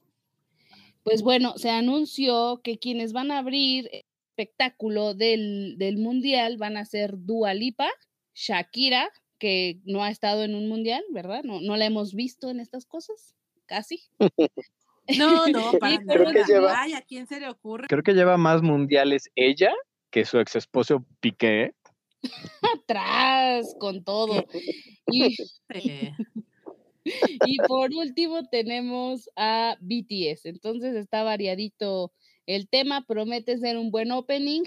pues 1.04 1.22
bueno, 1.22 1.58
se 1.58 1.70
anunció 1.70 2.62
que 2.64 2.80
quienes 2.80 3.12
van 3.12 3.30
a 3.30 3.40
abrir 3.40 3.90
el 3.92 4.06
espectáculo 4.30 5.16
del, 5.16 5.76
del 5.78 5.98
Mundial 5.98 6.56
van 6.56 6.78
a 6.78 6.86
ser 6.86 7.16
Dua 7.18 7.54
Lipa, 7.54 7.90
Shakira, 8.34 9.12
que 9.40 9.80
no 9.86 10.04
ha 10.04 10.12
estado 10.12 10.44
en 10.44 10.56
un 10.56 10.68
Mundial, 10.68 11.04
¿verdad? 11.12 11.44
No, 11.44 11.62
no 11.62 11.78
la 11.78 11.86
hemos 11.86 12.14
visto 12.14 12.50
en 12.50 12.60
estas 12.60 12.86
cosas, 12.86 13.36
casi. 13.66 14.02
No, 15.18 15.48
no, 15.48 15.72
para 15.80 15.98
creo 15.98 16.32
que 16.32 16.44
lleva, 16.44 16.82
Ay, 16.82 16.94
¿a 16.94 17.02
quién 17.02 17.28
se 17.28 17.40
le 17.40 17.50
ocurre? 17.50 17.88
Creo 17.88 18.04
que 18.04 18.14
lleva 18.14 18.38
más 18.38 18.62
mundiales 18.62 19.30
ella 19.36 19.74
que 20.12 20.26
su 20.26 20.40
ex 20.40 20.56
esposo 20.56 21.06
Piqué. 21.20 21.74
Atrás, 22.76 23.76
con 23.80 24.04
todo. 24.04 24.46
Y, 25.12 25.36
y 27.46 27.58
por 27.68 27.92
último 27.94 28.48
tenemos 28.50 29.30
a 29.36 29.78
BTS. 29.80 30.46
Entonces 30.46 30.96
está 30.96 31.24
variadito 31.24 32.12
el 32.46 32.68
tema, 32.68 33.06
promete 33.06 33.58
ser 33.58 33.78
un 33.78 33.92
buen 33.92 34.12
opening. 34.12 34.64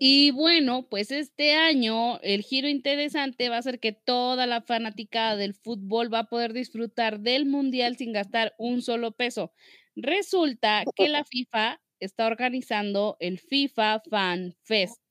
Y 0.00 0.30
bueno, 0.30 0.86
pues 0.88 1.10
este 1.10 1.54
año 1.54 2.20
el 2.20 2.42
giro 2.42 2.68
interesante 2.68 3.48
va 3.48 3.56
a 3.56 3.62
ser 3.62 3.80
que 3.80 3.92
toda 3.92 4.46
la 4.46 4.62
fanaticada 4.62 5.36
del 5.36 5.54
fútbol 5.54 6.12
va 6.12 6.20
a 6.20 6.28
poder 6.28 6.52
disfrutar 6.52 7.20
del 7.20 7.46
mundial 7.46 7.96
sin 7.96 8.12
gastar 8.12 8.54
un 8.58 8.80
solo 8.80 9.12
peso. 9.12 9.52
Resulta 9.96 10.84
que 10.94 11.08
la 11.08 11.24
FIFA 11.30 11.80
está 11.98 12.26
organizando 12.26 13.16
el 13.18 13.40
FIFA 13.40 14.02
Fan 14.08 14.54
Fest 14.62 15.02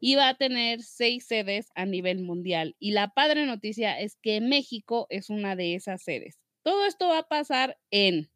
y 0.00 0.14
va 0.14 0.30
a 0.30 0.34
tener 0.34 0.82
seis 0.82 1.26
sedes 1.26 1.70
a 1.74 1.84
nivel 1.84 2.20
mundial. 2.20 2.74
Y 2.78 2.92
la 2.92 3.12
padre 3.12 3.44
noticia 3.44 4.00
es 4.00 4.16
que 4.16 4.40
México 4.40 5.06
es 5.10 5.28
una 5.28 5.56
de 5.56 5.74
esas 5.74 6.02
sedes. 6.02 6.38
Todo 6.62 6.86
esto 6.86 7.08
va 7.08 7.18
a 7.18 7.28
pasar 7.28 7.78
en 7.90 8.30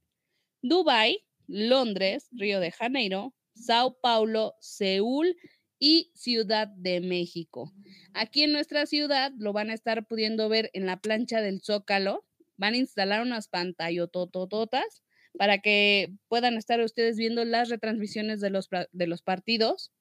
Dubai, 0.62 1.24
Londres, 1.47 2.28
Río 2.32 2.61
de 2.61 2.70
Janeiro, 2.70 3.34
Sao 3.55 3.99
Paulo, 4.01 4.55
Seúl, 4.61 5.36
y 5.79 6.11
Ciudad 6.14 6.68
de 6.68 7.01
México. 7.01 7.72
Aquí 8.14 8.43
en 8.43 8.53
nuestra 8.53 8.87
ciudad 8.87 9.33
lo 9.39 9.53
van 9.53 9.70
a 9.70 9.74
estar 9.74 10.07
pudiendo 10.07 10.49
ver 10.49 10.70
en 10.72 10.87
la 10.87 11.01
plancha 11.01 11.41
del 11.41 11.61
Zócalo. 11.61 12.24
Van 12.57 12.74
a 12.74 12.79
instalar 12.79 13.22
unas 13.22 13.49
pantallototototas 13.49 15.03
para 15.37 15.59
que 15.59 16.14
puedan 16.29 16.57
estar 16.57 16.81
ustedes 16.81 17.16
viendo 17.16 17.45
las 17.45 17.68
retransmisiones 17.68 18.41
de 18.41 18.51
los, 18.51 18.68
de 18.93 19.07
los 19.07 19.22
partidos 19.22 19.93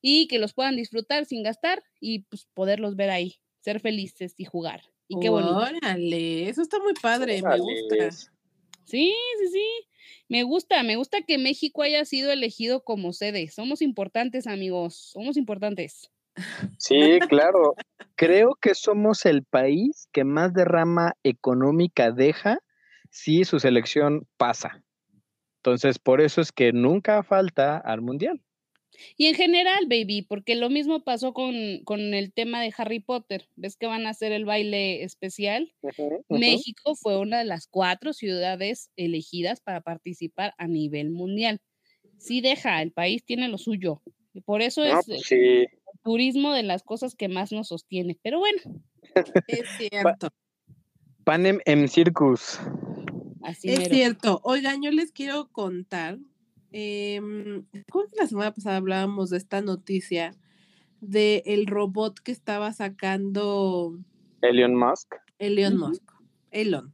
y 0.00 0.28
que 0.28 0.38
los 0.38 0.54
puedan 0.54 0.76
disfrutar 0.76 1.24
sin 1.24 1.42
gastar 1.42 1.82
y 2.00 2.20
pues 2.20 2.46
poderlos 2.54 2.94
ver 2.94 3.10
ahí, 3.10 3.40
ser 3.60 3.80
felices 3.80 4.34
y 4.36 4.44
jugar. 4.44 4.82
Y 5.08 5.18
qué 5.20 5.28
bonito. 5.28 5.56
Órale, 5.56 6.48
eso 6.48 6.62
está 6.62 6.78
muy 6.78 6.94
padre, 6.94 7.42
me 7.42 7.58
gusta. 7.58 8.32
Sí, 8.86 9.14
sí, 9.38 9.48
sí. 9.52 9.66
Me 10.28 10.42
gusta, 10.44 10.82
me 10.82 10.96
gusta 10.96 11.22
que 11.22 11.38
México 11.38 11.82
haya 11.82 12.04
sido 12.04 12.32
elegido 12.32 12.84
como 12.84 13.12
sede. 13.12 13.48
Somos 13.48 13.82
importantes, 13.82 14.46
amigos, 14.46 14.94
somos 14.94 15.36
importantes. 15.36 16.10
Sí, 16.78 17.18
claro. 17.28 17.74
Creo 18.14 18.56
que 18.60 18.74
somos 18.74 19.26
el 19.26 19.44
país 19.44 20.08
que 20.12 20.24
más 20.24 20.52
derrama 20.52 21.14
económica 21.22 22.10
deja 22.10 22.58
si 23.10 23.44
su 23.44 23.58
selección 23.58 24.26
pasa. 24.36 24.82
Entonces, 25.58 25.98
por 25.98 26.20
eso 26.20 26.40
es 26.40 26.52
que 26.52 26.72
nunca 26.72 27.22
falta 27.22 27.78
al 27.78 28.02
Mundial. 28.02 28.40
Y 29.16 29.26
en 29.26 29.34
general, 29.34 29.86
baby, 29.86 30.22
porque 30.22 30.54
lo 30.54 30.70
mismo 30.70 31.04
pasó 31.04 31.32
con, 31.32 31.54
el 31.54 32.32
tema 32.32 32.62
de 32.62 32.72
Harry 32.76 33.00
Potter. 33.00 33.48
¿Ves 33.56 33.76
que 33.76 33.86
van 33.86 34.06
a 34.06 34.10
hacer 34.10 34.32
el 34.32 34.44
baile 34.44 35.02
especial? 35.02 35.72
México 36.28 36.94
fue 36.94 37.18
una 37.18 37.38
de 37.38 37.44
las 37.44 37.66
cuatro 37.66 38.12
ciudades 38.12 38.90
elegidas 38.96 39.60
para 39.60 39.80
participar 39.80 40.54
a 40.58 40.66
nivel 40.66 41.10
mundial. 41.10 41.60
Sí 42.18 42.40
deja, 42.40 42.82
el 42.82 42.92
país 42.92 43.24
tiene 43.24 43.48
lo 43.48 43.58
suyo. 43.58 44.02
Y 44.32 44.40
por 44.40 44.62
eso 44.62 44.84
es 44.84 45.06
pues 45.06 45.32
el 45.32 45.68
turismo 46.02 46.52
de 46.52 46.62
las 46.62 46.82
cosas 46.82 47.14
que 47.14 47.28
más 47.28 47.52
nos 47.52 47.68
sostiene. 47.68 48.18
Pero 48.22 48.38
bueno. 48.38 48.60
Es 49.46 49.64
cierto. 49.78 50.30
Panem 51.24 51.58
en 51.64 51.88
Circus. 51.88 52.60
Así 53.42 53.70
es 53.70 53.88
cierto. 53.88 54.40
Oigan, 54.44 54.82
yo 54.82 54.90
les 54.90 55.12
quiero 55.12 55.48
contar 55.50 56.18
eh, 56.78 57.20
¿Cómo 57.90 58.04
que 58.06 58.16
la 58.16 58.26
semana 58.26 58.52
pasada 58.52 58.76
hablábamos 58.76 59.30
de 59.30 59.38
esta 59.38 59.62
noticia 59.62 60.36
de 61.00 61.42
el 61.46 61.66
robot 61.66 62.20
que 62.20 62.32
estaba 62.32 62.70
sacando 62.74 63.98
Elon 64.42 64.74
Musk? 64.74 65.14
Elon 65.38 65.78
Musk. 65.78 66.02
Elon. 66.50 66.92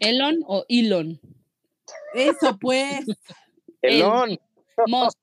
Elon 0.00 0.40
o 0.46 0.66
Elon. 0.68 1.18
Eso 2.14 2.58
pues. 2.58 3.06
Elon. 3.80 4.38
Musk. 4.86 5.18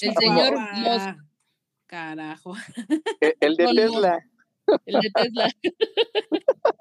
El 0.00 0.14
señor 0.14 0.54
Musk. 0.74 1.18
Carajo. 1.86 2.56
E, 3.20 3.36
el, 3.38 3.54
de 3.54 3.66
Tesla. 3.66 4.26
El 4.86 5.00
de 5.00 5.10
Tesla. 5.10 5.48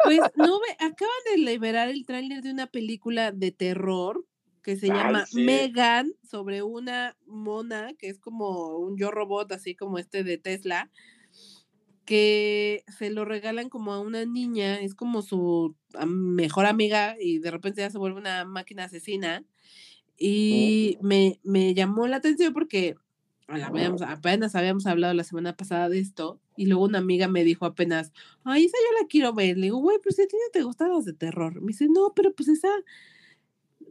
Pues 0.04 0.22
no, 0.36 0.60
acaban 0.80 1.24
de 1.32 1.38
liberar 1.40 1.90
el 1.90 2.06
tráiler 2.06 2.42
de 2.42 2.52
una 2.52 2.68
película 2.68 3.32
de 3.32 3.52
terror 3.52 4.26
que 4.70 4.78
se 4.78 4.86
llama 4.86 5.26
Megan, 5.34 6.14
sobre 6.22 6.62
una 6.62 7.18
mona 7.26 7.96
que 7.98 8.08
es 8.08 8.20
como 8.20 8.78
un 8.78 9.00
yo 9.00 9.10
robot, 9.10 9.52
así 9.52 9.74
como 9.74 9.98
este 9.98 10.24
de 10.24 10.38
Tesla, 10.38 10.92
que 12.06 12.84
se 12.96 13.10
lo 13.10 13.26
regalan 13.26 13.70
como 13.70 13.94
a 13.94 14.00
una 14.00 14.26
niña, 14.26 14.80
es 14.80 14.94
como 14.94 15.24
su 15.24 15.76
mejor 16.06 16.68
amiga 16.68 17.16
y 17.20 17.40
de 17.40 17.50
repente 17.50 17.82
ya 17.82 17.90
se 17.90 17.98
vuelve 17.98 18.20
una 18.20 18.46
máquina 18.46 18.84
asesina. 18.84 19.44
Y 20.20 21.00
me, 21.02 21.40
me 21.44 21.74
llamó 21.74 22.06
la 22.06 22.18
atención 22.18 22.54
porque 22.54 22.96
apenas 23.48 24.54
habíamos 24.54 24.86
hablado 24.86 25.16
la 25.16 25.24
semana 25.24 25.58
pasada 25.58 25.90
de 25.90 25.98
esto 25.98 26.40
y 26.56 26.68
luego 26.68 26.84
una 26.84 27.00
amiga 27.00 27.28
me 27.28 27.44
dijo 27.44 27.66
apenas, 27.66 28.12
ay, 28.44 28.66
esa 28.66 28.78
yo 28.78 29.02
la 29.02 29.08
quiero 29.08 29.34
ver. 29.34 29.58
Le 29.58 29.64
digo, 29.64 29.80
güey, 29.80 29.98
pero 30.04 30.16
si 30.16 30.22
a 30.22 30.28
ti 30.28 30.36
no 30.36 30.52
te 30.54 30.62
gustan 30.62 30.94
las 30.94 31.06
de 31.06 31.14
terror. 31.14 31.60
Me 31.60 31.70
dice, 31.70 31.88
no, 31.90 32.14
pero 32.16 32.36
pues 32.36 32.50
esa 32.50 32.70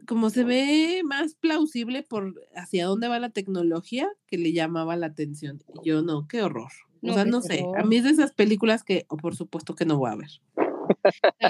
como 0.09 0.31
se 0.31 0.43
ve 0.43 1.01
más 1.05 1.35
plausible 1.35 2.01
por 2.01 2.33
hacia 2.55 2.87
dónde 2.87 3.07
va 3.07 3.19
la 3.19 3.29
tecnología 3.29 4.09
que 4.25 4.39
le 4.39 4.53
llamaba 4.53 4.95
la 4.95 5.05
atención. 5.05 5.61
yo 5.83 6.01
no, 6.01 6.27
qué 6.27 6.41
horror. 6.41 6.71
o 7.03 7.13
sea, 7.13 7.25
no 7.25 7.41
sé, 7.41 7.63
a 7.77 7.83
mí 7.83 7.97
es 7.97 8.05
de 8.05 8.09
esas 8.09 8.33
películas 8.33 8.83
que, 8.83 9.05
o 9.07 9.17
por 9.17 9.35
supuesto 9.35 9.75
que 9.75 9.85
no 9.85 9.99
voy 9.99 10.09
a 10.09 10.15
ver. 10.15 10.29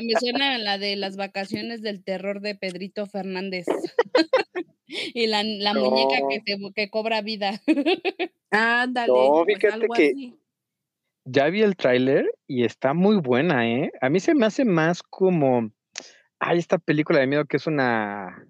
Me 0.03 0.14
suena 0.20 0.57
la 0.57 0.78
de 0.78 0.97
las 0.97 1.16
vacaciones 1.16 1.82
del 1.82 2.03
terror 2.03 2.41
de 2.41 2.55
Pedrito 2.55 3.05
Fernández. 3.05 3.66
y 4.88 5.28
la, 5.28 5.41
muñeca 5.74 6.18
que, 6.30 6.72
que 6.76 6.89
cobra 6.89 7.22
vida. 7.22 7.62
Ándale. 8.51 9.07
No, 9.07 9.45
pues 9.45 9.57
fíjate 9.57 9.88
que 9.95 10.34
ya 11.24 11.47
vi 11.47 11.62
el 11.62 11.78
tráiler 11.78 12.30
y 12.45 12.66
está 12.66 12.93
muy 12.93 13.22
buena, 13.22 13.70
¿eh? 13.70 13.89
A 14.01 14.10
mí 14.10 14.20
se 14.20 14.36
me 14.36 14.47
hace 14.47 14.66
más 14.66 15.01
como 15.01 15.72
hay 16.39 16.57
esta 16.57 16.78
película 16.78 17.20
de 17.20 17.28
miedo 17.28 17.45
que 17.45 17.57
es 17.57 17.68
una, 17.68 18.48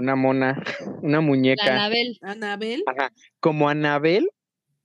una 0.00 0.16
mona, 0.16 0.62
una 1.02 1.20
muñeca. 1.20 1.72
Anabel. 1.72 2.18
Anabel. 2.22 2.82
Ajá, 2.86 3.12
como 3.40 3.68
Anabel 3.68 4.28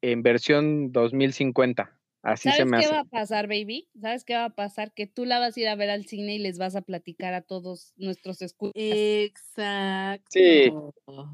en 0.01 0.21
versión 0.21 0.91
2050. 0.91 1.91
Así 2.21 2.49
se 2.51 2.65
me 2.65 2.77
hace. 2.77 2.87
¿Sabes 2.87 2.89
qué 2.89 2.95
va 2.95 3.01
a 3.01 3.21
pasar, 3.21 3.47
baby? 3.47 3.87
¿Sabes 4.01 4.25
qué 4.25 4.33
va 4.33 4.45
a 4.45 4.49
pasar? 4.49 4.91
Que 4.93 5.05
tú 5.05 5.25
la 5.25 5.37
vas 5.37 5.55
a 5.55 5.59
ir 5.59 5.67
a 5.67 5.75
ver 5.75 5.91
al 5.91 6.05
cine 6.05 6.35
y 6.35 6.39
les 6.39 6.57
vas 6.57 6.75
a 6.75 6.81
platicar 6.81 7.35
a 7.35 7.41
todos 7.41 7.93
nuestros 7.97 8.41
escuchas. 8.41 8.73
Exacto. 8.75 10.25
Sí, 10.29 10.73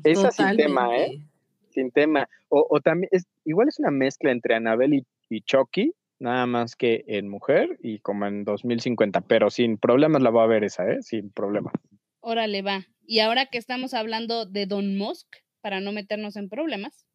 esa 0.03 0.31
sin 0.31 0.57
tema, 0.57 0.97
¿eh? 0.97 1.21
Sin 1.69 1.91
tema. 1.91 2.27
O, 2.49 2.67
o 2.69 2.81
también, 2.81 3.07
es, 3.13 3.25
igual 3.45 3.69
es 3.69 3.79
una 3.79 3.91
mezcla 3.91 4.31
entre 4.31 4.55
Anabel 4.55 4.93
y, 4.93 5.05
y 5.29 5.41
Chucky, 5.43 5.93
nada 6.19 6.45
más 6.45 6.75
que 6.75 7.05
en 7.07 7.29
mujer 7.29 7.77
y 7.81 7.99
como 7.99 8.25
en 8.25 8.43
2050, 8.43 9.21
pero 9.21 9.49
sin 9.49 9.77
problemas 9.77 10.21
la 10.21 10.29
va 10.29 10.43
a 10.43 10.47
ver 10.47 10.65
esa, 10.65 10.91
¿eh? 10.91 11.01
Sin 11.01 11.31
problemas. 11.31 11.73
Órale, 12.19 12.61
va. 12.61 12.85
Y 13.11 13.19
ahora 13.19 13.47
que 13.47 13.57
estamos 13.57 13.93
hablando 13.93 14.45
de 14.45 14.65
Don 14.65 14.97
Musk, 14.97 15.27
para 15.59 15.81
no 15.81 15.91
meternos 15.91 16.37
en 16.37 16.47
problemas, 16.47 17.05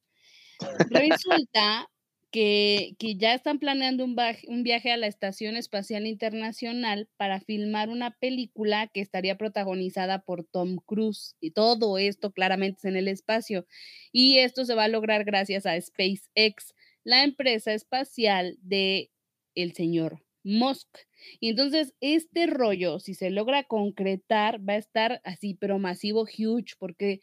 resulta 0.91 1.89
que, 2.31 2.97
que, 2.99 3.17
ya 3.17 3.33
están 3.33 3.59
planeando 3.59 4.05
un, 4.05 4.15
un 4.49 4.63
viaje 4.63 4.93
a 4.93 4.99
la 4.99 5.07
Estación 5.07 5.57
Espacial 5.57 6.07
Internacional 6.07 7.09
para 7.17 7.41
filmar 7.41 7.89
una 7.89 8.11
película 8.11 8.89
que 8.89 9.01
estaría 9.01 9.39
protagonizada 9.39 10.19
por 10.19 10.45
Tom 10.45 10.77
Cruise. 10.85 11.35
Y 11.41 11.53
todo 11.53 11.97
esto 11.97 12.31
claramente 12.31 12.81
es 12.81 12.85
en 12.85 12.97
el 12.97 13.09
espacio. 13.09 13.67
Y 14.13 14.37
esto 14.41 14.67
se 14.67 14.75
va 14.75 14.85
a 14.85 14.89
lograr 14.89 15.25
gracias 15.25 15.65
a 15.65 15.81
SpaceX 15.81 16.75
la 17.05 17.25
empresa 17.25 17.73
espacial 17.73 18.59
de 18.61 19.11
el 19.55 19.73
señor 19.73 20.26
Musk. 20.47 20.89
Y 21.41 21.51
entonces 21.51 21.95
este 22.01 22.47
rollo, 22.47 23.01
si 23.01 23.15
se 23.15 23.31
logra 23.31 23.65
concretar, 23.65 24.61
va 24.67 24.75
a 24.75 24.79
estar 24.79 25.21
así, 25.25 25.55
pero 25.55 25.79
masivo, 25.79 26.23
huge, 26.23 26.75
porque 26.79 27.21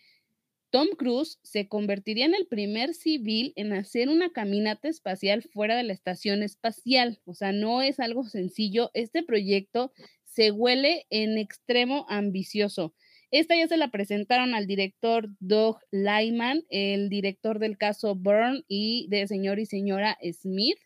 Tom 0.70 0.88
Cruise 0.98 1.40
se 1.44 1.68
convertiría 1.68 2.26
en 2.26 2.34
el 2.34 2.48
primer 2.48 2.94
civil 2.96 3.54
en 3.56 3.74
hacer 3.74 4.10
una 4.10 4.32
caminata 4.32 4.90
espacial 4.90 5.44
fuera 5.44 5.76
de 5.76 5.84
la 5.84 5.94
estación 5.94 6.42
espacial. 6.42 7.22
O 7.26 7.34
sea, 7.36 7.52
no 7.52 7.82
es 7.82 8.00
algo 8.00 8.24
sencillo. 8.24 8.90
Este 8.96 9.24
proyecto 9.24 9.94
se 10.26 10.50
huele 10.52 11.06
en 11.12 11.38
extremo 11.38 12.08
ambicioso. 12.10 12.96
Esta 13.30 13.56
ya 13.56 13.68
se 13.68 13.78
la 13.78 13.92
presentaron 13.92 14.56
al 14.56 14.68
director 14.68 15.30
Doug 15.40 15.78
Lyman, 15.92 16.64
el 16.70 17.10
director 17.10 17.60
del 17.60 17.78
caso 17.78 18.16
Byrne 18.16 18.64
y 18.68 19.08
de 19.10 19.28
señor 19.28 19.60
y 19.60 19.66
señora 19.66 20.18
Smith. 20.32 20.80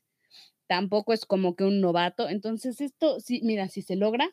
Tampoco 0.67 1.13
es 1.13 1.25
como 1.25 1.55
que 1.55 1.63
un 1.63 1.81
novato. 1.81 2.29
Entonces, 2.29 2.81
esto, 2.81 3.19
sí, 3.19 3.41
mira, 3.43 3.69
si 3.69 3.81
se 3.81 3.95
logra, 3.95 4.29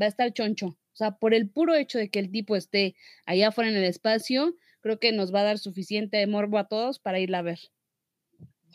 va 0.00 0.06
a 0.06 0.08
estar 0.08 0.32
choncho. 0.32 0.66
O 0.66 0.96
sea, 0.96 1.12
por 1.12 1.34
el 1.34 1.48
puro 1.48 1.74
hecho 1.74 1.98
de 1.98 2.10
que 2.10 2.18
el 2.18 2.30
tipo 2.30 2.54
esté 2.56 2.94
allá 3.24 3.48
afuera 3.48 3.70
en 3.70 3.76
el 3.76 3.84
espacio, 3.84 4.54
creo 4.80 4.98
que 4.98 5.12
nos 5.12 5.34
va 5.34 5.40
a 5.40 5.44
dar 5.44 5.58
suficiente 5.58 6.26
morbo 6.26 6.58
a 6.58 6.68
todos 6.68 6.98
para 6.98 7.18
irla 7.18 7.38
a 7.38 7.42
ver. 7.42 7.58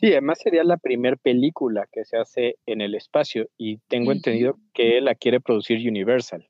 Sí, 0.00 0.12
además 0.12 0.38
sería 0.40 0.62
la 0.62 0.76
primera 0.76 1.16
película 1.16 1.88
que 1.90 2.04
se 2.04 2.16
hace 2.16 2.56
en 2.66 2.80
el 2.80 2.94
espacio 2.94 3.48
y 3.56 3.78
tengo 3.88 4.12
entendido 4.12 4.56
que 4.72 5.00
la 5.00 5.16
quiere 5.16 5.40
producir 5.40 5.78
Universal. 5.88 6.48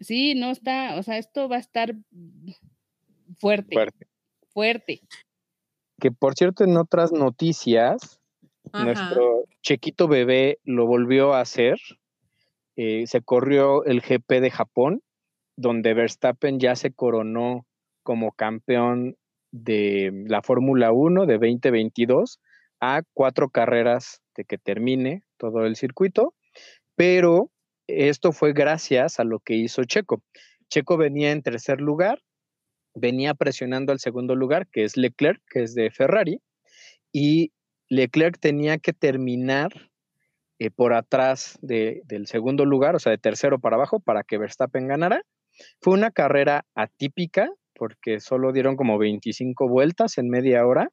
Sí, 0.00 0.34
no 0.34 0.50
está, 0.50 0.96
o 0.96 1.02
sea, 1.02 1.18
esto 1.18 1.48
va 1.48 1.56
a 1.56 1.60
estar 1.60 1.94
fuerte. 3.38 3.74
Fuerte. 3.74 4.06
Fuerte. 4.48 5.00
Que 6.00 6.10
por 6.10 6.34
cierto, 6.34 6.64
en 6.64 6.76
otras 6.76 7.12
noticias, 7.12 8.20
nuestro 8.82 9.44
chiquito 9.62 10.08
bebé 10.08 10.58
lo 10.64 10.86
volvió 10.86 11.34
a 11.34 11.40
hacer. 11.40 11.78
Eh, 12.76 13.06
se 13.06 13.22
corrió 13.22 13.84
el 13.84 14.00
GP 14.00 14.40
de 14.40 14.50
Japón, 14.50 15.02
donde 15.56 15.94
Verstappen 15.94 16.58
ya 16.58 16.74
se 16.74 16.92
coronó 16.92 17.66
como 18.02 18.32
campeón 18.32 19.16
de 19.52 20.24
la 20.26 20.42
Fórmula 20.42 20.92
1 20.92 21.26
de 21.26 21.34
2022 21.34 22.40
a 22.80 23.02
cuatro 23.12 23.48
carreras 23.48 24.20
de 24.36 24.44
que 24.44 24.58
termine 24.58 25.22
todo 25.38 25.64
el 25.64 25.76
circuito, 25.76 26.34
pero 26.96 27.50
esto 27.86 28.32
fue 28.32 28.52
gracias 28.52 29.20
a 29.20 29.24
lo 29.24 29.38
que 29.40 29.54
hizo 29.54 29.84
Checo. 29.84 30.22
Checo 30.68 30.96
venía 30.96 31.30
en 31.30 31.42
tercer 31.42 31.80
lugar, 31.80 32.20
venía 32.94 33.34
presionando 33.34 33.92
al 33.92 34.00
segundo 34.00 34.34
lugar, 34.34 34.66
que 34.68 34.84
es 34.84 34.96
Leclerc, 34.96 35.40
que 35.48 35.62
es 35.62 35.74
de 35.74 35.90
Ferrari, 35.90 36.40
y 37.12 37.52
Leclerc 37.88 38.38
tenía 38.38 38.78
que 38.78 38.92
terminar 38.92 39.90
eh, 40.58 40.70
por 40.70 40.94
atrás 40.94 41.58
del 41.62 42.26
segundo 42.26 42.64
lugar, 42.64 42.94
o 42.94 42.98
sea, 42.98 43.10
de 43.10 43.18
tercero 43.18 43.58
para 43.58 43.76
abajo, 43.76 44.00
para 44.00 44.22
que 44.22 44.38
Verstappen 44.38 44.86
ganara. 44.86 45.22
Fue 45.80 45.94
una 45.94 46.10
carrera 46.10 46.64
atípica, 46.74 47.50
porque 47.74 48.20
solo 48.20 48.52
dieron 48.52 48.76
como 48.76 48.98
25 48.98 49.68
vueltas 49.68 50.18
en 50.18 50.28
media 50.28 50.66
hora. 50.66 50.90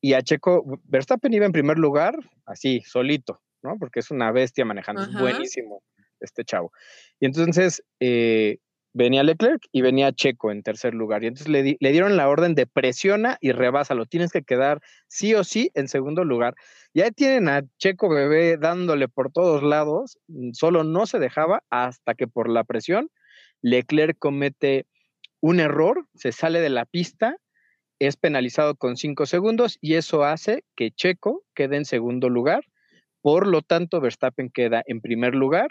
Y 0.00 0.12
a 0.12 0.22
Checo, 0.22 0.64
Verstappen 0.84 1.32
iba 1.32 1.46
en 1.46 1.52
primer 1.52 1.78
lugar, 1.78 2.14
así, 2.46 2.82
solito, 2.82 3.40
¿no? 3.62 3.76
Porque 3.78 4.00
es 4.00 4.10
una 4.10 4.30
bestia 4.30 4.64
manejando, 4.64 5.02
es 5.02 5.18
buenísimo 5.18 5.82
este 6.20 6.44
chavo. 6.44 6.72
Y 7.20 7.26
entonces 7.26 7.82
eh, 8.00 8.58
venía 8.92 9.22
Leclerc 9.22 9.62
y 9.72 9.82
venía 9.82 10.12
Checo 10.12 10.50
en 10.50 10.62
tercer 10.62 10.94
lugar. 10.94 11.22
Y 11.22 11.28
entonces 11.28 11.48
le, 11.48 11.76
le, 11.78 11.92
dieron 11.92 12.16
la 12.16 12.28
orden 12.28 12.54
de 12.54 12.66
presiona 12.66 13.38
y 13.40 13.52
rebásalo. 13.52 14.06
Tienes 14.06 14.32
que 14.32 14.42
quedar 14.42 14.80
sí 15.06 15.34
o 15.34 15.44
sí 15.44 15.70
en 15.74 15.88
segundo 15.88 16.24
lugar. 16.24 16.54
Y 16.92 17.02
ahí 17.02 17.10
tienen 17.10 17.48
a 17.48 17.62
Checo 17.78 18.08
bebé 18.08 18.56
dándole 18.56 19.08
por 19.08 19.30
todos 19.32 19.62
lados. 19.62 20.18
Mm, 20.28 20.52
solo 20.52 20.84
no 20.84 21.06
se 21.06 21.18
dejaba 21.18 21.62
hasta 21.70 22.14
que 22.14 22.26
por 22.26 22.48
la 22.48 22.64
presión 22.64 23.10
Leclerc 23.62 24.18
comete 24.18 24.86
un 25.40 25.60
error, 25.60 26.06
se 26.14 26.32
sale 26.32 26.60
de 26.60 26.70
la 26.70 26.84
pista 26.84 27.36
es 27.98 28.16
penalizado 28.16 28.76
con 28.76 28.96
cinco 28.96 29.26
segundos 29.26 29.78
y 29.80 29.94
eso 29.94 30.24
hace 30.24 30.64
que 30.76 30.90
Checo 30.90 31.44
quede 31.54 31.76
en 31.76 31.84
segundo 31.84 32.28
lugar. 32.28 32.64
Por 33.22 33.46
lo 33.46 33.62
tanto, 33.62 34.00
Verstappen 34.00 34.50
queda 34.50 34.82
en 34.86 35.00
primer 35.00 35.34
lugar. 35.34 35.70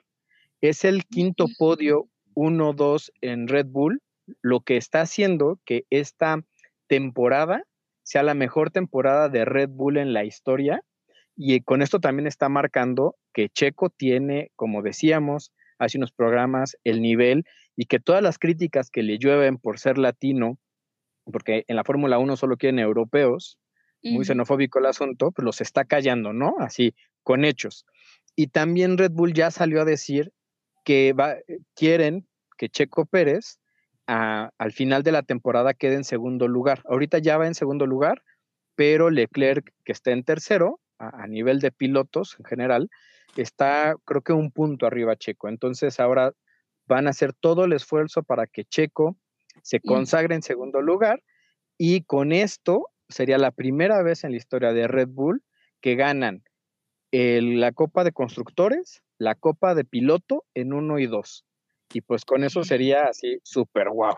Es 0.62 0.84
el 0.84 1.06
quinto 1.06 1.46
podio 1.58 2.10
1-2 2.38 3.12
en 3.22 3.48
Red 3.48 3.66
Bull, 3.68 4.02
lo 4.42 4.62
que 4.62 4.78
está 4.78 5.02
haciendo 5.02 5.60
que 5.66 5.86
esta 5.90 6.44
temporada 6.88 7.64
sea 8.04 8.22
la 8.22 8.36
mejor 8.36 8.70
temporada 8.70 9.28
de 9.28 9.44
Red 9.44 9.70
Bull 9.70 9.98
en 9.98 10.14
la 10.14 10.24
historia. 10.24 10.82
Y 11.36 11.60
con 11.62 11.82
esto 11.82 12.00
también 12.00 12.28
está 12.28 12.48
marcando 12.48 13.16
que 13.34 13.50
Checo 13.50 13.90
tiene, 13.90 14.52
como 14.56 14.82
decíamos 14.82 15.52
hace 15.80 15.98
unos 15.98 16.12
programas, 16.12 16.78
el 16.84 17.02
nivel 17.02 17.44
y 17.76 17.86
que 17.86 18.00
todas 18.00 18.22
las 18.22 18.40
críticas 18.40 18.90
que 18.90 19.04
le 19.04 19.18
llueven 19.18 19.58
por 19.58 19.80
ser 19.80 19.98
latino, 19.98 20.58
porque 21.26 21.64
en 21.68 21.76
la 21.76 21.84
Fórmula 21.84 22.18
1 22.20 22.36
solo 22.38 22.58
quieren 22.58 22.80
europeos, 22.80 23.58
muy 24.04 24.26
xenofóbico 24.26 24.80
el 24.80 24.86
asunto, 24.86 25.32
pues 25.32 25.44
los 25.44 25.60
está 25.60 25.84
callando, 25.84 26.32
¿no? 26.32 26.56
Así, 26.60 26.96
con 27.24 27.44
hechos. 27.44 27.86
Y 28.36 28.48
también 28.48 28.98
Red 28.98 29.12
Bull 29.12 29.34
ya 29.34 29.52
salió 29.52 29.82
a 29.82 29.86
decir 29.86 30.32
que 30.86 31.14
va, 31.14 31.36
quieren 31.76 32.27
que 32.58 32.70
Checo 32.70 33.06
Pérez 33.06 33.60
al 34.08 34.72
final 34.72 35.04
de 35.04 35.12
la 35.12 35.22
temporada 35.22 35.74
quede 35.74 35.96
en 35.96 36.06
segundo 36.06 36.48
lugar. 36.48 36.82
Ahorita 36.86 37.18
ya 37.20 37.38
va 37.38 37.48
en 37.48 37.56
segundo 37.56 37.86
lugar, 37.86 38.24
pero 38.76 39.10
Leclerc, 39.10 39.74
que 39.84 39.92
está 39.92 40.12
en 40.12 40.24
tercero, 40.24 40.80
a, 40.98 41.28
nivel 41.28 41.60
de 41.60 41.72
pilotos 41.72 42.36
en 42.40 42.46
general, 42.46 42.90
está 43.36 43.96
creo 44.06 44.22
que 44.22 44.34
un 44.34 44.52
punto 44.52 44.86
arriba 44.86 45.16
Checo. 45.16 45.50
Entonces 45.50 46.00
ahora 46.00 46.32
van 46.88 47.08
a 47.08 47.10
hacer 47.10 47.34
todo 47.34 47.66
el 47.66 47.74
esfuerzo 47.74 48.24
para 48.24 48.48
que 48.48 48.64
Checo 48.64 49.18
se 49.62 49.80
consagre 49.80 50.36
en 50.36 50.42
segundo 50.42 50.82
lugar 50.82 51.22
y 51.78 52.04
con 52.04 52.32
esto 52.32 52.88
sería 53.10 53.38
la 53.38 53.52
primera 53.52 54.02
vez 54.02 54.24
en 54.24 54.32
la 54.32 54.38
historia 54.38 54.74
de 54.74 54.88
Red 54.88 55.10
Bull 55.10 55.44
que 55.82 55.96
ganan 55.96 56.44
la 57.12 57.72
Copa 57.72 58.04
de 58.04 58.12
Constructores, 58.12 59.02
la 59.18 59.36
Copa 59.36 59.76
de 59.76 59.86
Piloto 59.86 60.46
en 60.54 60.74
uno 60.74 61.00
y 61.00 61.08
dos. 61.08 61.47
Y 61.94 62.02
pues 62.02 62.26
con 62.26 62.44
eso 62.44 62.64
sería 62.64 63.06
así 63.06 63.40
súper 63.44 63.90
guau. 63.90 64.16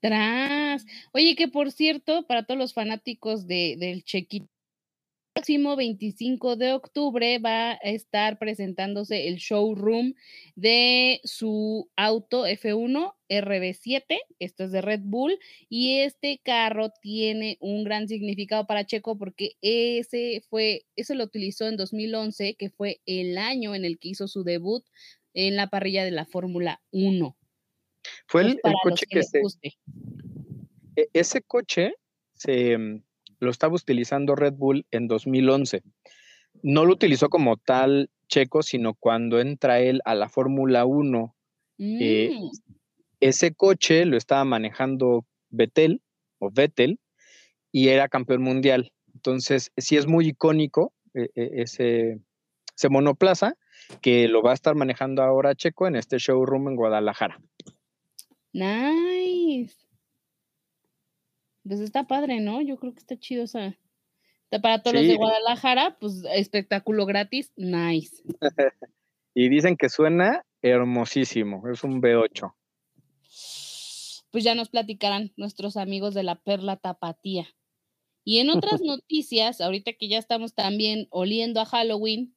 Tras. 0.00 0.84
Oye, 1.12 1.36
que 1.36 1.48
por 1.48 1.70
cierto, 1.70 2.26
para 2.26 2.44
todos 2.44 2.58
los 2.58 2.74
fanáticos 2.74 3.46
de, 3.46 3.76
del 3.78 4.02
Chequito, 4.02 4.46
el 4.46 5.42
próximo 5.42 5.76
25 5.76 6.56
de 6.56 6.72
octubre 6.72 7.38
va 7.38 7.72
a 7.72 7.74
estar 7.74 8.38
presentándose 8.38 9.28
el 9.28 9.36
showroom 9.36 10.14
de 10.56 11.20
su 11.22 11.88
auto 11.96 12.46
F1 12.46 13.14
RB7, 13.28 14.18
esto 14.40 14.64
es 14.64 14.72
de 14.72 14.80
Red 14.80 15.02
Bull, 15.04 15.38
y 15.68 15.98
este 16.00 16.40
carro 16.42 16.90
tiene 17.00 17.58
un 17.60 17.84
gran 17.84 18.08
significado 18.08 18.66
para 18.66 18.84
Checo 18.84 19.16
porque 19.16 19.52
ese 19.62 20.42
fue, 20.50 20.84
eso 20.96 21.14
lo 21.14 21.24
utilizó 21.24 21.68
en 21.68 21.76
2011, 21.76 22.54
que 22.54 22.70
fue 22.70 23.00
el 23.06 23.38
año 23.38 23.74
en 23.74 23.84
el 23.84 23.98
que 23.98 24.08
hizo 24.08 24.26
su 24.26 24.42
debut 24.42 24.84
en 25.34 25.56
la 25.56 25.68
parrilla 25.68 26.04
de 26.04 26.10
la 26.10 26.26
Fórmula 26.26 26.80
1. 26.90 27.36
Fue 28.26 28.42
el, 28.42 28.60
coche 28.82 29.06
que, 29.08 29.22
se... 29.22 29.42
E, 30.96 31.08
ese 31.12 31.42
coche 31.42 31.94
se 32.34 32.76
mm, 32.76 33.02
lo 33.40 33.50
estaba 33.50 33.74
utilizando 33.74 34.34
Red 34.34 34.54
Bull 34.54 34.86
en 34.90 35.08
2011. 35.08 35.82
No 36.62 36.84
lo 36.84 36.92
utilizó 36.92 37.28
como 37.28 37.56
tal 37.56 38.10
Checo, 38.28 38.62
sino 38.62 38.94
cuando 38.94 39.40
entra 39.40 39.80
él 39.80 40.00
a 40.04 40.14
la 40.14 40.28
Fórmula 40.28 40.84
1. 40.84 41.36
Eh, 41.78 42.30
mm. 42.32 42.50
ese 43.20 43.54
coche 43.54 44.04
lo 44.04 44.16
estaba 44.16 44.44
manejando 44.44 45.26
Vettel 45.48 46.02
o 46.38 46.50
Vettel 46.50 47.00
y 47.72 47.88
era 47.88 48.08
campeón 48.08 48.42
mundial. 48.42 48.92
Entonces, 49.14 49.72
sí 49.76 49.96
es 49.96 50.06
muy 50.06 50.28
icónico 50.28 50.92
e, 51.14 51.30
e, 51.34 51.62
ese, 51.62 52.20
ese 52.76 52.88
monoplaza 52.88 53.56
que 54.00 54.28
lo 54.28 54.42
va 54.42 54.52
a 54.52 54.54
estar 54.54 54.74
manejando 54.74 55.22
ahora 55.22 55.54
Checo 55.54 55.86
en 55.86 55.96
este 55.96 56.18
showroom 56.18 56.68
en 56.68 56.76
Guadalajara. 56.76 57.40
Nice. 58.52 59.76
Pues 61.64 61.80
está 61.80 62.06
padre, 62.06 62.40
¿no? 62.40 62.60
Yo 62.62 62.76
creo 62.78 62.92
que 62.92 63.00
está 63.00 63.18
chido 63.18 63.44
esa. 63.44 63.76
Para 64.62 64.82
todos 64.82 64.96
los 64.96 65.06
de 65.06 65.16
Guadalajara, 65.16 65.96
pues 66.00 66.24
espectáculo 66.34 67.06
gratis, 67.06 67.52
nice. 67.56 68.22
y 69.34 69.48
dicen 69.48 69.76
que 69.76 69.88
suena 69.88 70.44
hermosísimo, 70.62 71.68
es 71.68 71.84
un 71.84 72.02
B8. 72.02 72.52
Pues 74.32 74.44
ya 74.44 74.54
nos 74.54 74.68
platicarán 74.68 75.32
nuestros 75.36 75.76
amigos 75.76 76.14
de 76.14 76.24
la 76.24 76.36
Perla 76.36 76.76
Tapatía. 76.76 77.46
Y 78.24 78.38
en 78.38 78.50
otras 78.50 78.80
noticias, 78.80 79.60
ahorita 79.60 79.92
que 79.92 80.08
ya 80.08 80.18
estamos 80.18 80.54
también 80.54 81.06
oliendo 81.10 81.60
a 81.60 81.66
Halloween, 81.66 82.34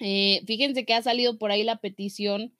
eh, 0.00 0.42
fíjense 0.46 0.84
que 0.84 0.94
ha 0.94 1.02
salido 1.02 1.38
por 1.38 1.50
ahí 1.50 1.64
la 1.64 1.76
petición 1.76 2.54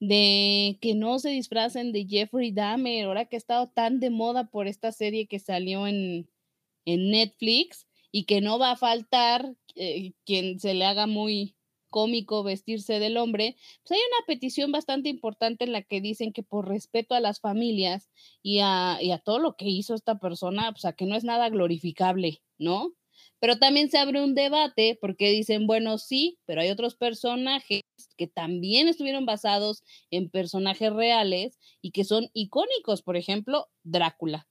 de 0.00 0.78
que 0.80 0.94
no 0.94 1.18
se 1.18 1.30
disfracen 1.30 1.92
de 1.92 2.06
Jeffrey 2.06 2.52
Dahmer, 2.52 3.06
ahora 3.06 3.26
que 3.26 3.36
ha 3.36 3.38
estado 3.38 3.68
tan 3.68 4.00
de 4.00 4.10
moda 4.10 4.50
por 4.50 4.66
esta 4.66 4.92
serie 4.92 5.26
que 5.26 5.38
salió 5.38 5.86
en, 5.86 6.28
Netflix 6.86 7.86
y 8.12 8.24
que 8.24 8.42
no 8.42 8.58
va 8.58 8.72
a 8.72 8.76
faltar 8.76 9.54
eh, 9.74 10.12
quien 10.26 10.60
se 10.60 10.74
le 10.74 10.84
haga 10.84 11.06
muy 11.06 11.54
cómico 11.88 12.42
vestirse 12.42 12.98
del 12.98 13.16
hombre, 13.16 13.56
pues 13.82 13.92
hay 13.92 14.04
una 14.06 14.26
petición 14.26 14.72
bastante 14.72 15.08
importante 15.08 15.64
en 15.64 15.72
la 15.72 15.80
que 15.80 16.00
dicen 16.00 16.32
que 16.32 16.42
por 16.42 16.68
respeto 16.68 17.14
a 17.14 17.20
las 17.20 17.40
familias 17.40 18.10
y 18.42 18.58
a, 18.60 18.98
y 19.00 19.12
a 19.12 19.18
todo 19.18 19.38
lo 19.38 19.56
que 19.56 19.66
hizo 19.66 19.94
esta 19.94 20.18
persona, 20.18 20.74
sea, 20.76 20.92
que 20.92 21.06
no 21.06 21.16
es 21.16 21.24
nada 21.24 21.48
glorificable, 21.48 22.42
¿no? 22.58 22.92
Pero 23.44 23.58
también 23.58 23.90
se 23.90 23.98
abre 23.98 24.24
un 24.24 24.34
debate 24.34 24.96
porque 24.98 25.30
dicen, 25.30 25.66
bueno, 25.66 25.98
sí, 25.98 26.38
pero 26.46 26.62
hay 26.62 26.70
otros 26.70 26.94
personajes 26.94 27.82
que 28.16 28.26
también 28.26 28.88
estuvieron 28.88 29.26
basados 29.26 29.82
en 30.10 30.30
personajes 30.30 30.90
reales 30.90 31.58
y 31.82 31.90
que 31.90 32.04
son 32.04 32.30
icónicos, 32.32 33.02
por 33.02 33.18
ejemplo, 33.18 33.68
Drácula. 33.82 34.48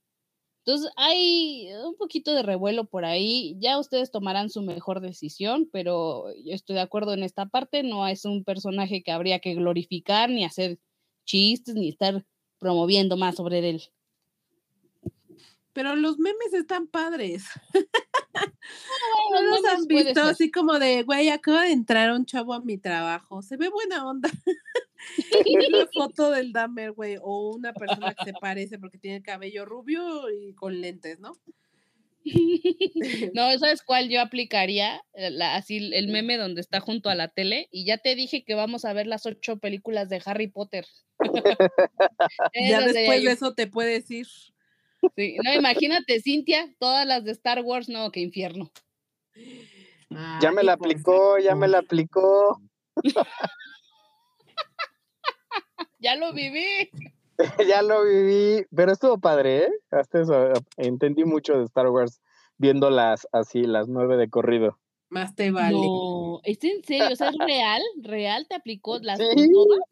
Entonces 0.60 0.92
hay 0.96 1.70
un 1.84 1.96
poquito 1.98 2.36
de 2.36 2.44
revuelo 2.44 2.86
por 2.86 3.04
ahí, 3.04 3.58
ya 3.60 3.80
ustedes 3.80 4.12
tomarán 4.12 4.52
su 4.52 4.62
mejor 4.62 5.02
decisión, 5.02 5.68
pero 5.74 6.32
yo 6.46 6.54
estoy 6.54 6.76
de 6.76 6.82
acuerdo 6.82 7.16
en 7.16 7.24
esta 7.24 7.48
parte, 7.48 7.82
no 7.82 8.08
es 8.08 8.26
un 8.26 8.44
personaje 8.44 9.02
que 9.02 9.12
habría 9.12 9.40
que 9.40 9.56
glorificar, 9.56 10.30
ni 10.30 10.46
hacer 10.46 10.78
chistes, 11.26 11.74
ni 11.74 11.90
estar 11.90 12.28
promoviendo 12.60 13.18
más 13.18 13.38
sobre 13.38 13.68
él. 13.68 13.82
Pero 15.74 15.96
los 15.96 16.20
memes 16.20 16.54
están 16.54 16.86
padres. 16.86 17.46
no 19.32 19.42
los 19.42 19.66
han 19.66 19.86
visto 19.86 20.22
así 20.22 20.52
como 20.52 20.80
de, 20.80 21.04
güey, 21.04 21.30
acaba 21.30 21.64
de 21.64 21.72
entrar 21.72 22.12
un 22.12 22.26
chavo 22.26 22.54
a 22.54 22.62
mi 22.62 22.78
trabajo, 22.78 23.42
se 23.42 23.58
ve 23.58 23.70
buena 23.70 24.08
onda. 24.08 24.30
una 25.68 25.88
foto 25.94 26.32
del 26.32 26.54
Dahmer, 26.54 26.92
güey, 26.92 27.18
o 27.22 27.52
una 27.56 27.74
persona 27.74 28.14
que 28.14 28.26
se 28.26 28.34
parece 28.34 28.80
porque 28.80 28.98
tiene 28.98 29.18
el 29.18 29.24
cabello 29.24 29.66
rubio 29.66 30.30
y 30.30 30.54
con 30.54 30.80
lentes, 30.82 31.20
¿no? 31.20 31.34
no, 33.34 33.58
¿sabes 33.58 33.82
cuál 33.82 34.10
yo 34.10 34.22
aplicaría? 34.22 35.04
Eh, 35.14 35.38
así 35.42 35.92
el 35.94 36.08
meme 36.08 36.38
donde 36.38 36.62
está 36.62 36.80
junto 36.80 37.10
a 37.10 37.16
la 37.16 37.28
tele 37.28 37.68
y 37.70 37.86
ya 37.86 37.98
te 37.98 38.16
dije 38.16 38.46
que 38.46 38.56
vamos 38.56 38.86
a 38.86 38.94
ver 38.94 39.08
las 39.08 39.26
ocho 39.26 39.58
películas 39.58 40.08
de 40.10 40.22
Harry 40.26 40.48
Potter. 40.48 40.86
ya 42.70 42.82
después 42.82 43.24
de 43.24 43.32
eso 43.32 43.54
te 43.54 43.68
puedes 43.68 44.10
ir. 44.10 44.28
Sí, 45.16 45.38
no, 45.44 45.54
imagínate, 45.54 46.22
Cintia, 46.22 46.74
todas 46.80 47.06
las 47.06 47.24
de 47.24 47.32
Star 47.32 47.62
Wars, 47.62 47.90
no, 47.90 48.12
qué 48.12 48.22
infierno. 48.22 48.72
ya 50.42 50.52
me 50.52 50.64
la 50.64 50.74
aplicó, 50.74 51.38
ya 51.40 51.56
me 51.56 51.68
la 51.68 51.80
aplicó. 51.80 52.62
ya 56.00 56.16
lo 56.16 56.34
viví. 56.34 56.90
ya 57.68 57.82
lo 57.82 58.04
viví, 58.04 58.66
pero 58.76 58.92
estuvo 58.92 59.18
padre, 59.20 59.64
¿eh? 59.64 59.70
Hasta 59.92 60.22
eso, 60.22 60.54
entendí 60.78 61.26
mucho 61.26 61.58
de 61.58 61.66
Star 61.66 61.90
Wars 61.90 62.22
viéndolas 62.58 63.28
así, 63.32 63.64
las 63.64 63.88
nueve 63.88 64.18
de 64.18 64.30
corrido. 64.30 64.78
Más 65.10 65.36
te 65.36 65.52
vale. 65.52 65.78
No, 65.78 66.40
¿es 66.44 66.64
en 66.64 66.84
serio? 66.84 67.10
O 67.12 67.16
sea, 67.16 67.30
¿es 67.30 67.38
real? 67.38 67.82
¿Real 68.02 68.48
te 68.48 68.56
aplicó 68.56 68.98
las 69.00 69.20
sí, 69.20 69.52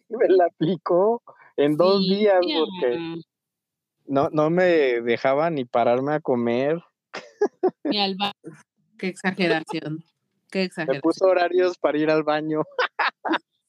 me 0.10 0.28
la 0.30 0.46
aplicó 0.46 1.22
en 1.58 1.78
dos 1.78 2.02
días 2.02 2.40
porque 2.42 3.22
no, 4.12 4.30
no 4.30 4.50
me 4.50 5.02
dejaba 5.02 5.50
ni 5.50 5.64
pararme 5.64 6.14
a 6.14 6.20
comer. 6.20 6.84
Ni 7.86 7.98
al 7.98 8.16
baño. 8.16 8.58
Qué 8.98 9.08
exageración. 9.08 10.04
Qué 10.52 10.64
exageración. 10.64 10.98
Me 10.98 11.02
puso 11.02 11.26
horarios 11.26 11.78
para 11.78 11.98
ir 11.98 12.12
al 12.12 12.24
baño. 12.24 12.64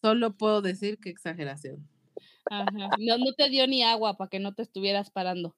Solo 0.02 0.36
puedo 0.36 0.60
decir 0.60 0.98
qué 1.00 1.10
exageración. 1.10 1.88
Ajá. 2.50 2.90
No, 2.98 3.18
no 3.18 3.32
te 3.36 3.48
dio 3.50 3.68
ni 3.68 3.84
agua 3.84 4.16
para 4.16 4.28
que 4.28 4.40
no 4.40 4.52
te 4.52 4.62
estuvieras 4.62 5.10
parando. 5.10 5.54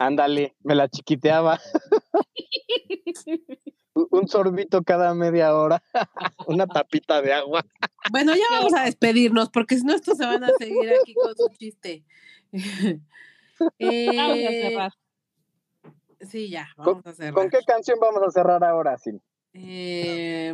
Ándale, 0.00 0.56
me 0.64 0.74
la 0.74 0.88
chiquiteaba. 0.88 1.60
Un 3.94 4.26
sorbito 4.26 4.82
cada 4.82 5.14
media 5.14 5.54
hora, 5.54 5.80
una 6.48 6.66
tapita 6.66 7.22
de 7.22 7.32
agua. 7.32 7.64
Bueno, 8.10 8.34
ya 8.34 8.42
vamos 8.50 8.74
a 8.74 8.82
despedirnos 8.82 9.50
porque 9.50 9.78
si 9.78 9.84
no, 9.84 9.94
estos 9.94 10.18
se 10.18 10.26
van 10.26 10.42
a 10.42 10.50
seguir 10.58 10.92
aquí 11.00 11.14
con 11.14 11.36
su 11.36 11.46
chiste. 11.56 12.04
Eh, 13.78 14.88
Sí, 16.20 16.48
ya, 16.48 16.68
vamos 16.76 17.06
a 17.06 17.12
cerrar. 17.12 17.34
¿Con 17.34 17.50
qué 17.50 17.58
canción 17.66 17.98
vamos 18.00 18.22
a 18.22 18.30
cerrar 18.30 18.64
ahora, 18.64 18.96
Sil? 18.96 19.20
Eh, 19.52 20.52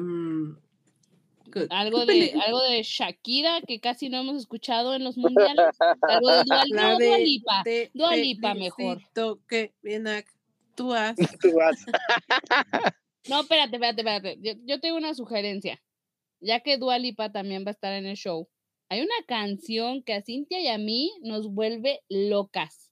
algo 1.71 2.07
de, 2.07 2.33
algo 2.45 2.63
de 2.63 2.83
Shakira 2.83 3.61
que 3.67 3.81
casi 3.81 4.09
no 4.09 4.19
hemos 4.19 4.37
escuchado 4.37 4.95
en 4.95 5.05
los 5.05 5.17
mundiales. 5.17 5.67
Algo 6.03 6.31
de 6.31 6.45
Dua, 6.45 6.65
no, 6.73 6.99
Dua 6.99 7.19
Lipa. 7.19 7.65
Dua 7.95 8.17
Lipa 8.17 8.55
mejor. 8.55 9.01
que 9.49 9.73
bien 9.83 10.07
actúas. 10.07 11.17
no, 13.29 13.41
espérate, 13.41 13.77
espérate, 13.77 14.01
espérate. 14.01 14.39
Yo, 14.41 14.53
yo, 14.65 14.81
tengo 14.81 14.97
una 14.97 15.15
sugerencia. 15.15 15.83
Ya 16.41 16.61
que 16.61 16.79
Dua 16.79 16.99
Lipa 16.99 17.33
también 17.33 17.65
va 17.65 17.69
a 17.69 17.73
estar 17.73 17.93
en 17.93 18.07
el 18.07 18.17
show. 18.17 18.49
Hay 18.89 19.03
una 19.03 19.15
canción 19.27 20.03
que 20.03 20.15
a 20.15 20.23
Cintia 20.23 20.61
y 20.61 20.69
a 20.69 20.79
mí 20.79 21.13
nos 21.23 21.53
vuelve 21.53 22.01
locas. 22.09 22.90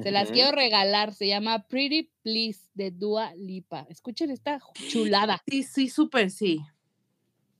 Se 0.00 0.10
las 0.10 0.30
quiero 0.30 0.52
regalar. 0.52 1.12
Se 1.12 1.26
llama 1.26 1.66
Pretty 1.66 2.10
Please 2.22 2.60
de 2.74 2.90
Dua 2.90 3.34
Lipa. 3.34 3.86
Escuchen 3.90 4.30
esta 4.30 4.60
chulada. 4.88 5.42
Sí, 5.46 5.62
sí, 5.62 5.88
súper 5.88 6.30
sí. 6.30 6.60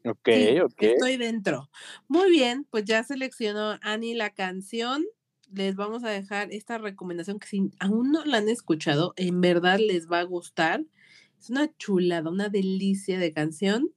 Ok, 0.05 0.28
ok. 0.64 0.83
Estoy 0.83 1.16
dentro. 1.16 1.70
Muy 2.09 2.30
bien, 2.30 2.66
pues 2.70 2.85
ya 2.85 3.05
seleccionó 3.05 3.78
Ani 3.83 4.14
la 4.14 4.30
canción. 4.30 5.05
Les 5.53 5.76
vamos 5.76 6.03
a 6.03 6.09
dejar 6.09 6.51
esta 6.51 6.78
recomendación 6.78 7.39
que 7.39 7.47
si 7.47 7.70
aún 7.78 8.11
no 8.11 8.24
la 8.24 8.39
han 8.39 8.49
escuchado, 8.49 9.12
en 9.16 9.41
verdad 9.41 9.78
les 9.78 10.11
va 10.11 10.20
a 10.20 10.24
gustar. 10.24 10.85
Es 11.39 11.51
una 11.51 11.70
chulada, 11.76 12.30
una 12.30 12.49
delicia 12.49 13.18
de 13.18 13.33
canción. 13.33 13.91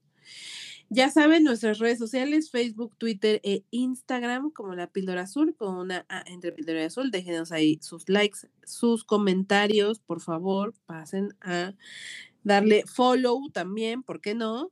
Ya 0.95 1.11
saben, 1.11 1.43
nuestras 1.43 1.79
redes 1.79 1.99
sociales, 1.99 2.49
Facebook, 2.49 2.95
Twitter 2.97 3.41
e 3.43 3.65
Instagram, 3.71 4.49
como 4.51 4.75
la 4.75 4.87
píldora 4.87 5.23
azul, 5.23 5.53
con 5.53 5.75
una 5.75 6.05
A 6.07 6.23
entre 6.25 6.53
píldora 6.53 6.83
y 6.83 6.85
azul. 6.85 7.11
Déjenos 7.11 7.51
ahí 7.51 7.79
sus 7.81 8.07
likes, 8.07 8.47
sus 8.63 9.03
comentarios, 9.03 9.99
por 9.99 10.21
favor, 10.21 10.73
pasen 10.85 11.35
a 11.41 11.73
darle 12.45 12.85
follow 12.87 13.49
también, 13.49 14.03
¿por 14.03 14.21
qué 14.21 14.35
no? 14.35 14.71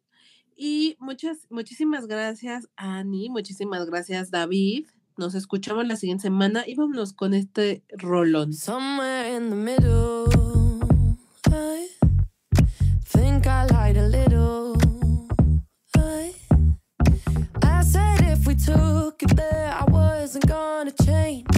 Y 0.56 0.96
muchas, 0.98 1.40
muchísimas 1.50 2.08
gracias, 2.08 2.70
Ani. 2.78 3.30
Muchísimas 3.30 3.86
gracias, 3.86 4.32
David. 4.32 4.86
Nos 5.18 5.36
escuchamos 5.36 5.86
la 5.86 5.98
siguiente 5.98 6.22
semana 6.22 6.64
y 6.66 6.76
vámonos 6.76 7.12
con 7.12 7.34
este 7.34 7.84
rolón. 7.90 8.54
Somewhere 8.54 9.36
in 9.36 9.50
the 9.50 9.58
middle, 9.58 10.30
I 11.52 11.90
think 13.04 13.46
I 13.46 13.66
lied 13.66 13.98
a 13.98 14.08
little. 14.08 14.23
We 18.54 18.60
took 18.60 19.24
it 19.24 19.36
there, 19.36 19.74
I 19.80 19.86
wasn't 19.86 20.48
gonna 20.48 20.92
change, 21.06 21.53